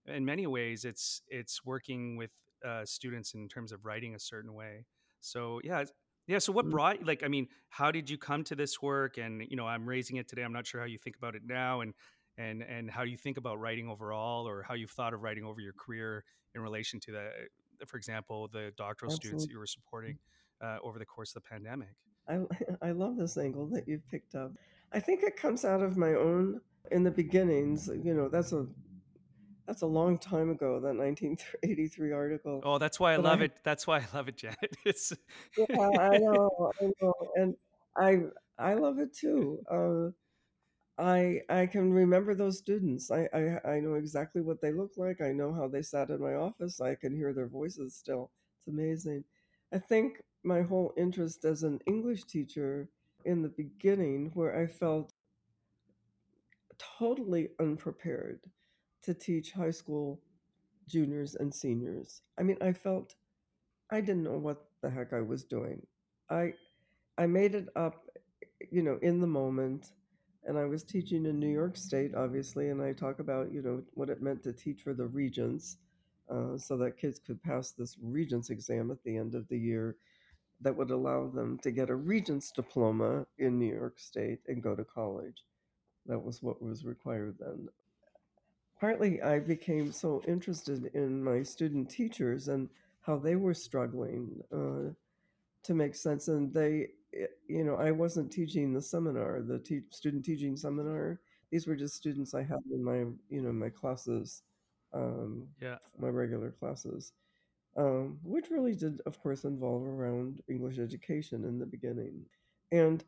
in 0.07 0.25
many 0.25 0.47
ways 0.47 0.85
it's 0.85 1.21
it's 1.27 1.63
working 1.65 2.15
with 2.15 2.31
uh, 2.65 2.83
students 2.85 3.33
in 3.33 3.47
terms 3.47 3.71
of 3.71 3.85
writing 3.85 4.15
a 4.15 4.19
certain 4.19 4.53
way 4.53 4.85
so 5.19 5.59
yeah 5.63 5.83
yeah. 6.27 6.39
So 6.39 6.51
what 6.51 6.65
mm, 6.65 6.71
brought 6.71 7.05
like 7.05 7.23
I 7.23 7.29
mean, 7.29 7.47
how 7.69 7.89
did 7.89 8.09
you 8.09 8.17
come 8.17 8.43
to 8.45 8.55
this 8.55 8.81
work? 8.81 9.17
And 9.17 9.43
you 9.49 9.55
know, 9.55 9.65
I'm 9.65 9.87
raising 9.87 10.17
it 10.17 10.27
today. 10.27 10.43
I'm 10.43 10.53
not 10.53 10.67
sure 10.67 10.81
how 10.81 10.87
you 10.87 10.97
think 10.97 11.15
about 11.15 11.35
it 11.35 11.41
now 11.45 11.81
and 11.81 11.93
and 12.37 12.61
and 12.61 12.91
how 12.91 13.03
you 13.03 13.17
think 13.17 13.37
about 13.37 13.59
writing 13.59 13.87
overall 13.87 14.47
or 14.47 14.61
how 14.61 14.73
you've 14.73 14.91
thought 14.91 15.13
of 15.13 15.21
writing 15.21 15.45
over 15.45 15.61
your 15.61 15.73
career 15.73 16.23
in 16.53 16.61
relation 16.61 16.99
to 17.01 17.11
the 17.11 17.29
for 17.85 17.97
example, 17.97 18.49
the 18.51 18.73
doctoral 18.75 19.11
students 19.11 19.45
that 19.45 19.51
you 19.51 19.59
were 19.59 19.67
supporting 19.67 20.17
uh, 20.61 20.77
over 20.83 20.99
the 20.99 21.05
course 21.05 21.35
of 21.35 21.43
the 21.43 21.49
pandemic. 21.49 21.89
I 22.27 22.39
I 22.81 22.91
love 22.91 23.17
this 23.17 23.37
angle 23.37 23.67
that 23.67 23.87
you've 23.87 24.07
picked 24.09 24.35
up. 24.35 24.51
I 24.93 24.99
think 24.99 25.23
it 25.23 25.35
comes 25.37 25.65
out 25.65 25.81
of 25.81 25.97
my 25.97 26.13
own 26.13 26.61
in 26.91 27.03
the 27.03 27.11
beginnings. 27.11 27.89
You 28.03 28.13
know, 28.13 28.29
that's 28.29 28.53
a 28.53 28.65
that's 29.67 29.81
a 29.81 29.87
long 29.87 30.17
time 30.17 30.49
ago. 30.49 30.79
That 30.79 30.95
1983 30.95 32.11
article, 32.13 32.61
Oh, 32.63 32.77
that's 32.77 32.99
why 32.99 33.13
I 33.13 33.17
but 33.17 33.25
I 33.25 33.29
love 33.29 33.41
it. 33.41 33.51
That's 33.63 33.85
why 33.85 33.99
I 33.99 34.05
love 34.13 34.27
it, 34.27 34.37
Janet. 34.41 34.77
It's 34.85 35.13
yeah, 35.57 35.65
I 35.79 36.17
know, 36.17 36.71
I 36.81 36.85
know, 37.01 37.13
and 37.35 37.55
I 37.95 38.19
I 38.57 38.73
love 38.75 38.99
it 38.99 39.13
too. 39.13 39.59
Uh, 39.69 40.11
I 40.97 41.41
I 41.49 41.65
can 41.67 41.91
remember 41.93 42.33
those 42.33 42.57
students. 42.57 43.11
I, 43.11 43.27
I 43.33 43.59
I 43.75 43.79
know 43.79 43.95
exactly 43.95 44.41
what 44.41 44.61
they 44.61 44.71
look 44.71 44.93
like. 44.97 45.21
I 45.21 45.31
know 45.31 45.53
how 45.53 45.67
they 45.67 45.81
sat 45.81 46.09
in 46.09 46.21
my 46.21 46.33
office. 46.35 46.81
I 46.81 46.95
can 46.95 47.15
hear 47.15 47.33
their 47.33 47.47
voices 47.47 47.95
still. 47.95 48.31
It's 48.59 48.67
amazing. 48.73 49.23
I 49.73 49.79
think 49.79 50.21
my 50.47 50.61
whole 50.61 50.93
interest 50.97 51.43
as 51.45 51.63
an 51.63 51.79
English 51.85 52.23
teacher 52.23 52.89
in 53.25 53.41
the 53.41 53.49
beginning, 53.49 54.31
where 54.33 54.57
I 54.57 54.65
felt 54.65 55.13
totally 56.99 57.49
unprepared 57.59 58.39
to 59.03 59.13
teach 59.13 59.51
high 59.51 59.71
school 59.71 60.21
juniors 60.87 61.35
and 61.35 61.53
seniors. 61.53 62.21
I 62.39 62.43
mean, 62.43 62.57
I 62.61 62.71
felt 62.71 63.15
I 63.91 63.99
didn't 64.01 64.23
know 64.23 64.37
what 64.37 64.65
the 64.81 64.89
heck 64.89 65.11
I 65.13 65.21
was 65.21 65.43
doing. 65.43 65.85
I 66.29 66.53
I 67.17 67.25
made 67.27 67.53
it 67.55 67.67
up, 67.75 67.95
you 68.71 68.81
know, 68.81 68.97
in 69.01 69.19
the 69.19 69.27
moment. 69.27 69.91
And 70.45 70.57
I 70.57 70.63
was 70.63 70.83
teaching 70.83 71.25
in 71.25 71.39
New 71.39 71.51
York 71.51 71.75
State, 71.75 72.15
obviously, 72.15 72.69
and 72.69 72.81
I 72.81 72.93
talk 72.93 73.19
about, 73.19 73.51
you 73.51 73.61
know, 73.61 73.83
what 73.95 74.09
it 74.09 74.21
meant 74.21 74.43
to 74.43 74.53
teach 74.53 74.81
for 74.81 74.93
the 74.93 75.05
regents, 75.05 75.75
uh, 76.29 76.57
so 76.57 76.77
that 76.77 76.97
kids 76.97 77.19
could 77.19 77.43
pass 77.43 77.71
this 77.71 77.97
regents 78.01 78.49
exam 78.49 78.89
at 78.89 79.03
the 79.03 79.17
end 79.17 79.35
of 79.35 79.45
the 79.49 79.57
year 79.57 79.97
that 80.61 80.75
would 80.75 80.91
allow 80.91 81.27
them 81.27 81.59
to 81.59 81.71
get 81.71 81.89
a 81.89 81.95
regents 81.95 82.51
diploma 82.51 83.25
in 83.37 83.59
New 83.59 83.73
York 83.73 83.99
State 83.99 84.39
and 84.47 84.63
go 84.63 84.75
to 84.75 84.83
college. 84.83 85.43
That 86.05 86.19
was 86.23 86.41
what 86.41 86.61
was 86.61 86.85
required 86.85 87.35
then. 87.39 87.69
Partly, 88.79 89.21
I 89.21 89.39
became 89.39 89.91
so 89.91 90.21
interested 90.27 90.85
in 90.93 91.23
my 91.23 91.43
student 91.43 91.89
teachers 91.89 92.47
and 92.47 92.69
how 93.01 93.17
they 93.17 93.35
were 93.35 93.53
struggling. 93.53 94.41
Uh, 94.51 94.93
to 95.63 95.73
make 95.73 95.95
sense. 95.95 96.29
And 96.29 96.53
they, 96.53 96.87
you 97.47 97.65
know, 97.65 97.75
I 97.75 97.91
wasn't 97.91 98.31
teaching 98.31 98.73
the 98.73 98.81
seminar, 98.81 99.41
the 99.41 99.59
te- 99.59 99.81
student 99.89 100.23
teaching 100.23 100.55
seminar. 100.55 101.19
These 101.51 101.67
were 101.67 101.75
just 101.75 101.95
students 101.95 102.33
I 102.33 102.41
had 102.43 102.59
in 102.71 102.81
my, 102.81 102.99
you 103.29 103.41
know, 103.41 103.51
my 103.51 103.69
classes 103.69 104.43
um, 104.93 105.45
Yeah. 105.61 105.77
my 105.99 106.07
regular 106.07 106.51
classes, 106.51 107.11
um, 107.77 108.19
which 108.23 108.49
really 108.49 108.75
did, 108.75 109.01
of 109.05 109.21
course, 109.21 109.43
involve 109.45 109.83
around 109.83 110.41
English 110.49 110.79
education 110.79 111.45
in 111.45 111.59
the 111.59 111.65
beginning. 111.65 112.25
And 112.71 113.03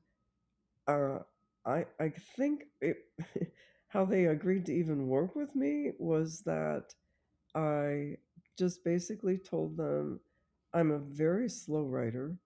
uh, 0.88 1.20
I 1.66 1.86
I 2.00 2.10
think 2.38 2.66
it, 2.82 2.98
how 3.90 4.06
they 4.06 4.26
agreed 4.26 4.66
to 4.68 4.74
even 4.74 5.08
work 5.08 5.36
with 5.36 5.56
me 5.56 5.92
was 6.00 6.42
that 6.42 6.94
I 7.56 8.18
just 8.58 8.84
basically 8.84 9.38
told 9.38 9.78
them 9.78 10.20
I'm 10.74 10.92
a 10.92 11.00
very 11.00 11.50
slow 11.50 11.84
writer. 11.84 12.38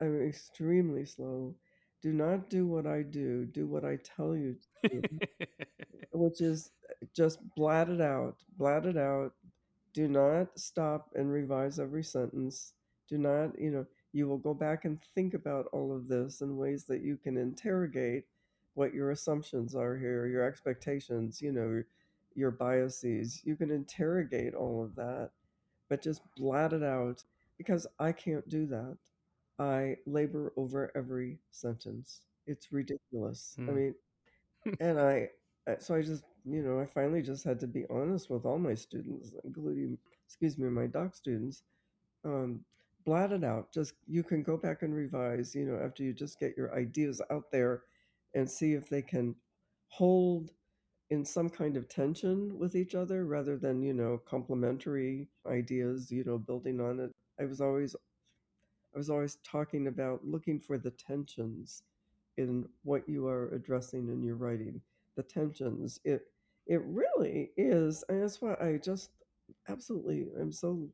I'm 0.00 0.22
extremely 0.22 1.04
slow. 1.04 1.54
Do 2.02 2.12
not 2.12 2.50
do 2.50 2.66
what 2.66 2.86
I 2.86 3.02
do. 3.02 3.46
Do 3.46 3.66
what 3.66 3.84
I 3.84 3.98
tell 4.04 4.36
you 4.36 4.56
to 4.84 5.00
do, 5.00 5.18
which 6.12 6.40
is 6.40 6.70
just 7.14 7.38
blat 7.56 7.88
it 7.88 8.00
out. 8.00 8.36
Blat 8.58 8.86
it 8.86 8.96
out. 8.96 9.32
Do 9.94 10.08
not 10.08 10.58
stop 10.58 11.10
and 11.14 11.30
revise 11.30 11.78
every 11.78 12.04
sentence. 12.04 12.74
Do 13.08 13.18
not, 13.18 13.58
you 13.58 13.70
know, 13.70 13.86
you 14.12 14.28
will 14.28 14.38
go 14.38 14.54
back 14.54 14.84
and 14.84 15.00
think 15.14 15.34
about 15.34 15.66
all 15.72 15.94
of 15.94 16.08
this 16.08 16.40
in 16.40 16.56
ways 16.56 16.84
that 16.84 17.02
you 17.02 17.16
can 17.16 17.36
interrogate 17.36 18.24
what 18.74 18.94
your 18.94 19.10
assumptions 19.10 19.74
are 19.74 19.96
here, 19.96 20.26
your 20.26 20.44
expectations, 20.44 21.40
you 21.42 21.52
know, 21.52 21.82
your 22.34 22.50
biases. 22.50 23.42
You 23.44 23.56
can 23.56 23.70
interrogate 23.70 24.54
all 24.54 24.82
of 24.82 24.94
that, 24.96 25.30
but 25.88 26.02
just 26.02 26.22
blat 26.36 26.72
it 26.72 26.82
out 26.82 27.22
because 27.58 27.86
I 27.98 28.12
can't 28.12 28.48
do 28.48 28.66
that. 28.66 28.96
I 29.58 29.98
labor 30.06 30.52
over 30.56 30.90
every 30.96 31.38
sentence. 31.50 32.22
It's 32.46 32.72
ridiculous. 32.72 33.58
I 33.68 33.70
Hmm. 33.70 33.76
mean, 33.76 33.94
and 34.80 34.98
I, 35.00 35.30
uh, 35.68 35.76
so 35.78 35.94
I 35.94 36.02
just, 36.02 36.24
you 36.44 36.62
know, 36.62 36.80
I 36.80 36.86
finally 36.86 37.22
just 37.22 37.44
had 37.44 37.60
to 37.60 37.66
be 37.66 37.84
honest 37.90 38.30
with 38.30 38.44
all 38.44 38.58
my 38.58 38.74
students, 38.74 39.32
including, 39.44 39.98
excuse 40.26 40.58
me, 40.58 40.68
my 40.68 40.86
doc 40.86 41.14
students. 41.14 41.62
Um, 42.24 42.60
it 43.06 43.44
out. 43.44 43.72
Just, 43.72 43.94
you 44.06 44.22
can 44.22 44.42
go 44.42 44.56
back 44.56 44.82
and 44.82 44.94
revise, 44.94 45.54
you 45.54 45.64
know, 45.64 45.78
after 45.84 46.02
you 46.02 46.12
just 46.12 46.38
get 46.38 46.56
your 46.56 46.74
ideas 46.74 47.20
out 47.30 47.50
there 47.50 47.82
and 48.34 48.48
see 48.48 48.74
if 48.74 48.88
they 48.88 49.02
can 49.02 49.34
hold 49.88 50.52
in 51.10 51.24
some 51.24 51.50
kind 51.50 51.76
of 51.76 51.88
tension 51.88 52.58
with 52.58 52.74
each 52.74 52.94
other 52.94 53.26
rather 53.26 53.58
than, 53.58 53.82
you 53.82 53.92
know, 53.92 54.20
complementary 54.24 55.28
ideas, 55.46 56.10
you 56.10 56.24
know, 56.24 56.38
building 56.38 56.80
on 56.80 57.00
it. 57.00 57.10
I 57.40 57.44
was 57.44 57.60
always 57.60 57.94
I 58.94 58.98
was 58.98 59.10
always 59.10 59.36
talking 59.42 59.86
about 59.86 60.24
looking 60.24 60.60
for 60.60 60.78
the 60.78 60.90
tensions 60.90 61.82
in 62.36 62.68
what 62.82 63.08
you 63.08 63.26
are 63.26 63.48
addressing 63.48 64.08
in 64.08 64.22
your 64.22 64.36
writing. 64.36 64.80
The 65.16 65.22
tensions. 65.22 66.00
It 66.04 66.31
it 66.66 66.82
really 66.84 67.50
is, 67.56 68.04
and 68.08 68.22
that's 68.22 68.40
why 68.40 68.54
I 68.60 68.78
just 68.82 69.10
absolutely 69.68 70.26
I'm 70.40 70.52
so 70.52 70.88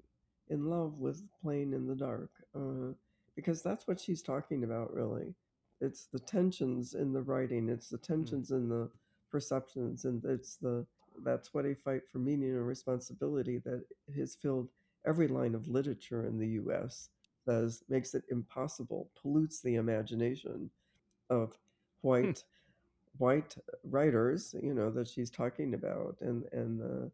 in 0.49 0.67
love 0.67 0.99
with 0.99 1.23
playing 1.43 1.73
in 1.75 1.87
the 1.87 1.95
dark 1.95 2.31
uh, 2.55 2.93
because 3.37 3.63
that's 3.63 3.87
what 3.87 4.01
she's 4.01 4.23
talking 4.23 4.65
about. 4.65 4.93
Really, 4.93 5.35
it's 5.81 6.07
the 6.13 6.19
tensions 6.21 6.95
in 6.95 7.13
the 7.13 7.23
writing. 7.23 7.69
It's 7.69 7.89
the 7.89 7.99
Hmm. 8.21 8.25
tensions 8.27 8.51
in 8.51 8.69
the 8.69 8.91
perceptions, 9.31 10.05
and 10.05 10.25
it's 10.25 10.57
the 10.57 10.87
that's 11.25 11.53
what 11.53 11.67
a 11.67 11.75
fight 11.75 12.03
for 12.11 12.19
meaning 12.19 12.51
and 12.51 12.67
responsibility 12.67 13.59
that 13.65 13.83
has 14.17 14.37
filled 14.37 14.69
every 15.07 15.29
line 15.29 15.55
of 15.55 15.69
literature 15.69 16.27
in 16.27 16.39
the 16.39 16.49
U.S 16.49 17.09
says 17.47 17.83
makes 17.89 18.15
it 18.15 18.25
impossible, 18.31 19.11
pollutes 19.21 19.63
the 19.63 19.77
imagination 19.77 20.71
of 21.31 21.59
white 22.03 22.45
white 23.19 23.57
writers, 23.85 24.55
you 24.63 24.75
know, 24.75 24.91
that 24.91 25.09
she's 25.09 25.31
talking 25.31 25.75
about, 25.75 26.17
and 26.21 26.45
and 26.53 26.81
the 26.81 27.11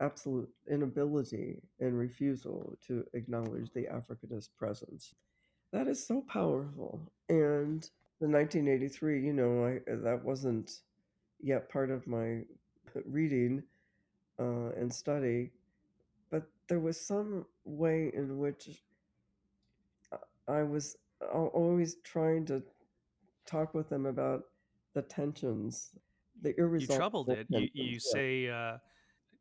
absolute 0.00 0.48
inability 0.70 1.62
and 1.80 1.98
refusal 1.98 2.76
to 2.86 3.04
acknowledge 3.14 3.72
the 3.72 3.86
Africanist 3.86 4.50
presence. 4.58 5.14
That 5.72 5.88
is 5.88 6.06
so 6.06 6.22
powerful. 6.28 7.00
And 7.28 7.82
the 8.20 8.28
1983, 8.28 9.26
you 9.26 9.32
know, 9.32 9.66
I 9.66 9.80
that 9.86 10.24
wasn't 10.24 10.80
yet 11.40 11.68
part 11.68 11.90
of 11.90 12.06
my 12.06 12.42
reading 13.04 13.62
uh, 14.38 14.70
and 14.76 14.92
study, 14.92 15.50
but 16.30 16.44
there 16.68 16.80
was 16.80 17.00
some 17.00 17.46
way 17.64 18.10
in 18.14 18.38
which 18.38 18.82
I 20.48 20.62
was 20.62 20.96
always 21.32 21.96
trying 22.04 22.46
to 22.46 22.62
talk 23.46 23.74
with 23.74 23.88
them 23.88 24.06
about 24.06 24.44
the 24.96 25.02
tensions, 25.02 25.90
the 26.40 26.48
You 26.48 26.56
irresolvable 26.58 27.24
troubled 27.26 27.28
it. 27.38 27.46
You 27.50 27.68
you. 27.74 27.84
Yeah. 27.92 27.98
say 27.98 28.48
uh, 28.48 28.78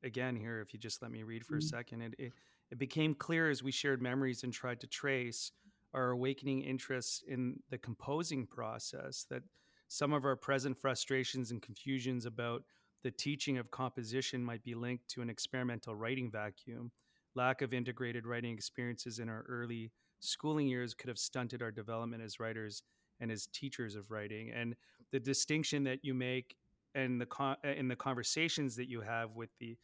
again 0.04 0.36
here, 0.36 0.62
if 0.62 0.74
you 0.74 0.80
just 0.80 1.02
let 1.02 1.12
me 1.12 1.24
read 1.24 1.46
for 1.46 1.56
a 1.56 1.60
Mm. 1.60 1.70
second, 1.70 2.02
it, 2.02 2.14
it 2.20 2.34
it 2.72 2.78
became 2.78 3.16
clear 3.16 3.50
as 3.50 3.64
we 3.64 3.72
shared 3.72 4.02
memories 4.02 4.44
and 4.44 4.52
tried 4.52 4.82
to 4.82 4.88
trace 4.88 5.52
our 5.94 6.10
awakening 6.10 6.62
interests 6.64 7.24
in 7.28 7.58
the 7.70 7.78
composing 7.78 8.46
process 8.46 9.26
that 9.30 9.44
some 9.88 10.12
of 10.14 10.26
our 10.26 10.36
present 10.36 10.78
frustrations 10.78 11.52
and 11.52 11.62
confusions 11.62 12.26
about 12.26 12.64
the 13.04 13.12
teaching 13.12 13.58
of 13.60 13.72
composition 13.72 14.44
might 14.44 14.64
be 14.64 14.74
linked 14.74 15.08
to 15.08 15.22
an 15.22 15.30
experimental 15.30 15.96
writing 15.96 16.30
vacuum. 16.30 16.92
Lack 17.36 17.62
of 17.62 17.74
integrated 17.74 18.26
writing 18.26 18.54
experiences 18.54 19.20
in 19.20 19.30
our 19.30 19.46
early 19.48 19.92
schooling 20.20 20.68
years 20.68 20.94
could 20.96 21.08
have 21.08 21.20
stunted 21.20 21.62
our 21.62 21.72
development 21.72 22.24
as 22.24 22.40
writers 22.40 22.82
and 23.20 23.32
as 23.32 23.48
teachers 23.54 23.96
of 23.96 24.10
writing. 24.12 24.52
And 24.52 24.76
the 25.16 25.20
distinction 25.20 25.86
that 25.86 26.00
you 26.04 26.14
make 26.14 26.56
and 26.94 27.22
the 27.22 27.26
con- 27.26 27.56
in 27.64 27.88
the 27.88 27.96
conversations 27.96 28.76
that 28.76 28.90
you 28.90 29.00
have 29.02 29.32
with 29.36 29.50
the 29.62 29.78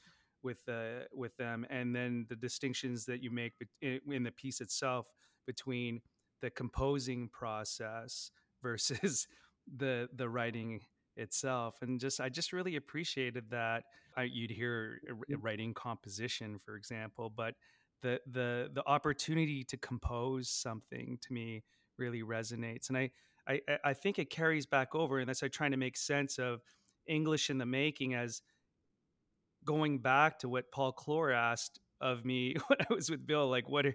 with 0.43 0.61
uh, 0.67 1.05
with 1.13 1.35
them, 1.37 1.65
and 1.69 1.95
then 1.95 2.25
the 2.27 2.35
distinctions 2.35 3.05
that 3.05 3.23
you 3.23 3.31
make 3.31 3.53
in 3.81 4.23
the 4.23 4.31
piece 4.31 4.59
itself 4.59 5.05
between 5.47 6.01
the 6.41 6.49
composing 6.49 7.29
process 7.29 8.31
versus 8.61 9.27
the 9.77 10.09
the 10.15 10.27
writing 10.27 10.81
itself 11.17 11.75
and 11.81 11.99
just 11.99 12.19
i 12.21 12.29
just 12.29 12.53
really 12.53 12.77
appreciated 12.77 13.43
that 13.51 13.83
I, 14.17 14.23
you'd 14.23 14.49
hear 14.49 15.01
Mm. 15.29 15.43
writing 15.43 15.73
composition 15.73 16.57
for 16.57 16.77
example 16.77 17.29
but 17.29 17.53
the 18.01 18.19
the 18.31 18.69
the 18.73 18.83
opportunity 18.87 19.63
to 19.65 19.77
compose 19.77 20.49
something 20.49 21.19
to 21.21 21.33
me 21.33 21.63
really 21.97 22.23
resonates 22.23 22.87
and 22.89 22.97
i 22.97 23.11
i 23.47 23.59
i 23.83 23.93
think 23.93 24.19
it 24.19 24.29
carries 24.29 24.65
back 24.65 24.93
over 24.95 25.19
and 25.19 25.27
that's 25.29 25.41
like 25.41 25.51
trying 25.51 25.71
to 25.71 25.77
make 25.77 25.97
sense 25.97 26.37
of 26.39 26.61
english 27.07 27.49
in 27.49 27.57
the 27.57 27.65
making 27.65 28.13
as 28.13 28.41
going 29.63 29.99
back 29.99 30.39
to 30.39 30.49
what 30.49 30.71
Paul 30.71 30.93
Klohr 30.93 31.35
asked 31.35 31.79
of 31.99 32.25
me 32.25 32.55
when 32.67 32.79
I 32.81 32.93
was 32.93 33.09
with 33.09 33.25
Bill, 33.25 33.49
like 33.49 33.69
what 33.69 33.85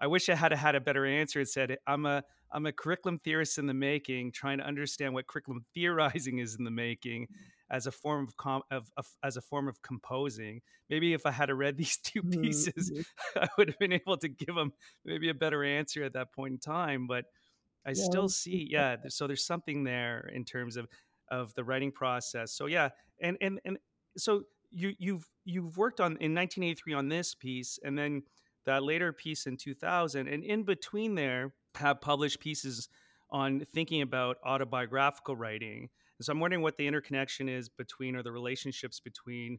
I 0.00 0.06
wish 0.06 0.28
I 0.28 0.34
had 0.34 0.52
had 0.52 0.74
a 0.76 0.80
better 0.80 1.04
answer. 1.04 1.40
It 1.40 1.48
said, 1.48 1.76
"I'm 1.86 2.06
a 2.06 2.22
I'm 2.52 2.66
a 2.66 2.72
curriculum 2.72 3.18
theorist 3.18 3.58
in 3.58 3.66
the 3.66 3.74
making, 3.74 4.32
trying 4.32 4.58
to 4.58 4.64
understand 4.64 5.12
what 5.12 5.26
curriculum 5.26 5.64
theorizing 5.74 6.38
is 6.38 6.56
in 6.56 6.64
the 6.64 6.70
making 6.70 7.28
as 7.70 7.86
a 7.86 7.92
form 7.92 8.24
of, 8.24 8.36
com- 8.36 8.62
of, 8.70 8.90
of 8.96 9.06
as 9.22 9.36
a 9.36 9.42
form 9.42 9.68
of 9.68 9.82
composing. 9.82 10.60
Maybe 10.88 11.12
if 11.12 11.26
I 11.26 11.32
had 11.32 11.50
read 11.50 11.76
these 11.78 11.98
two 11.98 12.22
pieces, 12.22 12.92
Mhm. 12.92 13.04
I 13.36 13.48
would 13.58 13.68
have 13.68 13.78
been 13.78 13.92
able 13.92 14.16
to 14.18 14.28
give 14.28 14.56
him 14.56 14.72
maybe 15.04 15.28
a 15.28 15.34
better 15.34 15.64
answer 15.64 16.04
at 16.04 16.12
that 16.14 16.32
point 16.32 16.52
in 16.52 16.58
time. 16.58 17.06
But 17.08 17.24
I 17.86 17.92
Yeah. 17.92 18.04
still 18.04 18.28
see, 18.28 18.66
yeah. 18.70 18.96
So 19.08 19.26
there's 19.26 19.46
something 19.46 19.84
there 19.84 20.28
in 20.32 20.44
terms 20.44 20.76
of 20.76 20.88
of 21.30 21.54
the 21.54 21.64
writing 21.64 21.92
process. 21.92 22.52
So 22.56 22.66
yeah, 22.66 22.90
and 23.20 23.36
and 23.40 23.60
and 23.64 23.78
so 24.16 24.44
you 24.70 24.94
you've 24.98 25.28
you've 25.44 25.76
worked 25.76 26.00
on 26.00 26.16
in 26.18 26.34
1983 26.34 26.92
on 26.94 27.08
this 27.08 27.34
piece, 27.34 27.78
and 27.82 27.98
then 27.98 28.22
that 28.66 28.82
later 28.82 29.12
piece 29.12 29.46
in 29.46 29.56
2000, 29.56 30.28
and 30.28 30.44
in 30.44 30.64
between 30.64 31.14
there 31.14 31.54
have 31.76 32.00
published 32.00 32.40
pieces 32.40 32.88
on 33.30 33.60
thinking 33.60 34.02
about 34.02 34.36
autobiographical 34.44 35.36
writing. 35.36 35.88
And 36.18 36.24
so 36.24 36.32
I'm 36.32 36.40
wondering 36.40 36.62
what 36.62 36.76
the 36.76 36.86
interconnection 36.86 37.48
is 37.48 37.68
between 37.68 38.16
or 38.16 38.22
the 38.22 38.32
relationships 38.32 39.00
between 39.00 39.58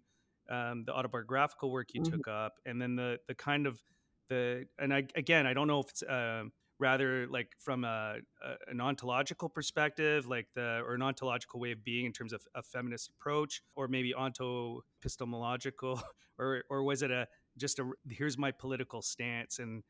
um, 0.49 0.83
the 0.85 0.93
autobiographical 0.93 1.71
work 1.71 1.93
you 1.93 1.99
Mhm. 1.99 2.01
took 2.01 2.27
up 2.27 2.55
and 2.65 2.81
then 2.81 2.95
the 2.95 3.19
the 3.27 3.35
kind 3.35 3.67
of 3.67 3.81
the 4.29 4.65
and 4.79 4.93
I 4.93 5.07
again 5.15 5.45
I 5.45 5.53
don't 5.53 5.67
know 5.67 5.79
if 5.79 5.89
it's 5.89 6.03
um 6.07 6.51
rather 6.79 7.27
like 7.27 7.49
from 7.59 7.83
a, 7.83 8.15
a, 8.43 8.71
an 8.71 8.81
ontological 8.81 9.49
perspective 9.49 10.27
like 10.27 10.47
the 10.55 10.81
or 10.85 10.95
an 10.95 11.01
ontological 11.01 11.59
way 11.59 11.71
of 11.71 11.83
being 11.83 12.05
in 12.05 12.13
terms 12.13 12.33
of 12.33 12.41
a 12.55 12.63
feminist 12.63 13.09
approach 13.09 13.61
or 13.75 13.87
maybe 13.87 14.13
onto 14.13 14.79
epistemological 15.01 16.01
or 16.39 16.63
or 16.69 16.83
was 16.83 17.01
it 17.01 17.11
a 17.11 17.27
just 17.57 17.79
a 17.79 17.91
here's 18.09 18.37
my 18.37 18.51
political 18.51 19.01
stance 19.01 19.59
and 19.59 19.83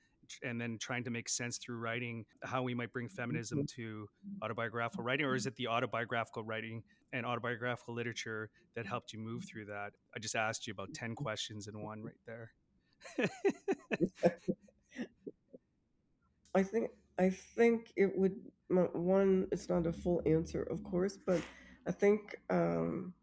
and 0.44 0.62
then 0.62 0.78
trying 0.80 1.04
to 1.04 1.10
make 1.10 1.28
sense 1.28 1.58
through 1.58 1.78
writing 1.78 2.24
how 2.44 2.62
we 2.62 2.74
might 2.74 2.92
bring 2.94 3.10
feminism 3.10 3.60
mm-hmm. 3.60 3.82
to 3.82 4.08
autobiographical 4.44 5.04
writing 5.04 5.26
or 5.26 5.36
is 5.36 5.46
it 5.46 5.56
the 5.56 5.68
autobiographical 5.68 6.44
writing 6.44 6.84
and 7.14 7.26
autobiographical 7.26 7.96
literature 7.96 8.50
that 8.76 8.86
helped 8.86 9.12
you 9.12 9.18
move 9.18 9.44
through 9.46 9.66
that? 9.66 9.92
I 10.16 10.20
just 10.20 10.36
asked 10.36 10.68
you 10.68 10.74
about 10.74 10.94
10 10.94 11.16
questions 11.16 11.68
in 11.68 11.82
one 11.82 12.04
right 12.04 12.14
there 12.28 12.52
I 16.60 16.64
think 16.64 16.92
I 17.18 17.30
think 17.30 17.94
it 17.96 18.12
would 18.18 18.36
one. 18.68 19.48
It's 19.54 19.70
not 19.70 19.88
a 19.88 19.94
full 19.94 20.22
answer, 20.26 20.64
of 20.64 20.84
course, 20.84 21.16
but 21.16 21.42
I 21.88 21.92
think 21.94 22.36
um, 22.50 23.14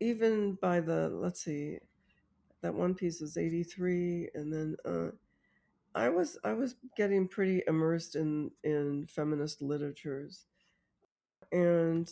even 0.00 0.58
by 0.60 0.80
the 0.80 1.08
let's 1.08 1.42
see, 1.42 1.78
that 2.60 2.74
one 2.74 2.94
piece 2.94 3.22
was 3.22 3.38
83 3.38 4.28
and 4.34 4.52
then 4.52 4.76
uh 4.84 5.10
I 5.94 6.10
was 6.10 6.38
I 6.44 6.52
was 6.52 6.74
getting 6.94 7.26
pretty 7.26 7.62
immersed 7.66 8.16
in 8.16 8.50
in 8.62 9.06
feminist 9.06 9.62
literatures. 9.62 10.44
And 11.52 12.06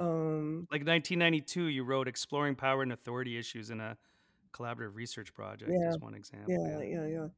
um 0.00 0.66
Like 0.72 0.84
1992, 0.84 1.66
you 1.66 1.84
wrote 1.84 2.08
Exploring 2.08 2.56
Power 2.56 2.82
and 2.82 2.92
Authority 2.92 3.38
Issues 3.38 3.70
in 3.70 3.78
a 3.78 3.96
collaborative 4.52 4.96
research 4.96 5.32
project 5.32 5.70
yeah, 5.70 5.90
is 5.90 6.00
one 6.00 6.14
example, 6.14 6.52
yeah, 6.52 6.80
yeah. 6.80 7.02
yeah, 7.02 7.06
yeah. 7.06 7.28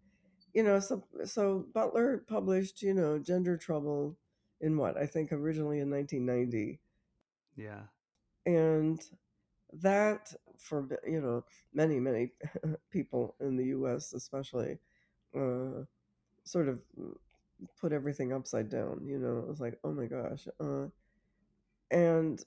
You 0.55 0.63
know, 0.63 0.81
so 0.81 1.05
so 1.25 1.67
Butler 1.73 2.25
published, 2.29 2.83
you 2.83 2.95
know, 2.95 3.19
Gender 3.19 3.57
Trouble 3.57 4.17
in 4.61 4.77
what? 4.77 4.97
I 4.97 5.07
think 5.07 5.33
originally 5.33 5.81
in 5.81 5.91
1990. 5.91 6.81
Yeah. 7.57 7.83
And 8.47 9.01
that 9.73 10.33
for 10.59 10.89
you 11.07 11.21
know 11.21 11.45
many 11.73 12.01
many 12.01 12.33
people 12.91 13.37
in 13.41 13.57
the 13.57 13.67
U.S. 13.67 14.13
especially 14.13 14.79
uh, 15.37 15.85
sort 16.45 16.69
of 16.69 16.83
put 17.81 17.93
everything 17.93 18.33
upside 18.33 18.69
down. 18.69 19.03
You 19.07 19.19
know, 19.19 19.39
it 19.39 19.49
was 19.49 19.61
like, 19.61 19.79
oh 19.85 19.93
my 19.93 20.07
gosh. 20.07 20.47
Uh, 20.59 20.87
and 21.91 22.43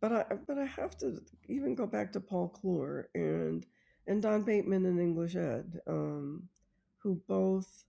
but 0.00 0.12
I 0.12 0.24
but 0.46 0.58
I 0.58 0.66
have 0.66 0.96
to 0.98 1.20
even 1.48 1.74
go 1.74 1.86
back 1.86 2.12
to 2.12 2.20
Paul 2.20 2.54
Klohr 2.62 3.04
and 3.14 3.64
and 4.06 4.20
Don 4.20 4.42
Bateman 4.42 4.84
in 4.84 4.98
English 4.98 5.36
Ed, 5.36 5.80
um, 5.86 6.48
who 7.02 7.20
both 7.28 7.84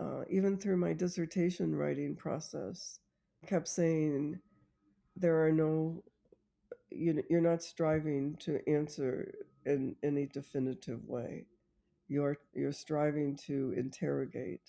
uh, 0.00 0.22
even 0.30 0.56
through 0.56 0.76
my 0.76 0.92
dissertation 0.92 1.74
writing 1.74 2.16
process 2.16 2.98
kept 3.46 3.68
saying 3.68 4.38
there 5.16 5.44
are 5.44 5.52
no 5.52 6.02
you, 6.90 7.22
you're 7.30 7.40
not 7.40 7.62
striving 7.62 8.36
to 8.36 8.60
answer 8.68 9.32
in 9.66 9.96
any 10.02 10.26
definitive 10.26 11.04
way. 11.06 11.46
You're 12.08 12.38
you're 12.54 12.72
striving 12.72 13.36
to 13.46 13.74
interrogate 13.76 14.62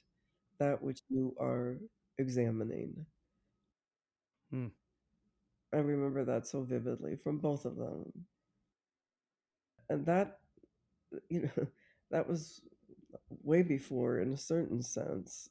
that 0.59 0.81
which 0.83 1.01
you 1.09 1.35
are 1.39 1.77
examining. 2.17 3.05
Hmm. 4.51 4.67
I 5.73 5.79
remember 5.79 6.23
that 6.23 6.47
so 6.47 6.63
vividly 6.63 7.17
from 7.17 7.39
both 7.39 7.65
of 7.65 7.75
them. 7.75 8.25
And 9.89 10.05
that 10.05 10.39
you 11.29 11.41
know 11.43 11.67
that 12.11 12.27
was 12.27 12.61
way 13.43 13.63
before 13.63 14.19
in 14.19 14.33
a 14.33 14.37
certain 14.37 14.81
sense 14.83 15.49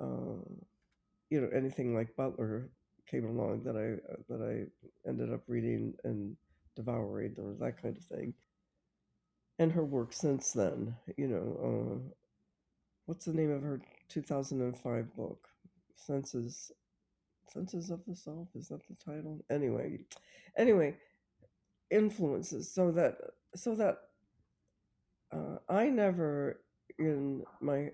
uh, 0.00 0.40
you 1.30 1.40
know 1.40 1.50
anything 1.54 1.94
like 1.94 2.16
Butler 2.16 2.70
came 3.10 3.26
along 3.26 3.64
that 3.64 3.76
I 3.76 3.98
that 4.32 4.42
I 4.42 5.08
ended 5.08 5.32
up 5.32 5.42
reading 5.48 5.94
and 6.04 6.36
devouring 6.76 7.36
or 7.38 7.54
that 7.60 7.82
kind 7.82 7.96
of 7.96 8.04
thing. 8.04 8.34
and 9.60 9.72
her 9.72 9.84
work 9.84 10.14
since 10.14 10.52
then. 10.52 10.96
You 11.18 11.28
know, 11.28 12.00
uh, 12.02 12.12
what's 13.06 13.26
the 13.26 13.34
name 13.34 13.52
of 13.52 13.62
her 13.62 13.82
2005 14.10 15.16
book? 15.16 15.48
Senses, 15.96 16.72
Senses 17.52 17.90
of 17.90 18.00
the 18.06 18.16
Self. 18.16 18.48
Is 18.56 18.68
that 18.68 18.82
the 18.88 18.96
title? 19.04 19.44
Anyway, 19.50 20.00
anyway, 20.58 20.96
influences. 21.90 22.72
So 22.72 22.92
that 22.92 23.18
so 23.56 23.74
that 23.76 23.98
uh, 25.32 25.58
I 25.68 25.90
never 25.90 26.60
in 26.98 27.44
my 27.60 27.90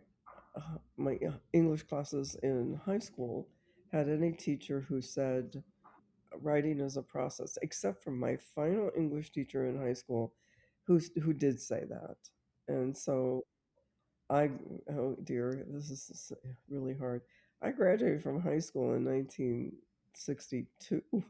uh, 0.56 0.78
my 0.96 1.18
English 1.52 1.84
classes 1.84 2.36
in 2.42 2.80
high 2.84 2.98
school 2.98 3.48
had 3.92 4.08
any 4.08 4.32
teacher 4.32 4.80
who 4.88 5.00
said 5.00 5.62
writing 6.40 6.80
is 6.80 6.96
a 6.96 7.02
process, 7.02 7.58
except 7.62 8.02
for 8.02 8.10
my 8.10 8.36
final 8.36 8.90
English 8.96 9.32
teacher 9.32 9.66
in 9.66 9.78
high 9.78 9.92
school, 9.94 10.34
who 10.86 11.00
who 11.22 11.32
did 11.32 11.60
say 11.60 11.84
that. 11.88 12.16
And 12.68 12.96
so 12.96 13.44
I 14.30 14.50
oh 14.90 15.16
dear, 15.24 15.64
this 15.70 15.90
is 15.90 16.32
really 16.68 16.94
hard. 16.94 17.22
I 17.62 17.70
graduated 17.70 18.22
from 18.22 18.40
high 18.40 18.60
school 18.60 18.94
in 18.94 19.04
1962, 19.04 21.02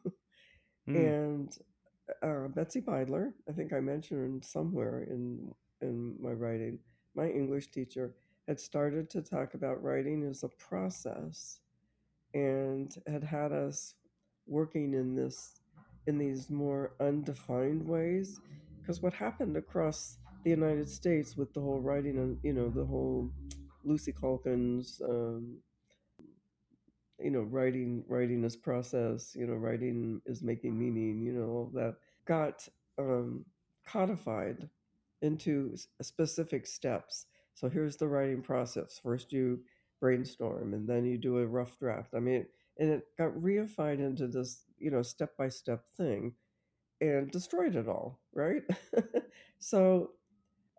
Hmm. 0.86 0.96
and 0.96 1.58
uh, 2.22 2.48
Betsy 2.48 2.80
Beidler, 2.80 3.32
I 3.48 3.52
think 3.52 3.72
I 3.74 3.80
mentioned 3.80 4.44
somewhere 4.44 5.02
in 5.04 5.54
in 5.80 6.16
my 6.20 6.32
writing, 6.32 6.78
my 7.14 7.28
English 7.28 7.70
teacher 7.70 8.14
had 8.46 8.58
started 8.58 9.10
to 9.10 9.22
talk 9.22 9.54
about 9.54 9.82
writing 9.82 10.24
as 10.24 10.42
a 10.42 10.48
process, 10.48 11.60
and 12.34 12.94
had 13.06 13.24
had 13.24 13.52
us 13.52 13.94
working 14.46 14.94
in 14.94 15.14
this 15.14 15.60
in 16.06 16.18
these 16.18 16.50
more 16.50 16.92
undefined 17.00 17.86
ways. 17.86 18.40
Because 18.80 19.02
what 19.02 19.12
happened 19.12 19.56
across 19.56 20.18
the 20.44 20.50
United 20.50 20.88
States 20.88 21.36
with 21.36 21.52
the 21.52 21.60
whole 21.60 21.80
writing 21.80 22.18
and 22.18 22.38
you 22.42 22.52
know 22.52 22.70
the 22.70 22.84
whole 22.84 23.30
Lucy 23.84 24.12
Calkins, 24.12 25.00
um, 25.04 25.58
you 27.20 27.30
know, 27.30 27.42
writing 27.42 28.04
writing 28.08 28.44
is 28.44 28.56
process, 28.56 29.34
you 29.34 29.46
know, 29.46 29.54
writing 29.54 30.20
is 30.26 30.42
making 30.42 30.78
meaning, 30.78 31.22
you 31.22 31.32
know, 31.32 31.46
all 31.46 31.70
that 31.74 31.96
got 32.26 32.66
um, 32.98 33.44
codified 33.86 34.68
into 35.22 35.74
uh, 35.74 36.02
specific 36.02 36.66
steps. 36.66 37.26
So 37.54 37.68
here's 37.68 37.96
the 37.96 38.08
writing 38.08 38.42
process. 38.42 39.00
First, 39.02 39.32
you 39.32 39.60
brainstorm, 40.00 40.74
and 40.74 40.88
then 40.88 41.04
you 41.04 41.18
do 41.18 41.38
a 41.38 41.46
rough 41.46 41.78
draft. 41.78 42.14
I 42.14 42.20
mean, 42.20 42.46
and 42.78 42.90
it 42.90 43.04
got 43.18 43.32
reified 43.34 43.98
into 43.98 44.28
this, 44.28 44.64
you 44.78 44.90
know, 44.90 45.02
step 45.02 45.36
by 45.36 45.48
step 45.48 45.84
thing, 45.96 46.34
and 47.00 47.30
destroyed 47.30 47.76
it 47.76 47.88
all, 47.88 48.20
right? 48.34 48.62
so 49.58 50.10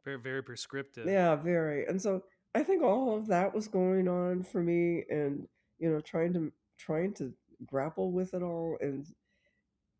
Very, 0.05 0.17
very 0.19 0.43
prescriptive. 0.43 1.05
yeah, 1.05 1.35
very. 1.35 1.85
And 1.85 2.01
so 2.01 2.23
I 2.55 2.63
think 2.63 2.83
all 2.83 3.15
of 3.15 3.27
that 3.27 3.53
was 3.53 3.67
going 3.67 4.07
on 4.07 4.43
for 4.43 4.61
me, 4.61 5.05
and 5.09 5.47
you 5.79 5.89
know, 5.91 5.99
trying 6.01 6.33
to 6.33 6.51
trying 6.77 7.13
to 7.15 7.33
grapple 7.65 8.11
with 8.11 8.33
it 8.33 8.41
all, 8.41 8.77
and 8.81 9.05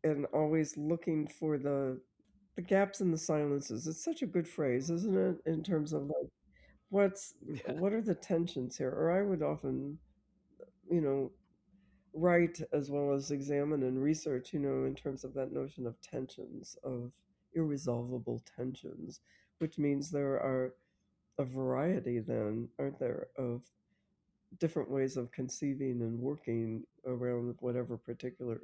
and 0.04 0.26
always 0.32 0.76
looking 0.76 1.26
for 1.28 1.58
the 1.58 2.00
the 2.56 2.62
gaps 2.62 3.00
in 3.00 3.10
the 3.10 3.18
silences. 3.18 3.86
It's 3.86 4.04
such 4.04 4.22
a 4.22 4.26
good 4.26 4.48
phrase, 4.48 4.90
isn't 4.90 5.16
it? 5.16 5.36
In 5.46 5.62
terms 5.62 5.92
of 5.92 6.04
like 6.04 6.30
what's 6.90 7.34
Yeah. 7.46 7.72
what 7.72 7.92
are 7.92 8.02
the 8.02 8.14
tensions 8.16 8.76
here? 8.78 8.90
Or 8.90 9.12
I 9.12 9.22
would 9.22 9.42
often, 9.42 9.98
you 10.90 11.00
know, 11.00 11.32
write 12.14 12.60
as 12.72 12.90
well 12.90 13.12
as 13.12 13.30
examine 13.30 13.82
and 13.84 14.02
research, 14.02 14.52
you 14.52 14.60
know, 14.60 14.84
in 14.84 14.94
terms 14.94 15.24
of 15.24 15.34
that 15.34 15.52
notion 15.52 15.86
of 15.86 16.00
tensions, 16.02 16.76
of 16.84 17.12
irresolvable 17.54 18.42
tensions, 18.56 19.20
which 19.58 19.78
means 19.78 20.10
there 20.10 20.34
are 20.40 20.74
a 21.38 21.44
variety 21.44 22.20
then, 22.20 22.68
aren't 22.78 22.98
there, 22.98 23.28
of 23.38 23.62
different 24.58 24.90
ways 24.90 25.16
of 25.16 25.30
conceiving 25.32 26.02
and 26.02 26.18
working 26.18 26.84
around 27.06 27.54
whatever 27.60 27.96
particular, 27.96 28.60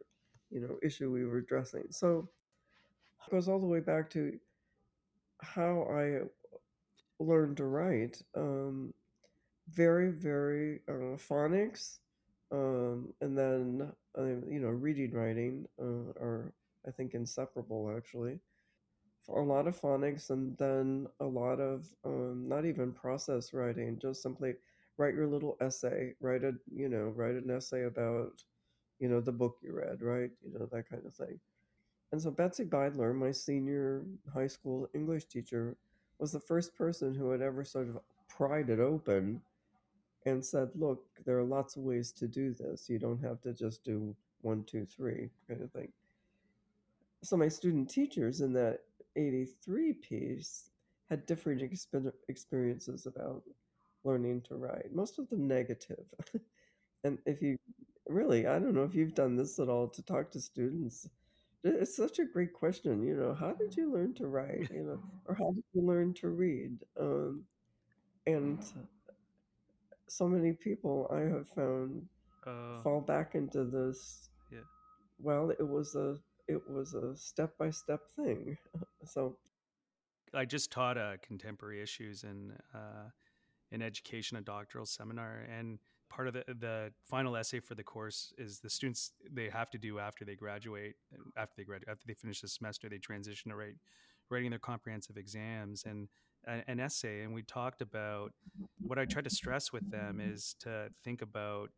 you 0.51 0.61
know, 0.61 0.79
issue 0.83 1.11
we 1.11 1.25
were 1.25 1.39
addressing. 1.39 1.85
So 1.91 2.29
goes 3.31 3.49
all 3.49 3.61
the 3.61 3.67
way 3.67 3.81
back 3.81 4.11
to 4.11 4.39
how 5.43 5.83
I 5.91 6.21
learned 7.19 7.57
to 7.59 7.65
write. 7.65 8.23
Um, 8.37 8.95
very, 9.71 10.11
very 10.11 10.81
uh, 10.89 11.17
phonics, 11.19 11.99
um, 12.53 13.13
and 13.21 13.37
then 13.37 13.93
uh, 14.19 14.25
you 14.25 14.61
know, 14.61 14.69
reading, 14.69 15.13
writing 15.13 15.67
uh, 15.81 16.13
are 16.21 16.53
I 16.87 16.91
think 16.93 17.15
inseparable 17.15 17.95
actually. 17.97 18.39
A 19.29 19.41
lot 19.41 19.67
of 19.67 19.81
phonics, 19.81 20.31
and 20.31 20.57
then 20.59 21.09
a 21.21 21.25
lot 21.27 21.61
of 21.61 21.87
um, 22.05 22.49
not 22.49 22.65
even 22.65 22.93
process 22.93 23.53
writing, 23.53 23.99
just 24.01 24.23
simply 24.23 24.55
write 24.99 25.15
your 25.15 25.27
little 25.27 25.57
essay, 25.61 26.15
write 26.21 26.45
a 26.45 26.55
you 26.75 26.89
know, 26.89 27.13
write 27.17 27.35
an 27.35 27.51
essay 27.51 27.85
about 27.85 28.43
you 29.01 29.09
know 29.09 29.21
the 29.21 29.33
book 29.33 29.59
you 29.63 29.73
read, 29.75 30.03
right? 30.03 30.31
You 30.45 30.59
know 30.59 30.67
that 30.73 30.89
kind 30.89 31.05
of 31.07 31.15
thing. 31.15 31.41
And 32.13 32.23
so 32.23 32.31
Betsy 32.31 32.65
Beidler, 32.65 33.15
my 33.15 33.33
senior 33.33 34.05
high 34.33 34.47
school 34.47 34.89
English 34.95 35.25
teacher, 35.27 35.77
was 36.19 36.33
the 36.33 36.41
first 36.41 36.75
person 36.77 37.15
who 37.15 37.31
had 37.31 37.43
ever 37.43 37.65
sort 37.65 37.89
of 37.89 37.99
pried 38.29 38.71
it 38.71 38.81
open 38.81 39.41
and 40.25 40.45
said, 40.45 40.71
look, 40.75 41.05
there 41.25 41.39
are 41.39 41.45
lots 41.45 41.77
of 41.77 41.83
ways 41.83 42.13
to 42.13 42.27
do 42.27 42.53
this. 42.53 42.89
You 42.89 42.99
don't 42.99 43.23
have 43.23 43.41
to 43.43 43.53
just 43.53 43.85
do 43.85 44.15
one, 44.43 44.65
two, 44.65 44.87
three 44.87 45.31
kind 45.49 45.63
of 45.63 45.71
thing. 45.73 45.89
So 47.23 47.37
my 47.37 47.49
student 47.49 47.89
teachers 47.89 48.41
in 48.41 48.53
that 48.55 48.81
83 49.17 49.95
piece 49.95 50.71
had 51.09 51.27
different 51.27 51.63
exper- 51.63 52.13
experiences 52.29 53.07
about 53.07 53.43
learning 54.05 54.43
to 54.43 54.57
write, 54.57 54.95
most 54.95 55.19
of 55.19 55.29
them 55.29 55.47
negative. 55.49 56.05
and 57.05 57.19
if 57.27 57.43
you 57.43 57.57
really, 58.09 58.47
I 58.47 58.59
don't 58.59 58.75
know 58.75 58.85
if 58.85 58.95
you've 58.95 59.15
done 59.15 59.37
this 59.37 59.59
at 59.59 59.69
all 59.69 59.89
to 59.89 60.03
talk 60.03 60.31
to 60.33 60.41
students. 60.41 61.09
It's 61.67 61.97
such 61.97 62.19
a 62.21 62.25
great 62.25 62.53
question, 62.53 63.03
you 63.03 63.17
know, 63.17 63.35
how 63.35 63.53
did 63.53 63.77
you 63.77 63.93
learn 63.93 64.15
to 64.15 64.27
write, 64.29 64.69
you 64.73 64.85
know, 64.85 65.01
or 65.27 65.35
how 65.35 65.51
did 65.51 65.65
you 65.73 65.83
learn 65.83 66.15
to 66.15 66.29
read? 66.29 66.79
Um, 67.01 67.45
and 68.27 68.59
so 70.09 70.29
many 70.29 70.53
people 70.53 71.09
I 71.13 71.21
have 71.21 71.49
found 71.49 72.09
Uh, 72.47 72.81
fall 72.83 73.01
back 73.01 73.35
into 73.35 73.65
this. 73.65 74.31
yeah. 74.53 74.61
Well, 75.19 75.51
it 75.51 75.67
was 75.67 75.97
a 75.97 76.17
it 76.47 76.63
was 76.71 76.95
a 76.95 77.17
step 77.17 77.59
by 77.59 77.71
step 77.71 78.09
thing. 78.15 78.57
so 79.05 79.37
I 80.33 80.45
just 80.45 80.71
taught 80.71 80.97
uh, 80.97 81.17
contemporary 81.23 81.83
issues 81.83 82.23
in 82.23 82.53
uh, 82.73 83.11
in 83.73 83.83
education, 83.83 84.37
a 84.37 84.41
doctoral 84.41 84.87
seminar, 84.87 85.45
and 85.51 85.81
part 86.09 86.29
of 86.29 86.35
the 86.35 86.45
the 86.47 86.93
final 87.05 87.37
essay 87.37 87.61
for 87.61 87.75
the 87.75 87.83
course 87.83 88.33
is 88.39 88.61
the 88.61 88.71
students 88.71 89.13
they 89.31 89.49
have 89.49 89.71
to 89.71 89.79
do 89.79 89.99
after 89.99 90.25
they 90.25 90.35
graduate, 90.35 90.97
after 91.37 91.55
they 91.57 91.65
graduate, 91.65 91.89
after 91.89 92.05
they 92.07 92.15
finish 92.15 92.41
the 92.41 92.49
semester, 92.49 92.89
they 92.89 92.99
transition 92.99 93.51
to 93.51 93.57
write 93.57 93.77
writing 94.31 94.51
their 94.51 94.59
comprehensive 94.59 95.17
exams 95.17 95.85
and 95.85 96.09
an 96.47 96.81
essay. 96.81 97.23
And 97.23 97.35
we 97.35 97.43
talked 97.43 97.83
about 97.83 98.33
what 98.81 98.99
I 98.99 99.05
tried 99.05 99.25
to 99.25 99.31
stress 99.31 99.73
with 99.73 99.91
them 99.91 100.21
is 100.21 100.55
to 100.61 100.89
think 101.05 101.23
about 101.23 101.71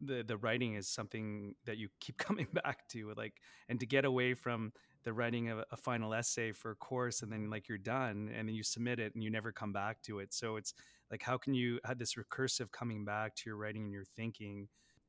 the 0.00 0.22
the 0.26 0.36
writing 0.36 0.74
is 0.74 0.88
something 0.88 1.54
that 1.64 1.78
you 1.78 1.88
keep 2.00 2.16
coming 2.18 2.46
back 2.52 2.88
to 2.88 3.12
like 3.16 3.34
and 3.68 3.80
to 3.80 3.86
get 3.86 4.04
away 4.04 4.34
from 4.34 4.72
the 5.04 5.12
writing 5.12 5.48
of 5.48 5.64
a 5.70 5.76
final 5.76 6.12
essay 6.12 6.52
for 6.52 6.72
a 6.72 6.74
course 6.74 7.22
and 7.22 7.32
then 7.32 7.48
like 7.48 7.68
you're 7.68 7.78
done 7.78 8.30
and 8.36 8.48
then 8.48 8.54
you 8.54 8.62
submit 8.62 8.98
it 8.98 9.14
and 9.14 9.22
you 9.22 9.30
never 9.30 9.52
come 9.52 9.72
back 9.72 10.02
to 10.02 10.18
it 10.18 10.34
so 10.34 10.56
it's 10.56 10.74
like 11.10 11.22
how 11.22 11.36
can 11.36 11.54
you 11.54 11.78
have 11.84 11.98
this 11.98 12.14
recursive 12.14 12.70
coming 12.72 13.04
back 13.04 13.34
to 13.34 13.42
your 13.46 13.56
writing 13.56 13.84
and 13.84 13.92
your 13.92 14.04
thinking 14.16 14.68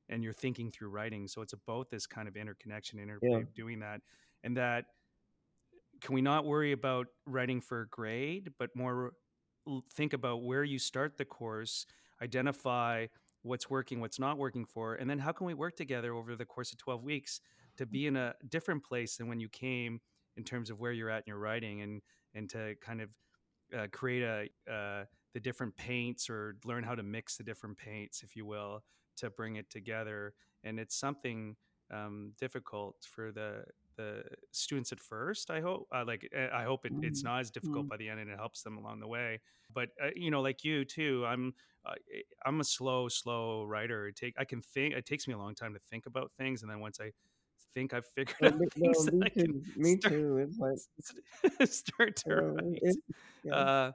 and 0.09 0.23
you're 0.23 0.33
thinking 0.33 0.71
through 0.71 0.89
writing 0.89 1.27
so 1.27 1.41
it's 1.41 1.53
a, 1.53 1.57
both 1.65 1.89
this 1.89 2.05
kind 2.07 2.27
of 2.27 2.35
interconnection 2.35 2.99
interplay 2.99 3.29
yeah. 3.31 3.37
of 3.37 3.53
doing 3.53 3.79
that 3.79 4.01
and 4.43 4.55
that 4.57 4.85
can 6.01 6.13
we 6.13 6.21
not 6.21 6.45
worry 6.45 6.71
about 6.71 7.07
writing 7.25 7.59
for 7.59 7.81
a 7.81 7.87
grade 7.87 8.51
but 8.59 8.69
more 8.75 9.13
think 9.93 10.13
about 10.13 10.43
where 10.43 10.63
you 10.63 10.79
start 10.79 11.17
the 11.17 11.25
course 11.25 11.85
identify 12.21 13.05
what's 13.43 13.69
working, 13.69 13.99
what's 13.99 14.19
not 14.19 14.37
working 14.37 14.65
for, 14.65 14.95
and 14.95 15.09
then 15.09 15.19
how 15.19 15.31
can 15.31 15.47
we 15.47 15.53
work 15.53 15.75
together 15.75 16.13
over 16.13 16.35
the 16.35 16.45
course 16.45 16.71
of 16.71 16.77
12 16.77 17.03
weeks 17.03 17.41
to 17.77 17.85
be 17.85 18.07
in 18.07 18.15
a 18.15 18.33
different 18.49 18.83
place 18.83 19.17
than 19.17 19.27
when 19.27 19.39
you 19.39 19.49
came 19.49 19.99
in 20.35 20.43
terms 20.43 20.69
of 20.69 20.79
where 20.79 20.91
you're 20.91 21.09
at 21.09 21.23
in 21.25 21.31
your 21.31 21.39
writing 21.39 21.81
and 21.81 22.01
and 22.35 22.49
to 22.49 22.75
kind 22.81 23.01
of 23.01 23.09
uh, 23.77 23.87
create 23.91 24.23
a 24.23 24.71
uh, 24.71 25.03
the 25.33 25.39
different 25.39 25.75
paints 25.75 26.29
or 26.29 26.55
learn 26.65 26.83
how 26.83 26.95
to 26.95 27.03
mix 27.03 27.37
the 27.37 27.43
different 27.43 27.77
paints, 27.77 28.23
if 28.23 28.35
you 28.35 28.45
will, 28.45 28.83
to 29.17 29.29
bring 29.29 29.55
it 29.55 29.69
together. 29.69 30.33
And 30.63 30.79
it's 30.79 30.95
something 30.95 31.55
um, 31.91 32.33
difficult 32.39 32.95
for 33.09 33.31
the 33.31 33.63
the 33.97 34.23
students 34.51 34.91
at 34.91 34.99
first. 34.99 35.49
I 35.49 35.59
hope, 35.59 35.87
uh, 35.93 36.03
like, 36.05 36.29
eh, 36.31 36.47
I 36.53 36.63
hope 36.63 36.85
it, 36.85 36.93
it's 37.01 37.21
mm-hmm. 37.21 37.29
not 37.29 37.39
as 37.39 37.49
difficult 37.49 37.85
mm-hmm. 37.85 37.89
by 37.89 37.97
the 37.97 38.09
end, 38.09 38.19
and 38.19 38.29
it 38.29 38.37
helps 38.37 38.61
them 38.61 38.77
along 38.77 38.99
the 38.99 39.07
way. 39.07 39.39
But 39.73 39.89
uh, 40.01 40.09
you 40.15 40.31
know, 40.31 40.41
like 40.41 40.63
you 40.63 40.85
too, 40.85 41.25
I'm 41.27 41.53
uh, 41.85 41.93
eh, 42.13 42.21
I'm 42.45 42.59
a 42.61 42.63
slow, 42.63 43.07
slow 43.07 43.63
writer. 43.63 44.07
It 44.07 44.15
take 44.15 44.35
I 44.37 44.45
can 44.45 44.61
think. 44.61 44.93
It 44.93 45.05
takes 45.05 45.27
me 45.27 45.33
a 45.33 45.37
long 45.37 45.55
time 45.55 45.73
to 45.73 45.79
think 45.79 46.05
about 46.05 46.31
things, 46.37 46.61
and 46.61 46.71
then 46.71 46.79
once 46.79 46.99
I 47.01 47.11
think 47.73 47.93
I've 47.93 48.05
figured 48.05 48.37
out 48.43 48.59
things, 48.73 49.09
no, 49.11 49.19
me 49.19 49.29
too. 49.29 49.63
Me 49.75 49.97
start, 49.97 50.13
too. 50.13 50.37
It's 50.37 50.59
like 50.59 51.69
start 51.69 52.15
to 52.17 52.35
write. 52.35 52.79
It, 52.81 52.97
yeah. 53.43 53.91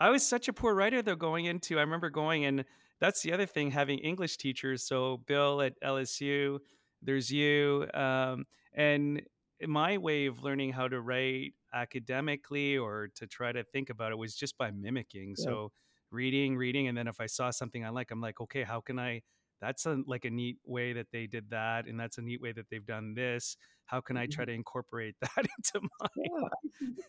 I 0.00 0.10
was 0.10 0.26
such 0.26 0.48
a 0.48 0.52
poor 0.52 0.74
writer 0.74 1.02
though 1.02 1.16
going 1.16 1.44
into. 1.44 1.78
I 1.78 1.82
remember 1.82 2.10
going 2.10 2.46
and 2.46 2.64
that's 3.00 3.22
the 3.22 3.32
other 3.32 3.46
thing 3.46 3.70
having 3.70 3.98
English 3.98 4.36
teachers. 4.36 4.82
So 4.82 5.22
Bill 5.26 5.62
at 5.62 5.80
LSU, 5.82 6.58
there's 7.02 7.30
you, 7.30 7.86
um, 7.94 8.44
and 8.74 9.22
my 9.66 9.98
way 9.98 10.26
of 10.26 10.42
learning 10.42 10.72
how 10.72 10.88
to 10.88 11.00
write 11.00 11.54
academically 11.72 12.78
or 12.78 13.08
to 13.16 13.26
try 13.26 13.52
to 13.52 13.64
think 13.64 13.90
about 13.90 14.12
it 14.12 14.16
was 14.16 14.34
just 14.34 14.56
by 14.58 14.70
mimicking. 14.70 15.34
Yeah. 15.38 15.44
So 15.44 15.72
reading, 16.10 16.56
reading, 16.56 16.88
and 16.88 16.96
then 16.96 17.08
if 17.08 17.20
I 17.20 17.26
saw 17.26 17.50
something 17.50 17.84
I 17.84 17.90
like, 17.90 18.10
I'm 18.10 18.20
like, 18.20 18.40
okay, 18.40 18.62
how 18.62 18.80
can 18.80 18.98
I? 18.98 19.22
That's 19.60 19.84
a, 19.84 19.98
like 20.06 20.24
a 20.24 20.30
neat 20.30 20.56
way 20.64 20.94
that 20.94 21.08
they 21.12 21.26
did 21.26 21.50
that, 21.50 21.86
and 21.86 22.00
that's 22.00 22.16
a 22.16 22.22
neat 22.22 22.40
way 22.40 22.52
that 22.52 22.66
they've 22.70 22.84
done 22.84 23.12
this. 23.14 23.58
How 23.84 24.00
can 24.00 24.16
I 24.16 24.26
try 24.26 24.44
mm-hmm. 24.44 24.50
to 24.50 24.54
incorporate 24.54 25.16
that 25.20 25.36
into 25.36 25.86
mine? 26.00 26.48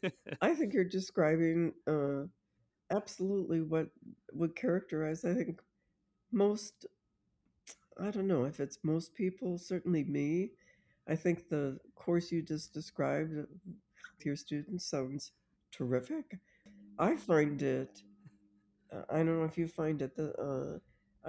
Yeah, 0.04 0.10
I 0.42 0.54
think 0.54 0.74
you're 0.74 0.84
describing 0.84 1.72
uh, 1.88 2.24
absolutely 2.92 3.62
what 3.62 3.90
would 4.34 4.56
characterize. 4.56 5.26
I 5.26 5.34
think 5.34 5.62
most. 6.32 6.86
I 8.00 8.12
don't 8.12 8.28
know 8.28 8.46
if 8.46 8.60
it's 8.60 8.80
most 8.84 9.14
people. 9.16 9.58
Certainly 9.58 10.06
me. 10.06 10.52
I 11.08 11.16
think 11.16 11.50
the 11.50 11.80
course 11.96 12.32
you 12.32 12.42
just 12.42 12.74
described 12.74 13.36
with 13.36 13.48
your 14.26 14.36
students 14.36 14.86
sounds 14.86 15.32
terrific. 15.72 16.40
I 17.00 17.16
find 17.16 17.62
it 17.62 18.04
uh, 18.92 19.02
I 19.10 19.18
don't 19.18 19.40
know 19.40 19.46
if 19.46 19.58
you 19.58 19.68
find 19.68 20.02
it 20.02 20.16
the 20.16 20.34
uh, 20.40 20.80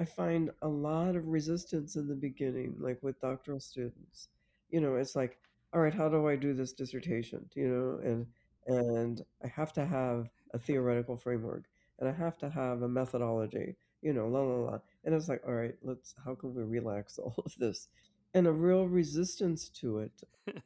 I 0.00 0.04
find 0.04 0.50
a 0.62 0.68
lot 0.68 1.16
of 1.16 1.28
resistance 1.28 1.96
in 1.96 2.08
the 2.08 2.14
beginning, 2.14 2.76
like 2.78 3.02
with 3.02 3.20
doctoral 3.20 3.60
students. 3.60 4.28
You 4.70 4.80
know, 4.80 4.96
it's 4.96 5.14
like, 5.14 5.38
all 5.74 5.80
right, 5.80 5.94
how 5.94 6.08
do 6.08 6.26
I 6.28 6.36
do 6.36 6.54
this 6.54 6.72
dissertation? 6.72 7.48
You 7.54 7.68
know, 7.68 8.10
and 8.10 8.26
and 8.66 9.22
I 9.44 9.48
have 9.48 9.72
to 9.74 9.84
have 9.84 10.28
a 10.52 10.58
theoretical 10.58 11.16
framework, 11.16 11.64
and 11.98 12.08
I 12.08 12.12
have 12.12 12.38
to 12.38 12.50
have 12.50 12.82
a 12.82 12.88
methodology. 12.88 13.76
You 14.02 14.12
know, 14.12 14.26
la 14.28 14.40
la 14.40 14.70
la. 14.70 14.78
And 15.04 15.14
it's 15.14 15.28
like, 15.28 15.42
all 15.46 15.54
right, 15.54 15.74
let's. 15.82 16.14
How 16.24 16.34
can 16.34 16.54
we 16.54 16.62
relax 16.62 17.18
all 17.22 17.34
of 17.44 17.54
this? 17.58 17.88
And 18.34 18.46
a 18.46 18.52
real 18.52 18.88
resistance 18.88 19.68
to 19.80 19.98
it. 19.98 20.22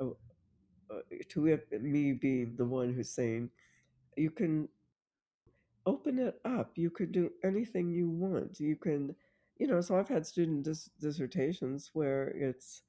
uh, 0.00 0.06
uh, 0.90 1.00
to 1.28 1.46
it, 1.46 1.82
me 1.82 2.12
being 2.12 2.54
the 2.56 2.64
one 2.64 2.92
who's 2.92 3.10
saying, 3.10 3.50
you 4.16 4.30
can 4.30 4.68
open 5.84 6.18
it 6.18 6.40
up. 6.44 6.72
You 6.76 6.90
could 6.90 7.12
do 7.12 7.30
anything 7.44 7.90
you 7.90 8.08
want. 8.08 8.60
You 8.60 8.76
can, 8.76 9.14
you 9.58 9.66
know, 9.66 9.80
so 9.80 9.98
I've 9.98 10.08
had 10.08 10.26
student 10.26 10.64
dis- 10.64 10.90
dissertations 11.00 11.90
where 11.92 12.28
it's 12.28 12.82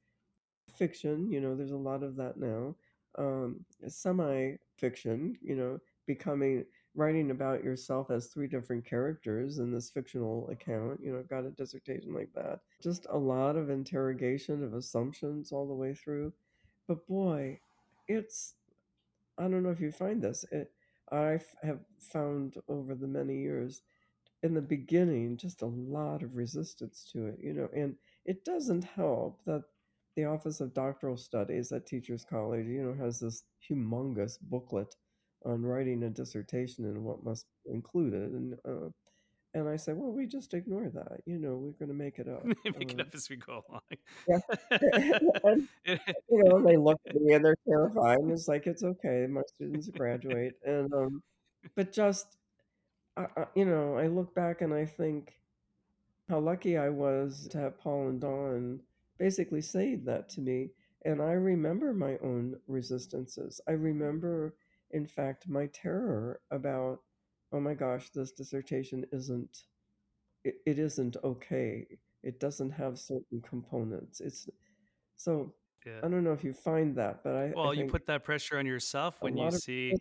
fiction, 0.77 1.31
you 1.31 1.39
know, 1.39 1.55
there's 1.55 1.71
a 1.71 1.77
lot 1.77 2.03
of 2.03 2.15
that 2.17 2.37
now. 2.37 2.75
Um, 3.17 3.65
semi 3.87 4.57
fiction, 4.75 5.37
you 5.41 5.55
know, 5.55 5.79
becoming 6.07 6.65
writing 6.95 7.29
about 7.29 7.63
yourself 7.63 8.09
as 8.09 8.27
three 8.27 8.47
different 8.47 8.83
characters 8.83 9.59
in 9.59 9.71
this 9.71 9.91
fictional 9.91 10.49
account. 10.49 10.99
You 11.01 11.13
know, 11.13 11.23
got 11.29 11.45
a 11.45 11.51
dissertation 11.51 12.13
like 12.13 12.33
that. 12.33 12.61
Just 12.81 13.05
a 13.11 13.17
lot 13.17 13.55
of 13.55 13.69
interrogation 13.69 14.63
of 14.63 14.73
assumptions 14.73 15.51
all 15.51 15.67
the 15.67 15.75
way 15.75 15.93
through. 15.93 16.33
But 16.87 17.05
boy, 17.07 17.59
it's, 18.07 18.55
I 19.37 19.43
don't 19.43 19.61
know 19.61 19.69
if 19.69 19.79
you 19.79 19.91
find 19.91 20.21
this. 20.21 20.43
It, 20.51 20.71
I 21.11 21.39
have 21.61 21.79
found 21.99 22.55
over 22.67 22.95
the 22.95 23.07
many 23.07 23.37
years, 23.37 23.81
in 24.43 24.53
the 24.53 24.61
beginning, 24.61 25.37
just 25.37 25.61
a 25.61 25.67
lot 25.67 26.23
of 26.23 26.35
resistance 26.35 27.09
to 27.13 27.27
it, 27.27 27.39
you 27.41 27.53
know, 27.53 27.69
and 27.75 27.95
it 28.25 28.43
doesn't 28.43 28.83
help 28.83 29.39
that 29.45 29.63
the 30.15 30.25
Office 30.25 30.61
of 30.61 30.73
Doctoral 30.73 31.17
Studies 31.17 31.71
at 31.71 31.85
Teachers 31.85 32.25
College, 32.27 32.65
you 32.65 32.83
know, 32.83 33.03
has 33.03 33.19
this 33.19 33.43
humongous 33.69 34.37
booklet 34.41 34.95
on 35.47 35.63
writing 35.63 36.03
a 36.03 36.09
dissertation 36.09 36.85
and 36.85 37.03
what 37.03 37.23
must 37.23 37.45
be 37.65 37.73
included, 37.73 38.31
and 38.31 38.57
uh, 38.67 38.89
and 39.53 39.67
I 39.67 39.75
say, 39.77 39.93
well, 39.93 40.11
we 40.11 40.27
just 40.27 40.53
ignore 40.53 40.89
that. 40.89 41.21
You 41.25 41.39
know, 41.39 41.55
we're 41.55 41.71
going 41.71 41.89
to 41.89 41.93
make 41.95 42.19
it 42.19 42.27
up. 42.29 42.45
make 42.77 42.91
it 42.91 43.01
up 43.01 43.13
as 43.13 43.29
we 43.29 43.37
go 43.37 43.63
along. 43.67 43.81
Yeah. 44.27 44.39
and, 45.43 45.67
you 45.85 46.43
know, 46.43 46.61
they 46.61 46.77
look 46.77 46.99
at 47.07 47.15
me 47.15 47.33
and 47.33 47.43
they're 47.43 47.57
terrified. 47.67 48.19
And 48.19 48.31
it's 48.31 48.47
like, 48.47 48.67
it's 48.67 48.83
okay. 48.83 49.25
My 49.27 49.41
students 49.55 49.89
graduate. 49.89 50.53
And, 50.63 50.93
um, 50.93 51.23
but 51.75 51.91
just, 51.91 52.37
you 53.55 53.65
know, 53.65 53.97
I 53.97 54.07
look 54.07 54.35
back 54.35 54.61
and 54.61 54.73
I 54.73 54.85
think 54.85 55.33
how 56.29 56.39
lucky 56.39 56.77
I 56.77 56.89
was 56.89 57.47
to 57.51 57.57
have 57.57 57.79
Paul 57.79 58.09
and 58.09 58.21
Don 58.21 58.79
basically 59.17 59.61
say 59.61 59.95
that 59.95 60.29
to 60.29 60.41
me. 60.41 60.69
And 61.05 61.21
I 61.21 61.31
remember 61.31 61.93
my 61.93 62.17
own 62.23 62.57
resistances. 62.67 63.61
I 63.67 63.71
remember, 63.71 64.55
in 64.91 65.05
fact, 65.05 65.47
my 65.47 65.67
terror 65.67 66.41
about 66.51 66.99
oh 67.53 67.59
my 67.59 67.73
gosh, 67.73 68.09
this 68.09 68.31
dissertation 68.31 69.05
isn't 69.11 69.63
it, 70.43 70.55
it 70.65 70.79
isn't 70.79 71.17
okay. 71.23 71.85
It 72.23 72.39
doesn't 72.39 72.71
have 72.71 72.99
certain 72.99 73.41
components. 73.41 74.19
It's 74.19 74.49
so 75.15 75.53
yeah. 75.85 75.99
I 76.03 76.07
don't 76.09 76.23
know 76.23 76.33
if 76.33 76.43
you 76.43 76.53
find 76.53 76.95
that, 76.95 77.23
but 77.23 77.35
I 77.35 77.53
well, 77.55 77.69
I 77.69 77.73
you 77.73 77.85
put 77.85 78.05
that 78.07 78.23
pressure 78.23 78.57
on 78.57 78.65
yourself 78.65 79.17
when 79.21 79.37
you 79.37 79.51
see 79.51 79.93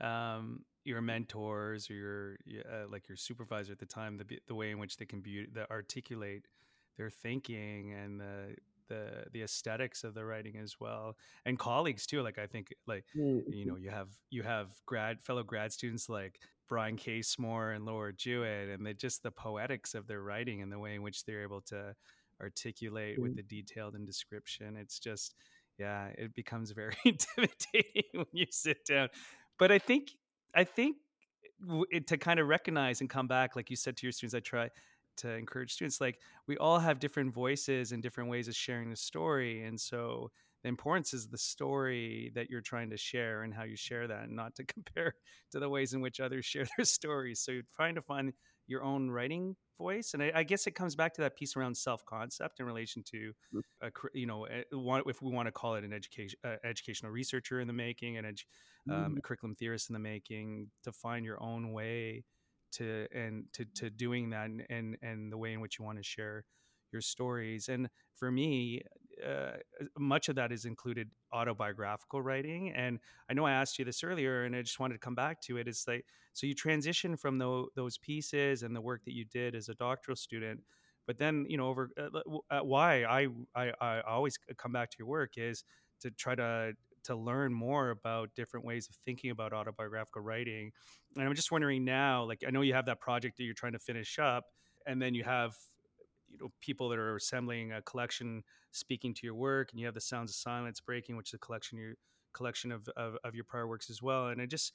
um, 0.00 0.64
your 0.84 1.00
mentors 1.00 1.90
or 1.90 1.94
your 1.94 2.36
uh, 2.70 2.88
like 2.90 3.08
your 3.08 3.16
supervisor 3.16 3.72
at 3.72 3.78
the 3.78 3.86
time, 3.86 4.16
the 4.16 4.38
the 4.46 4.54
way 4.54 4.70
in 4.70 4.78
which 4.78 4.96
they 4.96 5.04
can 5.04 5.20
be 5.20 5.46
that 5.54 5.70
articulate 5.70 6.46
their 6.96 7.10
thinking 7.10 7.92
and 7.92 8.20
the 8.20 8.56
the 8.88 9.24
the 9.32 9.42
aesthetics 9.42 10.04
of 10.04 10.14
the 10.14 10.24
writing 10.24 10.56
as 10.56 10.76
well 10.80 11.16
and 11.44 11.58
colleagues 11.58 12.06
too 12.06 12.22
like 12.22 12.38
i 12.38 12.46
think 12.46 12.74
like 12.86 13.04
mm-hmm. 13.16 13.52
you 13.52 13.66
know 13.66 13.76
you 13.76 13.90
have 13.90 14.08
you 14.30 14.42
have 14.42 14.68
grad 14.86 15.22
fellow 15.22 15.42
grad 15.42 15.72
students 15.72 16.08
like 16.08 16.38
Brian 16.68 16.96
Casemore 16.96 17.74
and 17.74 17.84
Laura 17.84 18.12
Jewett, 18.12 18.68
and 18.68 18.98
just 18.98 19.22
the 19.22 19.30
poetics 19.30 19.94
of 19.94 20.06
their 20.06 20.22
writing 20.22 20.62
and 20.62 20.72
the 20.72 20.78
way 20.78 20.94
in 20.94 21.02
which 21.02 21.24
they're 21.24 21.42
able 21.42 21.60
to 21.62 21.94
articulate 22.40 23.14
mm-hmm. 23.14 23.22
with 23.22 23.36
the 23.36 23.42
detailed 23.42 23.94
and 23.94 24.06
description. 24.06 24.76
It's 24.76 24.98
just, 24.98 25.34
yeah, 25.78 26.08
it 26.18 26.34
becomes 26.34 26.72
very 26.72 26.96
intimidating 27.04 28.04
when 28.14 28.26
you 28.32 28.46
sit 28.50 28.84
down. 28.84 29.08
But 29.58 29.72
I 29.72 29.78
think, 29.78 30.10
I 30.54 30.64
think 30.64 30.96
it, 31.90 32.08
to 32.08 32.18
kind 32.18 32.40
of 32.40 32.48
recognize 32.48 33.00
and 33.00 33.08
come 33.08 33.28
back, 33.28 33.56
like 33.56 33.70
you 33.70 33.76
said 33.76 33.96
to 33.98 34.06
your 34.06 34.12
students, 34.12 34.34
I 34.34 34.40
try 34.40 34.70
to 35.18 35.30
encourage 35.34 35.72
students, 35.72 36.00
like 36.00 36.20
we 36.46 36.56
all 36.58 36.78
have 36.78 36.98
different 36.98 37.32
voices 37.34 37.92
and 37.92 38.02
different 38.02 38.30
ways 38.30 38.48
of 38.48 38.56
sharing 38.56 38.90
the 38.90 38.96
story, 38.96 39.62
and 39.64 39.80
so 39.80 40.30
the 40.62 40.68
importance 40.68 41.14
is 41.14 41.28
the 41.28 41.38
story 41.38 42.30
that 42.34 42.50
you're 42.50 42.60
trying 42.60 42.90
to 42.90 42.96
share 42.96 43.42
and 43.42 43.54
how 43.54 43.64
you 43.64 43.76
share 43.76 44.06
that, 44.08 44.24
and 44.24 44.36
not 44.36 44.54
to 44.56 44.64
compare 44.74 45.14
to 45.52 45.58
the 45.60 45.68
ways 45.68 45.94
in 45.94 46.00
which 46.00 46.20
others 46.20 46.44
share 46.44 46.66
their 46.76 46.84
stories. 46.84 47.40
So 47.40 47.52
you're 47.52 47.62
trying 47.74 47.94
to 47.96 48.02
find 48.02 48.32
your 48.66 48.82
own 48.82 49.10
writing 49.10 49.56
voice, 49.78 50.14
and 50.14 50.22
I, 50.22 50.32
I 50.36 50.42
guess 50.42 50.66
it 50.66 50.72
comes 50.72 50.96
back 50.96 51.14
to 51.14 51.20
that 51.22 51.36
piece 51.36 51.56
around 51.56 51.76
self 51.76 52.04
concept 52.06 52.60
in 52.60 52.66
relation 52.66 53.02
to, 53.10 53.32
Mm. 53.52 53.60
you 54.14 54.26
know, 54.26 54.46
a, 54.46 54.64
if 55.08 55.22
we 55.22 55.30
want 55.30 55.46
to 55.46 55.52
call 55.52 55.74
it 55.74 55.84
an 55.84 55.92
education 55.92 56.38
uh, 56.44 56.56
educational 56.64 57.12
researcher 57.12 57.60
in 57.60 57.66
the 57.66 57.72
making, 57.72 58.16
and 58.16 58.26
edu- 58.26 58.44
um, 58.88 59.14
Mhm. 59.14 59.18
a 59.18 59.20
curriculum 59.20 59.54
theorist 59.54 59.90
in 59.90 59.94
the 59.94 60.00
making, 60.00 60.70
to 60.82 60.92
find 60.92 61.24
your 61.24 61.42
own 61.42 61.72
way 61.72 62.24
to 62.78 63.06
and 63.14 63.44
to 63.54 63.64
to 63.76 63.90
doing 63.90 64.30
that, 64.30 64.46
and 64.46 64.64
and, 64.70 64.96
and 65.02 65.32
the 65.32 65.38
way 65.38 65.52
in 65.52 65.60
which 65.60 65.78
you 65.78 65.84
want 65.84 65.98
to 65.98 66.04
share 66.04 66.44
your 66.92 67.02
stories. 67.02 67.68
And 67.68 67.88
for 68.14 68.30
me, 68.30 68.82
uh, 69.26 69.52
much 69.98 70.28
of 70.28 70.36
that 70.36 70.52
is 70.52 70.64
included 70.64 71.10
autobiographical 71.32 72.22
writing. 72.22 72.70
And 72.72 72.98
I 73.30 73.34
know 73.34 73.44
I 73.46 73.52
asked 73.52 73.78
you 73.78 73.84
this 73.84 74.04
earlier, 74.04 74.44
and 74.44 74.54
I 74.54 74.62
just 74.62 74.78
wanted 74.78 74.94
to 74.94 75.00
come 75.00 75.14
back 75.14 75.40
to 75.42 75.56
it. 75.58 75.68
It's 75.68 75.86
like 75.88 76.04
so 76.32 76.46
you 76.46 76.54
transition 76.54 77.16
from 77.16 77.38
tho- 77.38 77.68
those 77.74 77.98
pieces 77.98 78.62
and 78.62 78.74
the 78.76 78.80
work 78.80 79.04
that 79.04 79.14
you 79.14 79.24
did 79.24 79.54
as 79.54 79.68
a 79.68 79.74
doctoral 79.74 80.16
student. 80.16 80.60
But 81.06 81.18
then, 81.18 81.46
you 81.48 81.56
know, 81.56 81.68
over 81.68 81.90
uh, 81.98 82.08
uh, 82.50 82.60
why 82.60 83.04
I, 83.04 83.28
I 83.54 83.72
I 83.80 84.00
always 84.02 84.38
come 84.58 84.72
back 84.72 84.90
to 84.90 84.96
your 84.98 85.08
work 85.08 85.34
is 85.38 85.64
to 86.00 86.10
try 86.10 86.34
to 86.34 86.72
to 87.06 87.16
learn 87.16 87.52
more 87.54 87.90
about 87.90 88.34
different 88.34 88.66
ways 88.66 88.88
of 88.88 88.96
thinking 89.04 89.30
about 89.30 89.52
autobiographical 89.52 90.22
writing. 90.22 90.72
And 91.16 91.24
I'm 91.26 91.34
just 91.34 91.50
wondering 91.52 91.84
now, 91.84 92.24
like 92.24 92.44
I 92.46 92.50
know 92.50 92.62
you 92.62 92.74
have 92.74 92.86
that 92.86 93.00
project 93.00 93.38
that 93.38 93.44
you're 93.44 93.54
trying 93.54 93.72
to 93.72 93.78
finish 93.80 94.18
up, 94.18 94.46
and 94.86 95.02
then 95.02 95.14
you 95.14 95.24
have 95.24 95.56
you 96.28 96.38
know 96.38 96.52
people 96.60 96.88
that 96.88 96.98
are 96.98 97.16
assembling 97.16 97.72
a 97.72 97.82
collection 97.82 98.42
speaking 98.72 99.14
to 99.14 99.26
your 99.26 99.34
work 99.34 99.70
and 99.72 99.80
you 99.80 99.86
have 99.86 99.94
the 99.94 100.00
sounds 100.00 100.30
of 100.30 100.36
silence 100.36 100.80
breaking 100.80 101.16
which 101.16 101.30
is 101.30 101.34
a 101.34 101.38
collection 101.38 101.78
your 101.78 101.94
collection 102.34 102.72
of, 102.72 102.88
of, 102.96 103.16
of 103.24 103.34
your 103.34 103.44
prior 103.44 103.66
works 103.66 103.88
as 103.88 104.02
well 104.02 104.28
and 104.28 104.42
i 104.42 104.46
just 104.46 104.72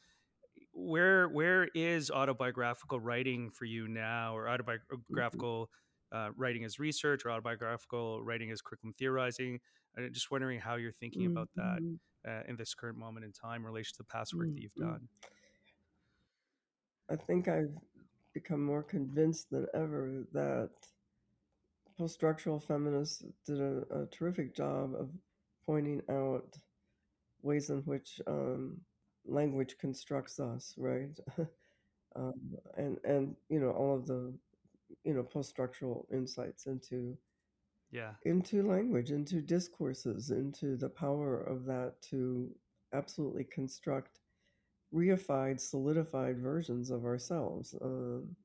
where 0.74 1.28
where 1.30 1.70
is 1.76 2.12
autobiographical 2.12 3.00
writing 3.00 3.50
for 3.52 3.66
you 3.66 3.88
now 3.88 4.36
or 4.36 4.50
Mhm. 5.10 5.46
autobiographical 5.46 5.70
uh, 6.12 6.30
writing 6.36 6.64
as 6.66 6.80
research 6.80 7.26
or 7.26 7.32
autobiographical 7.32 8.24
writing 8.24 8.52
as 8.52 8.62
curriculum 8.62 8.94
theorizing 8.94 9.60
i'm 9.98 10.14
just 10.14 10.32
wondering 10.32 10.60
how 10.60 10.76
you're 10.76 10.92
thinking 10.92 11.26
about 11.26 11.50
that 11.56 11.80
Mhm. 11.82 12.00
uh, 12.28 12.42
in 12.48 12.56
this 12.56 12.74
current 12.74 12.98
moment 12.98 13.26
in 13.26 13.32
time 13.32 13.62
in 13.62 13.66
relation 13.68 13.92
to 13.94 13.98
the 14.00 14.04
past 14.06 14.34
work 14.34 14.48
that 14.54 14.62
you've 14.62 14.76
Mhm. 14.78 14.92
done 14.92 15.08
I 17.10 17.16
think 17.18 17.48
I've 17.48 17.76
become 18.34 18.64
more 18.64 18.84
convinced 18.84 19.50
than 19.50 19.68
ever 19.74 20.24
that 20.32 20.70
post-structural 21.98 22.60
feminists 22.60 23.24
did 23.46 23.60
a, 23.60 23.84
a 23.92 24.06
terrific 24.08 24.56
job 24.56 24.94
of 24.96 25.10
pointing 25.66 26.02
out 26.10 26.58
ways 27.42 27.70
in 27.70 27.80
which 27.82 28.22
um, 28.28 28.80
language 29.26 29.76
constructs 29.80 30.39
us, 30.39 30.74
right? 30.78 31.20
um, 32.16 32.34
and 32.78 32.98
and 33.04 33.36
you 33.50 33.60
know 33.60 33.72
all 33.72 33.96
of 33.96 34.06
the 34.08 34.34
you 35.04 35.14
know 35.14 35.24
post-structural 35.24 36.08
insights 36.12 36.66
into 36.68 37.18
yeah 37.92 38.12
into 38.24 38.68
language, 38.68 39.12
into 39.12 39.42
discourses, 39.42 40.32
into 40.32 40.78
the 40.78 40.89
power 40.89 41.42
of 41.42 41.66
that 41.66 41.94
to 42.10 42.50
absolutely 42.94 43.44
construct 43.44 44.20
reified, 44.94 45.60
solidified 45.60 46.38
versions 46.38 46.89
of 46.89 47.06
ourselves. 47.06 47.76
Um, 47.82 48.36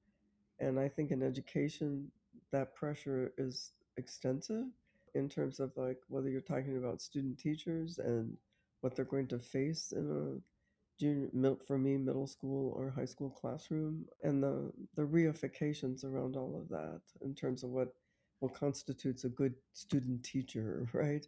and 0.60 0.78
I 0.78 0.88
think 0.88 1.10
in 1.10 1.22
education, 1.22 2.10
that 2.52 2.74
pressure 2.74 3.32
is 3.36 3.72
extensive 3.96 4.66
in 5.14 5.28
terms 5.28 5.60
of 5.60 5.72
like 5.76 5.98
whether 6.08 6.28
you're 6.28 6.40
talking 6.40 6.76
about 6.78 7.00
student 7.00 7.38
teachers 7.38 7.98
and 7.98 8.36
what 8.80 8.94
they're 8.94 9.04
going 9.04 9.26
to 9.28 9.38
face 9.38 9.92
in 9.92 10.10
a 10.10 11.02
junior, 11.02 11.56
for 11.66 11.78
me, 11.78 11.96
middle 11.96 12.26
school 12.26 12.72
or 12.76 12.90
high 12.90 13.04
school 13.04 13.30
classroom, 13.30 14.04
and 14.22 14.42
the 14.42 14.70
the 14.94 15.02
reifications 15.02 16.04
around 16.04 16.36
all 16.36 16.56
of 16.56 16.68
that 16.68 17.00
in 17.22 17.34
terms 17.34 17.62
of 17.62 17.70
what 17.70 17.94
what 18.40 18.54
constitutes 18.54 19.24
a 19.24 19.28
good 19.28 19.54
student 19.72 20.22
teacher, 20.22 20.86
right? 20.92 21.26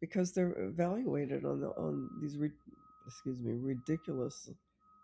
Because 0.00 0.32
they're 0.32 0.58
evaluated 0.58 1.44
on 1.44 1.60
the 1.60 1.68
on 1.68 2.08
these 2.20 2.36
re, 2.36 2.50
excuse 3.06 3.42
me 3.42 3.52
ridiculous, 3.52 4.50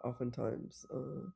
oftentimes, 0.04 0.86
uh, 0.92 1.26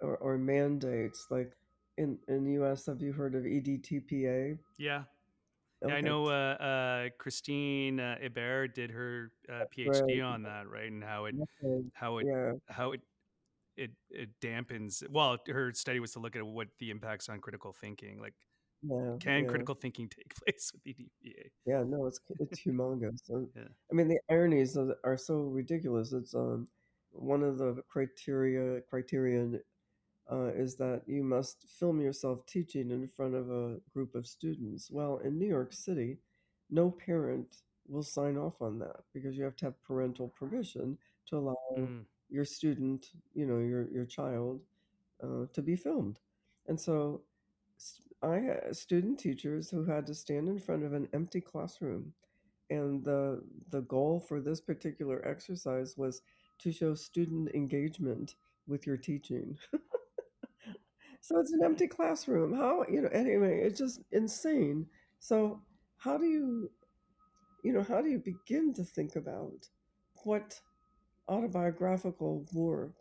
or, 0.00 0.16
or 0.18 0.38
mandates 0.38 1.26
like 1.30 1.52
in 1.96 2.18
in 2.28 2.44
the 2.44 2.52
U.S. 2.52 2.86
Have 2.86 3.00
you 3.00 3.12
heard 3.12 3.34
of 3.34 3.44
EDTPA? 3.44 4.58
yeah 4.78 5.04
Yeah, 5.86 5.94
I 5.94 6.00
know 6.00 6.26
uh, 6.28 6.30
uh, 6.30 7.08
Christine 7.18 8.00
uh, 8.00 8.16
Ibert 8.22 8.74
did 8.74 8.90
her 8.90 9.32
uh, 9.48 9.52
right. 9.52 9.66
PhD 9.76 10.24
on 10.24 10.42
that, 10.44 10.68
right? 10.68 10.90
And 10.90 11.04
how 11.04 11.26
it, 11.26 11.34
Okay. 11.62 11.84
how 11.92 12.18
it, 12.18 12.26
Yeah, 12.26 12.52
how 12.68 12.92
it, 12.92 13.00
it, 13.76 13.90
it 14.10 14.30
dampens. 14.40 15.02
Well, 15.10 15.38
her 15.46 15.72
study 15.72 16.00
was 16.00 16.12
to 16.12 16.20
look 16.20 16.36
at 16.36 16.46
what 16.46 16.68
the 16.78 16.90
impacts 16.90 17.28
on 17.28 17.40
critical 17.40 17.72
thinking. 17.72 18.18
Like, 18.18 18.34
yeah, 18.86 19.16
can 19.20 19.44
yeah. 19.44 19.48
critical 19.48 19.74
thinking 19.74 20.08
take 20.08 20.34
place 20.44 20.72
with 20.72 20.84
EDTPA? 20.84 21.50
Yeah, 21.66 21.82
no, 21.86 22.06
it's 22.06 22.20
it's 22.40 22.60
humongous. 22.60 23.20
And, 23.28 23.48
Yeah, 23.54 23.68
I 23.90 23.94
mean, 23.94 24.08
the 24.08 24.18
ironies 24.30 24.76
are 24.76 25.16
so 25.16 25.36
ridiculous. 25.36 26.12
It's 26.12 26.34
um 26.34 26.68
one 27.12 27.42
of 27.42 27.58
the 27.58 27.82
criteria 27.88 28.80
criterion 28.82 29.60
uh, 30.30 30.50
is 30.54 30.76
that 30.76 31.02
you 31.06 31.22
must 31.22 31.64
film 31.78 32.00
yourself 32.00 32.44
teaching 32.46 32.90
in 32.90 33.08
front 33.08 33.34
of 33.34 33.50
a 33.50 33.76
group 33.92 34.14
of 34.14 34.26
students. 34.26 34.90
Well, 34.90 35.18
in 35.18 35.38
New 35.38 35.48
York 35.48 35.72
City, 35.72 36.18
no 36.70 36.90
parent 36.90 37.62
will 37.86 38.02
sign 38.02 38.36
off 38.36 38.60
on 38.62 38.78
that 38.78 39.00
because 39.12 39.36
you 39.36 39.44
have 39.44 39.56
to 39.56 39.66
have 39.66 39.84
parental 39.84 40.28
permission 40.28 40.98
to 41.26 41.36
allow 41.38 41.56
mm, 41.78 42.04
your 42.30 42.44
student, 42.44 43.06
you 43.34 43.46
know, 43.46 43.58
your 43.58 43.88
your 43.90 44.06
child, 44.06 44.60
uh, 45.22 45.46
to 45.52 45.62
be 45.62 45.76
filmed. 45.76 46.18
And 46.66 46.80
so 46.80 47.22
I 48.24 48.40
had 48.40 48.76
student 48.76 49.18
teachers 49.18 49.70
who 49.70 49.84
had 49.84 50.06
to 50.06 50.14
stand 50.14 50.48
in 50.48 50.58
front 50.58 50.84
of 50.84 50.92
an 50.94 51.08
empty 51.12 51.40
classroom 51.40 52.12
and 52.70 53.04
the 53.04 53.42
the 53.70 53.82
goal 53.82 54.20
for 54.20 54.40
this 54.40 54.60
particular 54.60 55.26
exercise 55.26 55.96
was 55.96 56.22
to 56.60 56.72
show 56.72 56.94
student 56.94 57.50
engagement 57.54 58.36
with 58.66 58.86
your 58.86 58.96
teaching. 58.96 59.58
So 61.24 61.38
it's 61.40 61.52
an 61.52 61.64
empty 61.64 61.86
classroom. 61.86 62.52
How, 62.52 62.84
you 62.86 63.00
know, 63.00 63.08
anyway, 63.08 63.62
it's 63.62 63.78
just 63.78 64.00
insane. 64.12 64.84
So 65.20 65.62
how 65.96 66.18
do 66.18 66.26
you, 66.26 66.70
you 67.62 67.72
know, 67.72 67.82
how 67.82 68.02
do 68.02 68.10
you 68.10 68.18
begin 68.18 68.74
to 68.74 68.84
think 68.84 69.16
about 69.16 69.66
what 70.24 70.60
autobiographical 71.26 72.44
work 72.52 72.92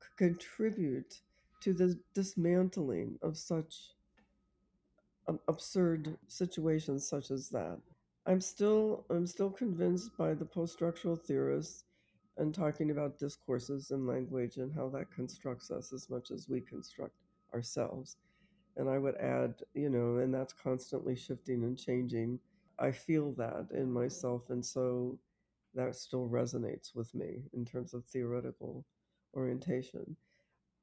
could 0.00 0.16
contribute 0.16 1.20
to 1.60 1.74
the 1.74 2.00
dismantling 2.14 3.18
of 3.20 3.36
such 3.36 3.90
absurd 5.48 6.16
situations 6.28 7.06
such 7.08 7.30
as 7.30 7.48
that? 7.50 7.78
I'm 8.26 8.40
still 8.40 9.04
I'm 9.10 9.26
still 9.26 9.50
convinced 9.50 10.16
by 10.16 10.34
the 10.34 10.44
post-structural 10.44 11.16
theorists 11.16 11.84
and 12.38 12.54
talking 12.54 12.90
about 12.90 13.18
discourses 13.18 13.90
and 13.90 14.06
language 14.06 14.56
and 14.56 14.72
how 14.72 14.88
that 14.90 15.10
constructs 15.10 15.70
us 15.70 15.92
as 15.92 16.08
much 16.08 16.30
as 16.30 16.48
we 16.48 16.60
construct 16.60 17.14
ourselves. 17.52 18.16
And 18.76 18.88
I 18.88 18.98
would 18.98 19.16
add, 19.16 19.54
you 19.74 19.90
know, 19.90 20.18
and 20.18 20.32
that's 20.32 20.54
constantly 20.54 21.14
shifting 21.14 21.62
and 21.64 21.76
changing. 21.76 22.38
I 22.78 22.90
feel 22.90 23.32
that 23.32 23.68
in 23.74 23.92
myself, 23.92 24.48
and 24.48 24.64
so 24.64 25.18
that 25.74 25.94
still 25.94 26.28
resonates 26.28 26.94
with 26.94 27.14
me 27.14 27.42
in 27.52 27.64
terms 27.64 27.92
of 27.92 28.04
theoretical 28.06 28.84
orientation. 29.34 30.16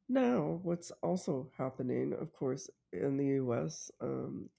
Now, 0.09 0.59
what's 0.63 0.91
also 1.03 1.51
happening, 1.55 2.13
of 2.19 2.33
course, 2.33 2.67
in 2.91 3.15
the 3.15 3.27
U.S. 3.43 3.91
Um, 4.01 4.49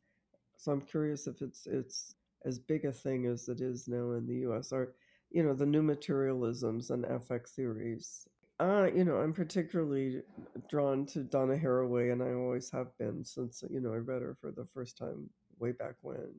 so 0.56 0.70
I'm 0.70 0.80
curious 0.80 1.26
if 1.26 1.42
it's 1.42 1.66
it's 1.66 2.14
as 2.44 2.58
big 2.58 2.84
a 2.84 2.92
thing 2.92 3.26
as 3.26 3.48
it 3.48 3.60
is 3.60 3.88
now 3.88 4.12
in 4.12 4.26
the 4.26 4.36
U.S. 4.46 4.72
Are 4.72 4.94
you 5.30 5.42
know 5.42 5.54
the 5.54 5.66
new 5.66 5.82
materialisms 5.82 6.90
and 6.90 7.04
affect 7.04 7.48
theories. 7.48 8.26
Uh, 8.60 8.88
you 8.94 9.04
know, 9.04 9.16
I'm 9.16 9.32
particularly 9.32 10.22
drawn 10.68 11.06
to 11.06 11.24
Donna 11.24 11.56
Haraway, 11.56 12.12
and 12.12 12.22
I 12.22 12.32
always 12.32 12.70
have 12.70 12.96
been 12.98 13.24
since 13.24 13.64
you 13.68 13.80
know 13.80 13.92
I 13.92 13.96
read 13.96 14.22
her 14.22 14.36
for 14.40 14.52
the 14.52 14.66
first 14.72 14.96
time 14.96 15.30
way 15.58 15.72
back 15.72 15.94
when. 16.02 16.34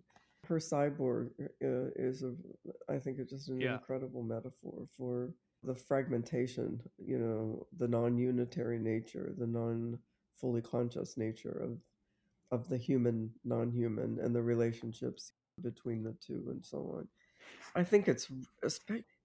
Her 0.47 0.57
cyborg 0.57 1.30
uh, 1.41 1.91
is 1.95 2.24
a, 2.24 2.34
I 2.89 2.97
think, 2.97 3.20
it's 3.20 3.32
just 3.32 3.49
an 3.49 3.62
yeah, 3.62 3.74
incredible 3.74 4.24
metaphor 4.24 4.88
for 4.97 5.34
the 5.64 5.76
fragmentation, 5.76 6.82
you 6.97 7.20
know, 7.20 7.68
the 7.78 7.88
non-unitary 7.88 8.80
nature, 8.80 9.34
the 9.38 9.47
non-fully 9.47 10.62
conscious 10.62 11.18
nature 11.18 11.62
of 11.64 11.78
of 12.51 12.68
the 12.68 12.78
human 12.78 13.32
non-human 13.43 14.20
and 14.22 14.36
the 14.36 14.41
relationships 14.41 15.32
between 15.62 16.03
the 16.03 16.16
two 16.26 16.43
and 16.49 16.64
so 16.64 16.95
on 16.97 17.07
i 17.76 17.84
think 17.84 18.07
it's 18.07 18.28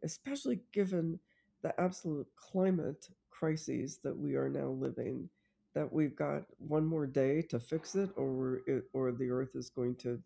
especially 0.03 0.61
given 0.73 1.19
the 1.63 1.79
absolute 1.81 2.27
climate 2.37 3.09
crises 3.31 3.99
that 4.03 4.17
we 4.17 4.37
are 4.37 4.49
now 4.49 4.69
living 4.69 5.29
that 5.75 5.93
we've 5.93 6.17
got 6.17 6.43
one 6.59 6.87
more 6.87 7.07
day 7.07 7.43
to 7.43 7.61
fix 7.61 7.95
it 7.95 8.11
or 8.17 8.61
it, 8.67 8.85
or 8.93 9.13
the 9.13 9.29
earth 9.31 9.55
is 9.55 9.69
going 9.69 9.95
to 9.95 10.21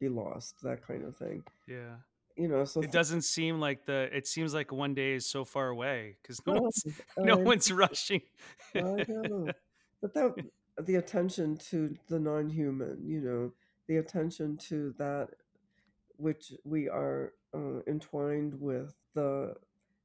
be 0.00 0.08
lost 0.08 0.56
that 0.62 0.86
kind 0.86 1.04
of 1.04 1.16
thing 1.16 1.42
yeah. 1.68 1.96
You 2.36 2.48
know, 2.48 2.64
so 2.64 2.82
It 2.82 2.90
doesn't 2.92 3.22
seem 3.22 3.60
like 3.60 3.84
the 3.86 4.08
it 4.16 4.26
seems 4.26 4.54
like 4.54 4.72
one 4.72 4.94
day 4.94 5.12
is 5.12 5.26
so 5.26 5.44
far 5.44 5.68
away 5.68 6.16
because 6.22 6.40
no 6.46 6.54
no, 6.54 6.60
one's 6.62 6.84
no 7.24 7.36
I, 7.36 7.42
one's 7.44 7.72
rushing. 7.72 8.22
But 8.74 10.14
that 10.14 10.34
the 10.80 10.96
attention 10.96 11.56
to 11.70 11.94
the 12.08 12.18
non-human, 12.18 12.98
you 13.06 13.20
know, 13.20 13.52
the 13.88 13.98
attention 13.98 14.56
to 14.68 14.94
that 14.98 15.28
which 16.16 16.52
we 16.64 16.88
are 16.88 17.34
uh, 17.54 17.80
entwined 17.86 18.54
with, 18.60 18.94
the 19.14 19.54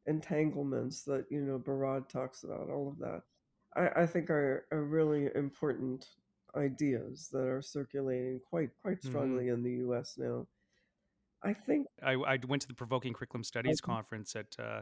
entanglements 0.07 1.03
that 1.03 1.25
you 1.29 1.41
know 1.41 1.59
Barad 1.59 2.09
talks 2.09 2.43
about, 2.43 2.69
all 2.69 2.87
of 2.89 2.97
that, 2.99 3.23
I, 3.75 4.03
I 4.03 4.05
think 4.05 4.29
are, 4.29 4.65
are 4.71 4.83
really 4.83 5.29
important 5.35 6.07
ideas 6.55 7.29
that 7.31 7.47
are 7.47 7.61
circulating 7.61 8.39
quite 8.49 8.69
quite 8.81 9.01
Mhm. 9.01 9.05
strongly 9.05 9.49
in 9.49 9.63
the 9.63 9.71
U.S. 9.87 10.15
now. 10.17 10.47
I 11.43 11.53
think 11.53 11.87
I 12.03 12.13
I 12.13 12.39
went 12.47 12.61
to 12.63 12.67
the 12.67 12.73
Provoking 12.73 13.13
Curriculum 13.13 13.43
Studies 13.43 13.81
conference 13.81 14.35
at, 14.35 14.55
uh, 14.59 14.81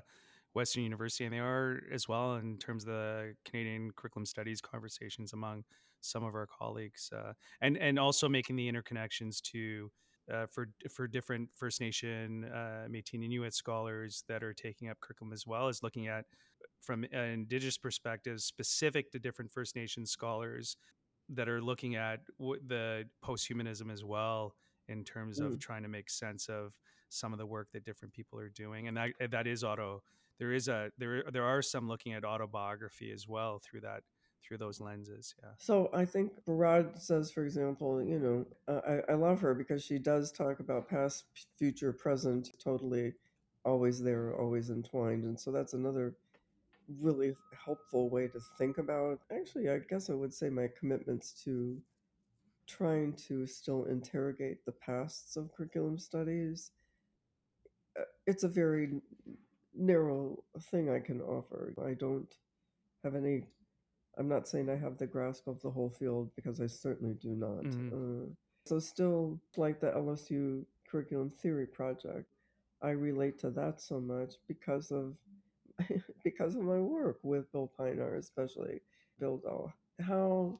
Western 0.54 0.84
University, 0.84 1.26
and 1.26 1.34
they 1.34 1.40
are 1.40 1.82
as 1.92 2.08
well 2.08 2.36
in 2.36 2.58
terms 2.58 2.84
of 2.84 2.88
the 2.88 3.36
Canadian 3.44 3.92
curriculum 3.92 4.26
studies 4.26 4.62
conversations 4.62 5.34
among 5.34 5.66
some 6.00 6.24
of 6.24 6.34
our 6.34 6.48
colleagues, 6.48 7.12
uh, 7.14 7.34
and 7.62 7.78
and 7.78 8.00
also 8.00 8.30
making 8.30 8.56
the 8.56 8.72
interconnections 8.72 9.42
to, 9.42 9.92
uh, 10.32 10.46
for 10.48 10.68
for 10.90 11.08
different 11.08 11.50
First 11.54 11.82
Nation, 11.82 12.46
uh, 12.46 12.88
Métis 12.90 13.16
and 13.16 13.24
Inuit 13.26 13.54
scholars 13.54 14.24
that 14.30 14.44
are 14.44 14.54
taking 14.54 14.90
up 14.90 15.00
curriculum 15.02 15.34
as 15.34 15.46
well 15.46 15.68
as 15.68 15.84
looking 15.84 16.08
at 16.08 16.26
from 16.82 17.04
an 17.12 17.30
Indigenous 17.32 17.78
perspectives 17.78 18.46
specific 18.46 19.12
to 19.12 19.20
different 19.20 19.52
First 19.52 19.76
Nation 19.76 20.06
scholars 20.06 20.78
that 21.30 21.50
are 21.50 21.62
looking 21.62 21.96
at 21.96 22.20
w- 22.40 22.62
the 22.66 23.10
post-humanism 23.22 23.90
as 23.90 24.04
well 24.04 24.56
in 24.88 25.04
terms 25.04 25.40
of 25.40 25.54
mm, 25.54 25.60
trying 25.60 25.84
to 25.84 25.90
make 25.90 26.10
sense 26.10 26.48
of 26.50 26.74
some 27.10 27.34
of 27.34 27.40
the 27.40 27.46
work 27.46 27.68
that 27.72 27.84
different 27.86 28.14
people 28.14 28.40
are 28.40 28.50
doing 28.50 28.88
and 28.88 28.98
that 28.98 29.12
that 29.32 29.48
is 29.48 29.64
auto 29.64 30.02
there 30.38 30.52
is 30.52 30.68
a 30.68 30.90
there 30.98 31.24
there 31.32 31.44
are 31.44 31.62
some 31.62 31.88
looking 31.88 32.14
at 32.14 32.26
autobiography 32.26 33.12
as 33.12 33.28
well 33.28 33.60
through 33.60 33.80
that 33.82 34.02
through 34.44 34.58
those 34.58 34.80
lenses 34.82 35.36
yeah 35.42 35.50
so. 35.58 35.90
I 35.94 36.06
think 36.06 36.32
Barad 36.46 37.02
says, 37.02 37.32
for 37.32 37.44
example, 37.44 38.04
you 38.04 38.20
know, 38.20 38.46
uh, 38.68 38.82
I, 38.88 39.14
I 39.14 39.16
love 39.16 39.40
her 39.42 39.54
because 39.54 39.84
she 39.84 39.98
does 39.98 40.32
talk 40.32 40.60
about 40.60 40.88
past, 40.88 41.26
future, 41.58 41.92
present, 41.92 42.52
totally, 42.64 43.14
always 43.64 44.02
there, 44.02 44.36
always 44.36 44.70
entwined, 44.70 45.24
and 45.24 45.40
so 45.40 45.52
that's 45.52 45.74
another 45.74 46.16
really 47.02 47.36
helpful 47.66 48.10
way 48.10 48.28
to 48.28 48.40
think 48.58 48.78
about. 48.78 49.20
Actually, 49.36 49.70
I 49.70 49.80
guess 49.80 50.10
I 50.10 50.14
would 50.14 50.34
say 50.34 50.50
my 50.50 50.70
commitments 50.78 51.34
to 51.44 51.78
trying 52.68 53.14
to 53.28 53.46
still 53.46 53.86
interrogate 53.86 54.66
the 54.66 54.72
pasts 54.72 55.36
of 55.38 55.54
curriculum 55.56 55.98
studies. 55.98 56.72
uh, 58.00 58.04
It's 58.28 58.44
a 58.44 58.48
very 58.48 59.02
narrow 59.74 60.44
thing 60.72 60.90
I 60.90 61.00
can 61.00 61.22
offer. 61.22 61.74
I 61.86 61.94
don't 61.94 62.34
have 63.04 63.16
any. 63.16 63.44
I'm 64.18 64.30
not 64.30 64.48
saying 64.48 64.70
I 64.70 64.78
have 64.78 64.98
the 64.98 65.08
grasp 65.08 65.48
of 65.48 65.62
the 65.62 65.70
whole 65.70 65.90
field 65.90 66.32
because 66.36 66.62
I 66.62 66.68
certainly 66.68 67.16
do 67.16 67.30
not. 67.36 67.66
hmm 67.66 67.90
Uh, 67.94 68.26
so, 68.68 68.80
still, 68.80 69.40
like 69.58 69.80
the 69.80 69.92
LSU 69.92 70.66
curriculum 70.90 71.30
theory 71.30 71.68
project, 71.68 72.28
I 72.82 72.92
relate 72.92 73.38
to 73.40 73.52
that 73.52 73.80
so 73.82 74.00
much 74.00 74.36
because 74.48 74.92
of 74.92 75.16
because 76.24 76.56
of 76.56 76.64
my 76.64 76.80
work 76.80 77.20
with 77.24 77.52
Bill 77.52 77.68
Pinar, 77.78 78.16
especially 78.16 78.82
Bill 79.20 79.38
Doll. 79.38 79.72
How 80.00 80.60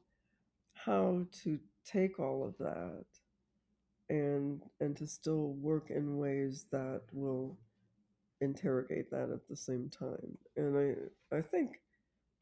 how 0.74 1.26
to 1.42 1.58
take 1.86 2.18
all 2.18 2.44
of 2.44 2.56
that 2.58 3.04
and 4.08 4.62
and 4.80 4.96
to 4.96 5.06
still 5.06 5.54
work 5.54 5.90
in 5.90 6.18
ways 6.18 6.66
that 6.70 7.02
will 7.12 7.56
interrogate 8.40 9.10
that 9.10 9.30
at 9.30 9.48
the 9.48 9.56
same 9.56 9.88
time. 9.88 10.36
And 10.56 10.76
I 11.32 11.36
I 11.36 11.40
think 11.40 11.80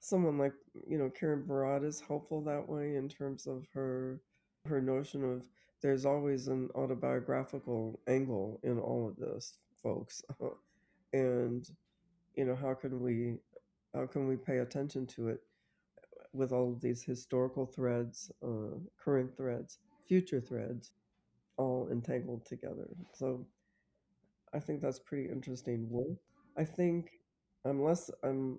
someone 0.01 0.39
like 0.39 0.55
you 0.87 0.99
know 0.99 1.11
Karen 1.11 1.45
Barad 1.49 1.85
is 1.85 2.01
helpful 2.01 2.43
that 2.43 2.69
way 2.69 2.97
in 2.97 3.09
terms 3.09 3.47
of 3.47 3.67
her 3.73 4.21
her 4.67 4.81
notion 4.81 5.25
of 5.25 5.47
there's 5.83 6.07
always 6.07 6.49
an 6.49 6.71
autobiographical 6.75 8.01
angle 8.09 8.59
in 8.63 8.79
all 8.79 9.07
of 9.07 9.17
this, 9.17 9.59
folks. 9.83 10.23
and 11.13 11.71
you 12.35 12.45
know 12.45 12.57
how 12.57 12.75
can 12.75 13.01
we 13.01 13.37
how 13.95 14.07
can 14.07 14.27
we 14.27 14.37
pay 14.37 14.59
attention 14.59 15.07
to 15.07 15.29
it 15.29 15.41
with 16.35 16.53
all 16.53 16.73
of 16.73 16.81
these 16.81 17.03
historical 17.03 17.65
threads, 17.65 18.31
uh, 18.43 18.77
current 19.03 19.37
threads, 19.37 19.79
future 20.07 20.41
threads, 20.41 20.93
all 21.57 21.89
entangled 21.91 22.45
together. 22.45 22.89
So 23.15 23.47
I 24.53 24.59
think 24.59 24.81
that's 24.81 24.99
pretty 24.99 25.31
interesting 25.31 25.89
work. 25.89 26.19
I 26.59 26.65
think 26.65 27.11
unless 27.65 28.11
I'm 28.23 28.59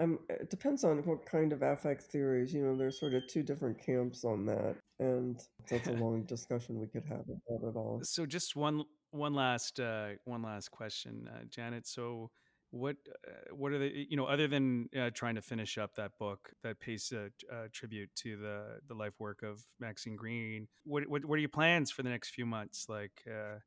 I'm 0.00 0.18
it 0.28 0.50
depends 0.50 0.84
on 0.84 0.98
what 0.98 1.26
kind 1.26 1.52
of 1.52 1.62
affect 1.62 2.02
theories, 2.04 2.52
you 2.52 2.62
know, 2.64 2.76
there's 2.76 3.00
sort 3.00 3.14
of 3.14 3.26
two 3.26 3.42
different 3.42 3.84
camps 3.84 4.24
on 4.24 4.46
that. 4.46 4.76
And 5.00 5.40
that's 5.68 5.88
a 5.88 5.92
long 6.04 6.24
discussion 6.24 6.78
we 6.80 6.86
could 6.86 7.04
have 7.08 7.20
about 7.28 7.68
it 7.68 7.76
all. 7.76 8.00
so 8.02 8.26
just 8.26 8.56
one 8.56 8.84
one 9.10 9.32
last 9.34 9.80
uh 9.80 10.08
one 10.24 10.42
last 10.42 10.70
question 10.70 11.28
uh, 11.32 11.42
janet 11.48 11.86
so 11.86 12.30
what 12.70 12.96
uh, 13.26 13.54
what 13.54 13.72
are 13.72 13.78
the 13.78 14.06
you 14.08 14.16
know 14.16 14.26
other 14.26 14.46
than 14.46 14.88
uh, 14.98 15.10
trying 15.14 15.34
to 15.34 15.42
finish 15.42 15.78
up 15.78 15.94
that 15.94 16.12
book 16.18 16.50
that 16.62 16.78
pays 16.80 17.12
a, 17.12 17.30
a 17.54 17.68
tribute 17.70 18.10
to 18.14 18.36
the 18.36 18.78
the 18.86 18.94
life 18.94 19.14
work 19.18 19.42
of 19.42 19.62
Maxine 19.80 20.16
Greene 20.16 20.68
what, 20.84 21.06
what 21.08 21.24
what 21.24 21.36
are 21.36 21.40
your 21.40 21.48
plans 21.48 21.90
for 21.90 22.02
the 22.02 22.10
next 22.10 22.30
few 22.30 22.44
months 22.46 22.86
like 22.88 23.22
uh 23.26 23.58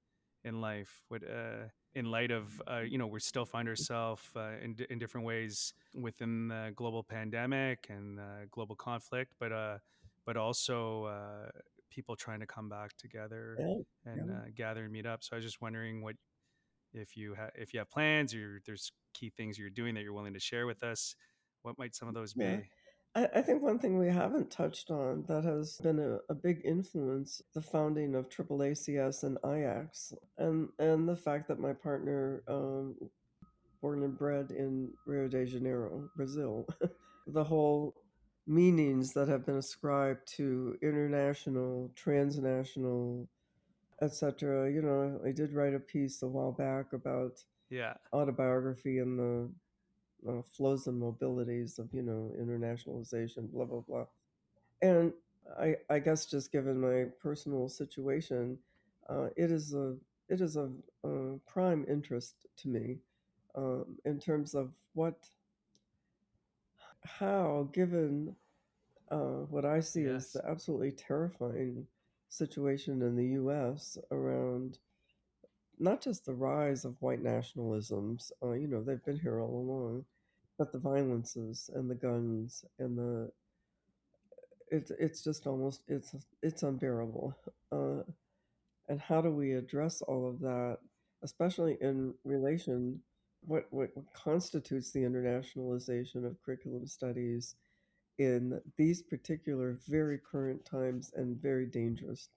in 0.43 0.61
life 0.61 1.01
what 1.07 1.23
uh 1.23 1.65
in 1.93 2.05
light 2.05 2.31
of 2.31 2.61
uh, 2.71 2.79
you 2.79 2.97
know 2.97 3.07
we 3.07 3.19
still 3.19 3.45
find 3.45 3.67
ourselves 3.67 4.21
uh, 4.35 4.53
in, 4.63 4.75
in 4.89 4.97
different 4.97 5.25
ways 5.25 5.73
within 5.93 6.47
the 6.47 6.71
global 6.75 7.03
pandemic 7.03 7.87
and 7.89 8.19
uh, 8.19 8.45
global 8.51 8.75
conflict 8.75 9.33
but 9.39 9.51
uh 9.51 9.77
but 10.25 10.37
also 10.37 11.05
uh, 11.05 11.49
people 11.89 12.15
trying 12.15 12.39
to 12.39 12.45
come 12.45 12.69
back 12.69 12.95
together 12.97 13.57
Yeah. 13.59 13.73
and 14.05 14.29
Yeah. 14.29 14.35
uh, 14.35 14.45
gather 14.55 14.83
and 14.83 14.91
meet 14.91 15.05
up. 15.05 15.23
So 15.23 15.31
I 15.33 15.35
was 15.37 15.45
just 15.45 15.61
wondering 15.61 16.01
what 16.01 16.15
if 16.93 17.15
you 17.15 17.33
have 17.35 17.51
if 17.55 17.73
you 17.73 17.79
have 17.79 17.89
plans 17.89 18.33
or 18.33 18.61
there's 18.65 18.91
key 19.13 19.29
things 19.29 19.57
you're 19.57 19.69
doing 19.69 19.95
that 19.95 20.03
you're 20.03 20.13
willing 20.13 20.33
to 20.33 20.39
share 20.39 20.65
with 20.65 20.83
us. 20.83 21.15
What 21.63 21.77
might 21.77 21.95
some 21.95 22.07
of 22.07 22.13
those 22.13 22.33
Yeah. 22.33 22.57
be? 22.57 22.69
I, 23.13 23.29
I 23.35 23.41
think 23.41 23.61
one 23.61 23.77
thing 23.77 23.97
we 23.97 24.07
haven't 24.07 24.51
touched 24.51 24.89
on 24.89 25.25
that 25.27 25.43
has 25.43 25.77
been 25.83 25.99
a, 25.99 26.19
a 26.29 26.35
big 26.35 26.61
influence 26.63 27.41
the 27.53 27.61
founding 27.61 28.15
of 28.15 28.29
AAACS 28.29 29.23
and 29.23 29.37
IAACS, 29.43 30.13
and 30.37 30.69
and 30.79 31.07
the 31.07 31.15
fact 31.15 31.47
that 31.49 31.59
my 31.59 31.73
partner, 31.73 32.41
um, 32.47 32.95
born 33.81 34.03
and 34.03 34.17
bred 34.17 34.51
in 34.51 34.91
Rio 35.05 35.27
de 35.27 35.45
Janeiro, 35.45 36.09
Brazil, 36.15 36.65
the 37.27 37.43
whole 37.43 37.95
meanings 38.47 39.13
that 39.13 39.27
have 39.27 39.45
been 39.45 39.57
ascribed 39.57 40.27
to 40.35 40.75
international, 40.81 41.91
transnational, 41.95 43.27
etc. 44.01 44.69
You 44.71 44.81
know, 44.81 45.19
I 45.25 45.31
did 45.31 45.53
write 45.53 45.73
a 45.75 45.79
piece 45.79 46.21
a 46.23 46.27
while 46.27 46.51
back 46.51 46.93
about 46.93 47.43
Yeah. 47.69 47.95
autobiography 48.13 48.99
and 48.99 49.19
the 49.19 49.49
uh, 50.29 50.41
flows 50.43 50.87
and 50.87 51.01
mobilities 51.01 51.79
of 51.79 51.93
you 51.93 52.01
know 52.01 52.31
internationalization 52.39 53.51
blah 53.51 53.65
blah 53.65 53.81
blah 53.81 54.05
and 54.81 55.13
i 55.59 55.75
i 55.89 55.99
guess 55.99 56.25
just 56.25 56.51
given 56.51 56.79
my 56.79 57.05
personal 57.21 57.67
situation 57.69 58.57
uh, 59.09 59.27
it 59.37 59.51
is 59.51 59.73
a 59.73 59.95
it 60.29 60.41
is 60.41 60.55
a, 60.57 60.69
a 61.05 61.37
prime 61.47 61.85
interest 61.89 62.45
to 62.57 62.69
me 62.69 62.97
um, 63.55 63.97
in 64.05 64.19
terms 64.19 64.53
of 64.55 64.71
what 64.93 65.17
how 67.03 67.69
given 67.73 68.35
uh, 69.11 69.43
what 69.49 69.65
i 69.65 69.79
see 69.79 70.05
as 70.05 70.33
the 70.33 70.45
absolutely 70.47 70.91
terrifying 70.91 71.87
situation 72.31 73.01
in 73.01 73.15
the 73.15 73.39
us 73.51 73.97
around 74.11 74.79
not 75.79 76.01
just 76.01 76.25
the 76.25 76.33
rise 76.33 76.85
of 76.85 77.01
white 77.01 77.23
nationalisms 77.23 78.31
uh, 78.43 78.51
you 78.51 78.67
know 78.67 78.81
they've 78.81 79.05
been 79.05 79.19
here 79.19 79.39
all 79.39 79.59
along 79.59 80.05
but 80.57 80.71
the 80.71 80.79
violences 80.79 81.69
and 81.75 81.89
the 81.89 81.95
guns 81.95 82.65
and 82.79 82.97
the 82.97 83.31
it's 84.71 84.91
it's 84.91 85.23
just 85.23 85.45
almost 85.45 85.81
it's 85.87 86.15
it's 86.41 86.63
unbearable. 86.63 87.35
Uh, 87.71 88.03
and 88.89 88.99
how 88.99 89.21
do 89.21 89.29
we 89.29 89.53
address 89.53 90.01
all 90.01 90.27
of 90.27 90.39
that, 90.39 90.77
especially 91.23 91.77
in 91.81 92.13
relation 92.23 92.99
what 93.45 93.67
what, 93.71 93.89
what 93.95 94.05
constitutes 94.13 94.91
the 94.91 95.01
internationalization 95.01 96.25
of 96.25 96.41
curriculum 96.43 96.87
studies 96.87 97.55
in 98.21 98.61
these 98.77 99.01
particular 99.01 99.79
very 99.87 100.19
current 100.19 100.63
times 100.63 101.11
and 101.15 101.41
very 101.41 101.65
dangerous 101.65 102.29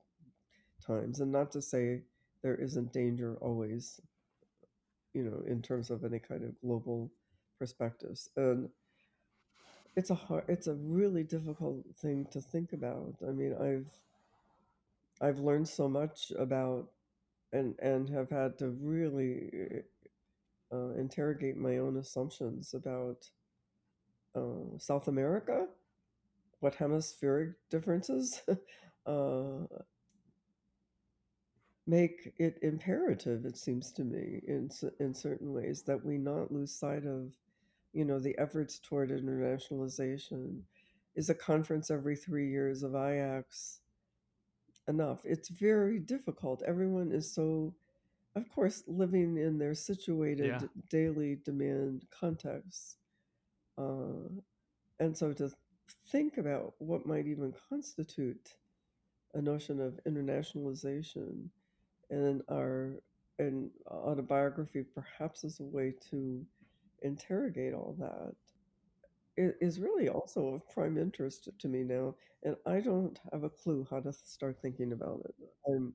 times, 0.86 1.20
and 1.20 1.30
not 1.30 1.50
to 1.52 1.60
say 1.60 2.02
there 2.42 2.54
isn't 2.56 2.92
danger 2.92 3.36
always, 3.42 4.00
you 5.12 5.22
know, 5.22 5.42
in 5.46 5.60
terms 5.60 5.90
of 5.90 6.04
any 6.04 6.18
kind 6.18 6.42
of 6.42 6.58
global 6.60 7.10
perspectives. 7.58 8.30
And 8.36 8.70
it's 9.96 10.10
a 10.10 10.14
hard, 10.14 10.44
it's 10.48 10.66
a 10.68 10.74
really 10.74 11.22
difficult 11.22 11.84
thing 12.00 12.26
to 12.32 12.40
think 12.40 12.72
about. 12.72 13.14
I 13.26 13.32
mean, 13.32 13.54
I've 13.60 13.90
I've 15.20 15.38
learned 15.38 15.68
so 15.68 15.88
much 15.88 16.32
about 16.38 16.88
and 17.52 17.74
and 17.80 18.08
have 18.08 18.30
had 18.30 18.58
to 18.58 18.70
really 18.70 19.82
uh, 20.72 20.94
interrogate 20.94 21.56
my 21.56 21.78
own 21.78 21.98
assumptions 21.98 22.74
about 22.74 23.30
uh, 24.34 24.78
South 24.78 25.08
America, 25.08 25.66
what 26.60 26.74
hemispheric 26.74 27.50
differences 27.70 28.42
uh, 29.06 29.66
make 31.86 32.32
it 32.38 32.58
imperative, 32.62 33.44
it 33.44 33.56
seems 33.56 33.92
to 33.92 34.04
me, 34.04 34.42
in 34.46 34.70
in 35.00 35.14
certain 35.14 35.52
ways, 35.52 35.82
that 35.82 36.04
we 36.04 36.18
not 36.18 36.52
lose 36.52 36.74
sight 36.74 37.04
of, 37.06 37.32
you 37.92 38.04
know, 38.04 38.18
the 38.18 38.36
efforts 38.38 38.78
toward 38.78 39.10
internationalization. 39.10 40.62
Is 41.16 41.30
a 41.30 41.34
conference 41.34 41.90
every 41.90 42.16
three 42.16 42.50
years 42.50 42.82
of 42.82 42.92
IAACS 42.92 43.80
enough? 44.88 45.24
It's 45.24 45.48
very 45.48 45.98
difficult. 45.98 46.62
Everyone 46.66 47.12
is 47.12 47.32
so, 47.32 47.74
of 48.36 48.48
course, 48.48 48.84
living 48.86 49.36
in 49.38 49.58
their 49.58 49.74
situated 49.74 50.62
Yeah. 50.62 50.68
daily 50.90 51.36
demand 51.44 52.06
contexts. 52.10 52.96
Uh, 53.78 54.28
and 55.00 55.16
so 55.16 55.32
to 55.32 55.50
think 56.06 56.38
about 56.38 56.74
what 56.78 57.06
might 57.06 57.26
even 57.26 57.52
constitute 57.68 58.56
a 59.34 59.42
notion 59.42 59.80
of 59.80 59.98
internationalization 60.06 61.48
and 62.10 62.42
our 62.50 62.94
an 63.40 63.70
autobiography 63.90 64.84
perhaps 64.94 65.44
as 65.44 65.58
a 65.60 65.64
way 65.64 65.92
to 66.10 66.44
interrogate 67.02 67.74
all 67.74 67.96
that 67.98 68.34
is 69.36 69.80
really 69.80 70.08
also 70.08 70.54
of 70.54 70.68
prime 70.70 70.96
interest 70.96 71.48
to 71.58 71.68
me 71.68 71.82
now 71.82 72.14
and 72.44 72.56
i 72.66 72.80
don't 72.80 73.18
have 73.32 73.42
a 73.42 73.50
clue 73.50 73.86
how 73.90 74.00
to 74.00 74.12
start 74.12 74.56
thinking 74.62 74.92
about 74.92 75.20
it. 75.24 75.34
I'm 75.68 75.92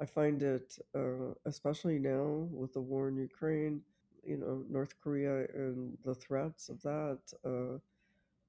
i 0.00 0.04
find 0.04 0.42
it 0.42 0.78
uh, 0.94 1.32
especially 1.46 1.98
now 1.98 2.46
with 2.52 2.74
the 2.74 2.80
war 2.80 3.08
in 3.08 3.16
ukraine 3.16 3.80
you 4.24 4.36
know 4.36 4.62
north 4.70 4.94
korea 5.02 5.46
and 5.54 5.96
the 6.04 6.14
threats 6.14 6.68
of 6.68 6.80
that 6.82 7.18
uh, 7.44 7.78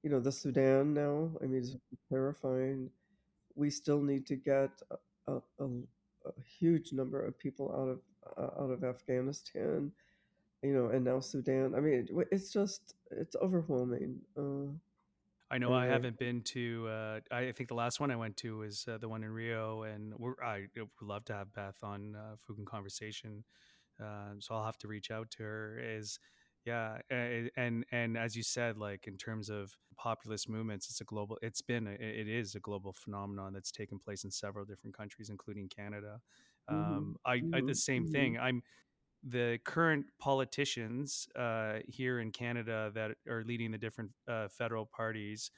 you 0.02 0.10
know 0.10 0.20
the 0.20 0.32
sudan 0.32 0.94
now 0.94 1.30
i 1.42 1.46
mean 1.46 1.60
it's 1.60 1.76
terrifying 2.10 2.90
we 3.54 3.70
still 3.70 4.00
need 4.00 4.26
to 4.26 4.36
get 4.36 4.70
a, 5.28 5.32
a, 5.32 5.64
a, 5.64 5.68
huge 6.58 6.92
number 6.92 7.24
of 7.24 7.38
people 7.38 7.70
out 7.72 7.88
of 7.88 8.00
uh, 8.38 8.62
out 8.62 8.70
of 8.70 8.84
Afghanistan, 8.84 9.92
you 10.62 10.72
know, 10.72 10.88
and 10.88 11.04
now 11.04 11.20
Sudan. 11.20 11.74
I 11.74 11.80
mean, 11.80 12.06
it, 12.08 12.28
it's 12.30 12.52
just 12.52 12.94
it's 13.10 13.36
overwhelming. 13.36 14.20
Uh, 14.36 14.72
I 15.50 15.58
know 15.58 15.72
I 15.72 15.86
haven't 15.86 16.18
been 16.18 16.40
to. 16.42 16.88
Uh, 16.88 17.20
I 17.30 17.52
think 17.52 17.68
the 17.68 17.74
last 17.74 18.00
one 18.00 18.10
I 18.10 18.16
went 18.16 18.36
to 18.38 18.58
was 18.58 18.86
uh, 18.88 18.98
the 18.98 19.08
one 19.08 19.22
in 19.22 19.30
Rio, 19.30 19.82
and 19.82 20.14
we're, 20.18 20.34
I 20.42 20.66
would 20.76 20.88
love 21.02 21.24
to 21.26 21.34
have 21.34 21.52
Beth 21.52 21.76
on 21.82 22.16
uh, 22.16 22.36
Fukin 22.48 22.64
Conversation. 22.64 23.44
Uh, 24.02 24.34
so 24.40 24.54
I'll 24.54 24.64
have 24.64 24.78
to 24.78 24.88
reach 24.88 25.10
out 25.10 25.30
to 25.32 25.42
her. 25.42 25.78
Is 25.78 26.18
yeah, 26.64 26.98
and 27.10 27.84
and 27.90 28.16
as 28.16 28.36
you 28.36 28.42
said, 28.42 28.78
like 28.78 29.06
in 29.06 29.16
terms 29.18 29.50
of 29.50 29.76
populist 29.96 30.48
movements, 30.48 30.88
it's 30.90 31.00
a 31.00 31.04
global. 31.04 31.38
It's 31.42 31.62
been 31.62 31.86
a, 31.86 31.92
it 31.92 32.28
is 32.28 32.54
a 32.54 32.60
global 32.60 32.92
phenomenon 32.92 33.52
that's 33.52 33.70
taken 33.72 33.98
place 33.98 34.24
in 34.24 34.30
several 34.30 34.64
different 34.64 34.96
countries, 34.96 35.28
including 35.30 35.68
Canada. 35.68 36.20
hmm 36.70 37.04
Um, 37.04 37.16
I, 37.26 37.44
I 37.52 37.60
the 37.66 37.74
same 37.74 38.04
hmm 38.04 38.06
thing. 38.06 38.38
I'm 38.38 38.62
the 39.22 39.58
current 39.64 40.06
politicians 40.18 41.28
uh, 41.36 41.80
here 41.88 42.20
in 42.20 42.30
Canada 42.30 42.90
that 42.94 43.12
are 43.28 43.42
leading 43.44 43.70
the 43.70 43.78
different 43.78 44.12
uh, 44.28 44.48
federal 44.48 44.86
parties 44.86 45.50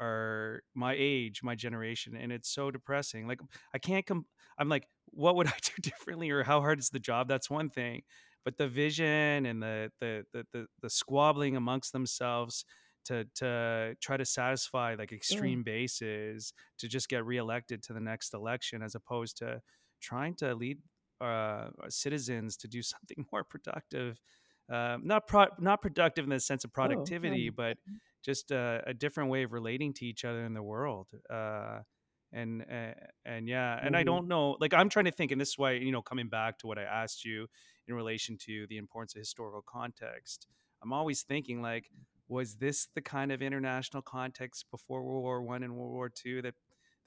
are 0.00 0.62
my 0.74 0.94
age, 0.98 1.42
my 1.42 1.54
generation, 1.54 2.16
and 2.16 2.32
it's 2.32 2.50
so 2.50 2.70
depressing. 2.70 3.26
Like 3.26 3.40
I 3.74 3.78
can't 3.78 4.04
come. 4.06 4.26
I'm 4.58 4.68
like, 4.68 4.88
what 5.06 5.36
would 5.36 5.46
I 5.48 5.54
do 5.62 5.72
differently, 5.80 6.30
or 6.30 6.42
how 6.42 6.60
hard 6.60 6.78
is 6.78 6.90
the 6.90 6.98
job? 6.98 7.28
That's 7.28 7.50
one 7.50 7.70
thing, 7.70 8.02
but 8.44 8.56
the 8.56 8.68
vision 8.68 9.46
and 9.46 9.62
the 9.62 9.90
the 10.00 10.24
the 10.32 10.46
the, 10.52 10.66
the 10.82 10.90
squabbling 10.90 11.56
amongst 11.56 11.92
themselves 11.92 12.64
to 13.06 13.24
to 13.36 13.96
try 14.00 14.16
to 14.16 14.24
satisfy 14.24 14.94
like 14.98 15.12
yeah, 15.12 15.16
extreme 15.16 15.62
bases 15.62 16.52
to 16.78 16.88
just 16.88 17.08
get 17.08 17.24
reelected 17.24 17.82
to 17.84 17.92
the 17.92 18.00
next 18.00 18.34
election, 18.34 18.82
as 18.82 18.94
opposed 18.94 19.38
to 19.38 19.60
trying 20.00 20.34
to 20.36 20.54
lead 20.54 20.78
uh, 21.20 21.68
citizens 21.88 22.56
to 22.58 22.68
do 22.68 22.82
something 22.82 23.24
more 23.32 23.44
productive. 23.44 24.20
Uh, 24.72 24.98
not 25.02 25.28
pro- 25.28 25.46
not 25.60 25.80
productive 25.80 26.24
in 26.24 26.30
the 26.30 26.40
sense 26.40 26.64
of 26.64 26.72
oh 26.82 26.90
yeah, 26.90 27.04
productivity, 27.04 27.50
but 27.50 27.76
just 28.24 28.50
a, 28.50 28.82
a 28.86 28.92
different 28.94 29.30
way 29.30 29.44
of 29.44 29.52
relating 29.52 29.94
to 29.94 30.04
each 30.04 30.24
other 30.24 30.44
in 30.44 30.54
the 30.54 30.62
world. 30.62 31.06
Uh, 32.34 32.38
and 32.38 32.62
uh, 32.70 32.94
and 33.24 33.48
yeah, 33.48 33.78
and 33.84 33.96
I 33.96 34.02
hmm 34.02 34.04
don't 34.04 34.28
know. 34.28 34.56
Like 34.60 34.74
I'm 34.74 34.88
trying 34.88 35.06
to 35.06 35.10
think, 35.10 35.32
and 35.32 35.40
this 35.40 35.50
is 35.50 35.58
why 35.58 35.72
you 35.72 35.92
know, 35.92 36.02
coming 36.02 36.28
back 36.28 36.58
to 36.58 36.66
what 36.66 36.78
I 36.78 36.82
asked 36.82 37.24
you 37.24 37.46
in 37.86 37.94
relation 37.94 38.36
to 38.46 38.66
the 38.68 38.78
importance 38.78 39.14
of 39.14 39.20
historical 39.20 39.62
context. 39.62 40.46
I'm 40.82 40.92
always 40.92 41.22
thinking 41.22 41.62
like, 41.62 41.90
was 42.28 42.56
this 42.56 42.88
the 42.94 43.00
kind 43.02 43.32
of 43.32 43.42
international 43.42 44.02
context 44.02 44.66
before 44.70 45.02
World 45.04 45.22
War 45.22 45.42
One 45.42 45.62
and 45.62 45.74
World 45.76 45.92
War 45.92 46.08
Two 46.08 46.42
that 46.42 46.54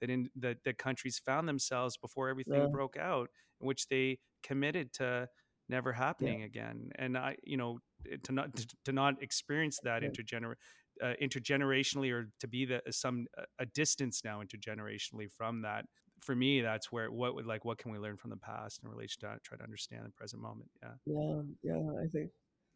that 0.01 0.09
in 0.09 0.30
that, 0.38 0.63
that 0.63 0.78
countries 0.78 1.20
found 1.20 1.47
themselves 1.47 1.97
before 1.97 2.30
everything 2.30 2.67
yeah, 2.67 2.70
broke 2.70 2.97
out, 2.97 3.30
in 3.59 3.67
which 3.67 3.88
they 3.88 4.20
committed 4.43 4.93
to 4.93 5.28
never 5.67 5.93
yeah, 6.20 6.34
happening 6.34 6.43
again. 6.43 6.89
And 6.95 7.17
I, 7.17 7.36
you 7.43 7.57
know, 7.57 7.80
to 8.24 8.32
not 8.32 8.55
to, 8.55 8.67
to 8.86 8.91
not 8.93 9.22
experience 9.22 9.80
that 9.82 10.01
yeah, 10.01 10.09
intergener 10.09 10.55
uh, 11.04 11.14
intergenerationally 11.22 12.12
or 12.12 12.30
to 12.39 12.47
be 12.47 12.66
the 12.66 12.82
some 12.91 13.26
a 13.60 13.66
distance 13.66 14.22
now 14.24 14.41
intergenerationally 14.41 15.30
from 15.32 15.62
that 15.62 15.86
for 16.22 16.36
me 16.36 16.62
that's 16.62 16.91
where 16.91 17.12
what 17.12 17.36
would 17.36 17.45
like 17.45 17.64
what 17.66 17.78
can 17.78 17.91
we 17.91 17.97
learn 17.97 18.18
from 18.18 18.30
the 18.30 18.38
past 18.38 18.82
in 18.84 18.89
relation 18.89 19.22
to 19.22 19.38
try 19.43 19.58
to 19.58 19.64
understand 19.64 20.06
the 20.06 20.10
present 20.12 20.41
moment 20.41 20.70
yeah 20.84 20.89
yeah, 21.06 21.41
yeah. 21.64 22.02
I 22.04 22.08
think 22.08 22.32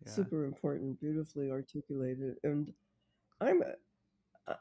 yeah 0.05 0.11
super 0.11 0.45
important, 0.45 0.99
beautifully 0.99 1.51
articulated, 1.51 2.35
and 2.43 2.71
I'm, 3.39 3.63
uh, 4.47 4.53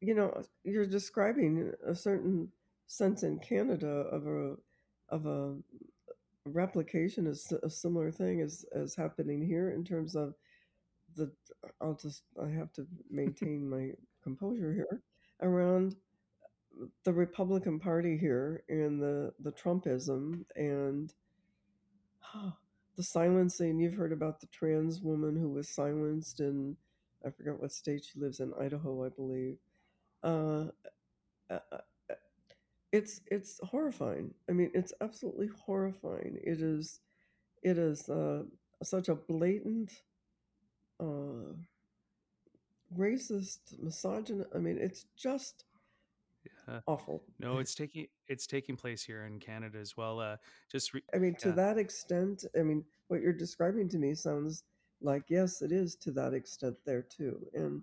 you 0.00 0.14
know, 0.14 0.42
you're 0.64 0.86
describing 0.86 1.72
a 1.86 1.94
certain 1.94 2.48
sense 2.86 3.22
in 3.22 3.38
Canada 3.38 3.88
of 3.88 4.26
a 4.26 4.56
of 5.08 5.26
a 5.26 5.56
replication 6.46 7.26
is 7.26 7.52
a 7.62 7.70
similar 7.70 8.10
thing 8.10 8.40
as 8.40 8.64
as 8.74 8.94
happening 8.94 9.44
here 9.44 9.70
in 9.70 9.84
terms 9.84 10.14
of 10.14 10.34
the 11.16 11.32
I'll 11.80 11.94
just 11.94 12.22
I 12.42 12.48
have 12.50 12.72
to 12.74 12.86
maintain 13.10 13.68
my 13.68 13.92
composure 14.22 14.72
here 14.72 15.02
around 15.42 15.96
the 17.04 17.12
Republican 17.12 17.78
Party 17.78 18.16
here 18.16 18.62
and 18.68 19.00
the 19.00 19.32
the 19.40 19.52
Trumpism 19.52 20.44
and 20.56 21.12
the 22.96 23.02
silencing. 23.02 23.78
You've 23.78 23.94
heard 23.94 24.12
about 24.12 24.40
the 24.40 24.46
trans 24.48 25.00
woman 25.00 25.36
who 25.36 25.48
was 25.48 25.68
silenced 25.68 26.40
in 26.40 26.76
I 27.24 27.30
forget 27.30 27.60
what 27.60 27.72
state 27.72 28.04
she 28.04 28.18
lives 28.20 28.40
in 28.40 28.52
Idaho 28.60 29.04
I 29.04 29.08
believe. 29.10 29.56
Uh, 30.22 30.66
uh, 31.50 31.58
uh, 31.72 32.14
it's 32.92 33.20
it's 33.30 33.60
horrifying. 33.62 34.34
I 34.48 34.52
mean 34.52 34.70
it's 34.74 34.92
absolutely 35.00 35.48
horrifying. 35.64 36.38
It 36.42 36.60
is 36.60 37.00
it 37.62 37.78
is 37.78 38.08
uh, 38.08 38.42
such 38.82 39.08
a 39.08 39.14
blatant 39.14 39.90
uh, 41.00 41.54
racist, 42.96 43.78
misogynist. 43.78 44.50
I 44.54 44.58
mean, 44.58 44.78
it's 44.78 45.06
just 45.16 45.64
yeah 46.68 46.80
awful. 46.86 47.22
no 47.38 47.58
it's 47.58 47.74
taking 47.74 48.06
it's 48.28 48.46
taking 48.46 48.74
place 48.74 49.02
here 49.02 49.24
in 49.24 49.38
canada 49.38 49.78
as 49.78 49.94
well 49.94 50.18
uh 50.20 50.36
just 50.72 50.94
re- 50.94 51.02
I 51.14 51.18
mean, 51.18 51.34
to 51.36 51.52
that 51.52 51.78
extent, 51.78 52.44
I 52.58 52.62
mean, 52.62 52.84
what 53.08 53.20
you're 53.20 53.32
describing 53.32 53.88
to 53.90 53.98
me 53.98 54.14
sounds 54.14 54.64
like 55.02 55.24
yes, 55.28 55.62
it 55.62 55.72
is 55.72 55.96
to 55.96 56.10
that 56.12 56.34
extent 56.34 56.76
there 56.86 57.02
too. 57.02 57.40
And 57.54 57.82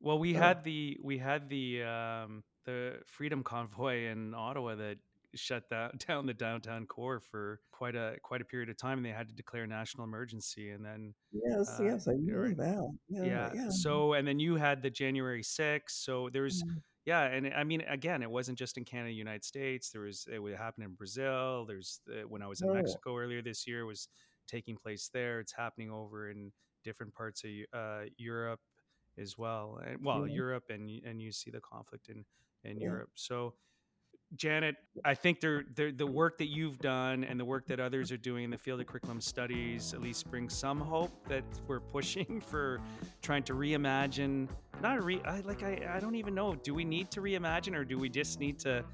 well 0.00 0.18
we 0.18 0.34
uh, 0.36 0.38
had 0.38 0.64
the 0.64 0.98
we 1.02 1.18
had 1.18 1.48
the 1.48 1.82
um 1.82 2.42
the 2.64 2.98
freedom 3.06 3.42
convoy 3.42 4.06
in 4.06 4.34
ottawa 4.34 4.74
that 4.76 4.98
shut 5.34 5.68
that 5.70 5.98
down 6.06 6.26
the 6.26 6.34
downtown 6.34 6.86
core 6.86 7.20
for 7.20 7.60
quite 7.70 7.94
a 7.96 8.16
quite 8.22 8.40
a 8.40 8.44
period 8.44 8.68
of 8.68 8.76
time 8.76 8.98
and 8.98 9.06
they 9.06 9.10
had 9.10 9.28
to 9.28 9.34
declare 9.34 9.66
national 9.66 10.04
emergency 10.04 10.70
and 10.70 10.84
then 10.84 11.14
yes, 11.32 11.80
uh 11.80 11.82
yes, 11.82 12.08
I 12.08 12.12
know 12.14 12.36
right 12.38 12.56
that. 12.56 12.98
Yeah, 13.08 13.24
Yeah. 13.24 13.50
yeah, 13.54 13.68
So, 13.70 14.12
and 14.14 14.26
then 14.26 14.38
you 14.38 14.56
had 14.56 14.82
the 14.82 14.90
January 14.90 15.42
6th. 15.42 15.90
So 16.04 16.28
there's, 16.32 16.62
yeah. 17.06 17.24
yeah. 17.28 17.34
And 17.34 17.52
I 17.54 17.64
mean, 17.64 17.82
again, 17.82 18.22
it 18.22 18.30
wasn't 18.30 18.58
just 18.58 18.76
in 18.78 18.84
Canada, 18.84 19.12
United 19.12 19.44
States. 19.44 19.90
There 19.90 20.02
was, 20.02 20.26
it 20.30 20.38
would 20.38 20.54
happen 20.56 20.82
in 20.84 20.94
Brazil. 20.94 21.64
There's, 21.66 22.00
the, 22.06 22.22
when 22.28 22.42
I 22.42 22.46
was 22.46 22.60
in 22.62 22.68
Oh, 22.68 22.74
Mexico 22.74 23.16
earlier 23.16 23.42
this 23.42 23.66
year, 23.66 23.80
it 23.80 23.86
was 23.86 24.08
taking 24.46 24.76
place 24.76 25.08
there. 25.12 25.40
It's 25.40 25.52
happening 25.52 25.90
over 25.90 26.30
in 26.30 26.52
different 26.84 27.14
parts 27.14 27.44
of 27.44 27.50
uh, 27.72 28.04
Europe 28.18 28.60
as 29.18 29.36
well. 29.38 29.80
And 29.84 30.02
well, 30.04 30.26
yeah, 30.26 30.34
Europe 30.34 30.64
and, 30.70 30.88
and 31.04 31.20
you 31.22 31.32
see 31.32 31.50
the 31.50 31.60
conflict 31.60 32.08
in, 32.08 32.24
in 32.64 32.78
yeah, 32.80 32.88
Europe. 32.88 33.10
So, 33.14 33.54
Janet, 34.36 34.76
I 35.04 35.14
think 35.14 35.40
they're, 35.40 35.64
they're, 35.74 35.92
the 35.92 36.06
work 36.06 36.38
that 36.38 36.48
you've 36.48 36.78
done 36.78 37.24
and 37.24 37.38
the 37.38 37.44
work 37.44 37.66
that 37.66 37.80
others 37.80 38.10
are 38.10 38.16
doing 38.16 38.44
in 38.44 38.50
the 38.50 38.56
field 38.56 38.80
of 38.80 38.86
curriculum 38.86 39.20
studies 39.20 39.92
at 39.92 40.00
least 40.00 40.30
brings 40.30 40.54
some 40.54 40.80
hope 40.80 41.12
that 41.28 41.44
we're 41.66 41.80
pushing 41.80 42.40
for 42.46 42.80
trying 43.20 43.42
to 43.44 43.54
reimagine. 43.54 44.48
Not 44.80 45.04
re, 45.04 45.20
I, 45.24 45.40
like 45.40 45.62
I, 45.62 45.94
I 45.94 46.00
don't 46.00 46.14
even 46.14 46.34
know. 46.34 46.54
Do 46.54 46.74
we 46.74 46.84
need 46.84 47.10
to 47.10 47.20
reimagine 47.20 47.76
or 47.76 47.84
do 47.84 47.98
we 47.98 48.08
just 48.08 48.40
need 48.40 48.58
to 48.60 48.84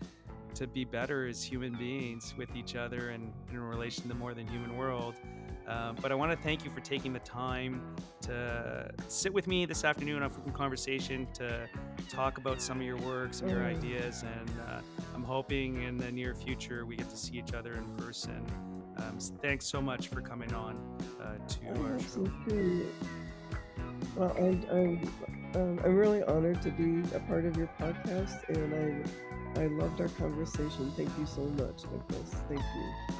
to 0.55 0.67
be 0.67 0.85
better 0.85 1.29
as 1.29 1.43
human 1.43 1.73
beings 1.75 2.35
with 2.37 2.55
each 2.57 2.75
other 2.75 3.11
and 3.11 3.33
in 3.51 3.61
relation 3.61 4.03
to 4.03 4.09
the 4.09 4.15
more 4.15 4.35
than 4.35 4.47
human 4.49 4.77
world. 4.77 5.15
Um, 5.69 5.97
but 6.01 6.11
I 6.11 6.15
want 6.15 6.33
to 6.33 6.39
thank 6.39 6.65
you 6.65 6.71
for 6.71 6.81
taking 6.81 7.13
the 7.13 7.19
time 7.21 7.95
to 8.23 8.91
sit 9.09 9.33
with 9.33 9.47
me 9.47 9.67
this 9.67 9.85
afternoon 9.85 10.23
on 10.23 10.31
Frequent 10.31 10.57
Conversation 10.57 11.27
to 11.35 11.69
talk 12.09 12.39
about 12.39 12.63
some 12.63 12.79
of 12.79 12.87
your 12.87 12.97
works 12.97 13.43
of 13.43 13.51
your 13.51 13.61
Mm. 13.61 13.77
ideas. 13.77 14.23
And 14.23 14.51
uh, 14.67 14.81
I'm 15.15 15.23
hoping 15.23 15.83
in 15.83 15.99
the 15.99 16.11
near 16.11 16.35
future 16.35 16.87
we 16.87 16.97
get 16.97 17.11
to 17.11 17.17
see 17.17 17.37
each 17.39 17.53
other 17.53 17.75
in 17.75 17.85
person. 17.97 18.43
Um, 18.97 19.17
s- 19.17 19.33
thanks 19.43 19.67
so 19.67 19.83
much 19.83 20.09
for 20.09 20.23
coming 20.23 20.53
on 20.55 20.77
uh, 21.21 21.37
to 21.47 21.59
Oh, 21.77 21.85
our 21.85 21.99
show. 22.01 22.27
Well, 24.17 24.35
I, 24.39 24.75
I'm, 24.75 25.13
um, 25.55 25.81
I'm 25.85 25.95
really 25.97 26.23
honored 26.23 26.63
to 26.63 26.71
be 26.71 27.01
a 27.15 27.21
part 27.21 27.45
of 27.45 27.57
your 27.57 27.69
podcast, 27.79 28.49
and 28.49 29.05
I, 29.57 29.61
I 29.61 29.67
loved 29.67 30.01
our 30.01 30.09
conversation. 30.09 30.91
Thank 30.97 31.11
you 31.19 31.27
so 31.27 31.43
much, 31.43 31.83
Nicholas. 31.93 32.35
Thank 32.49 32.61
you. 32.61 33.15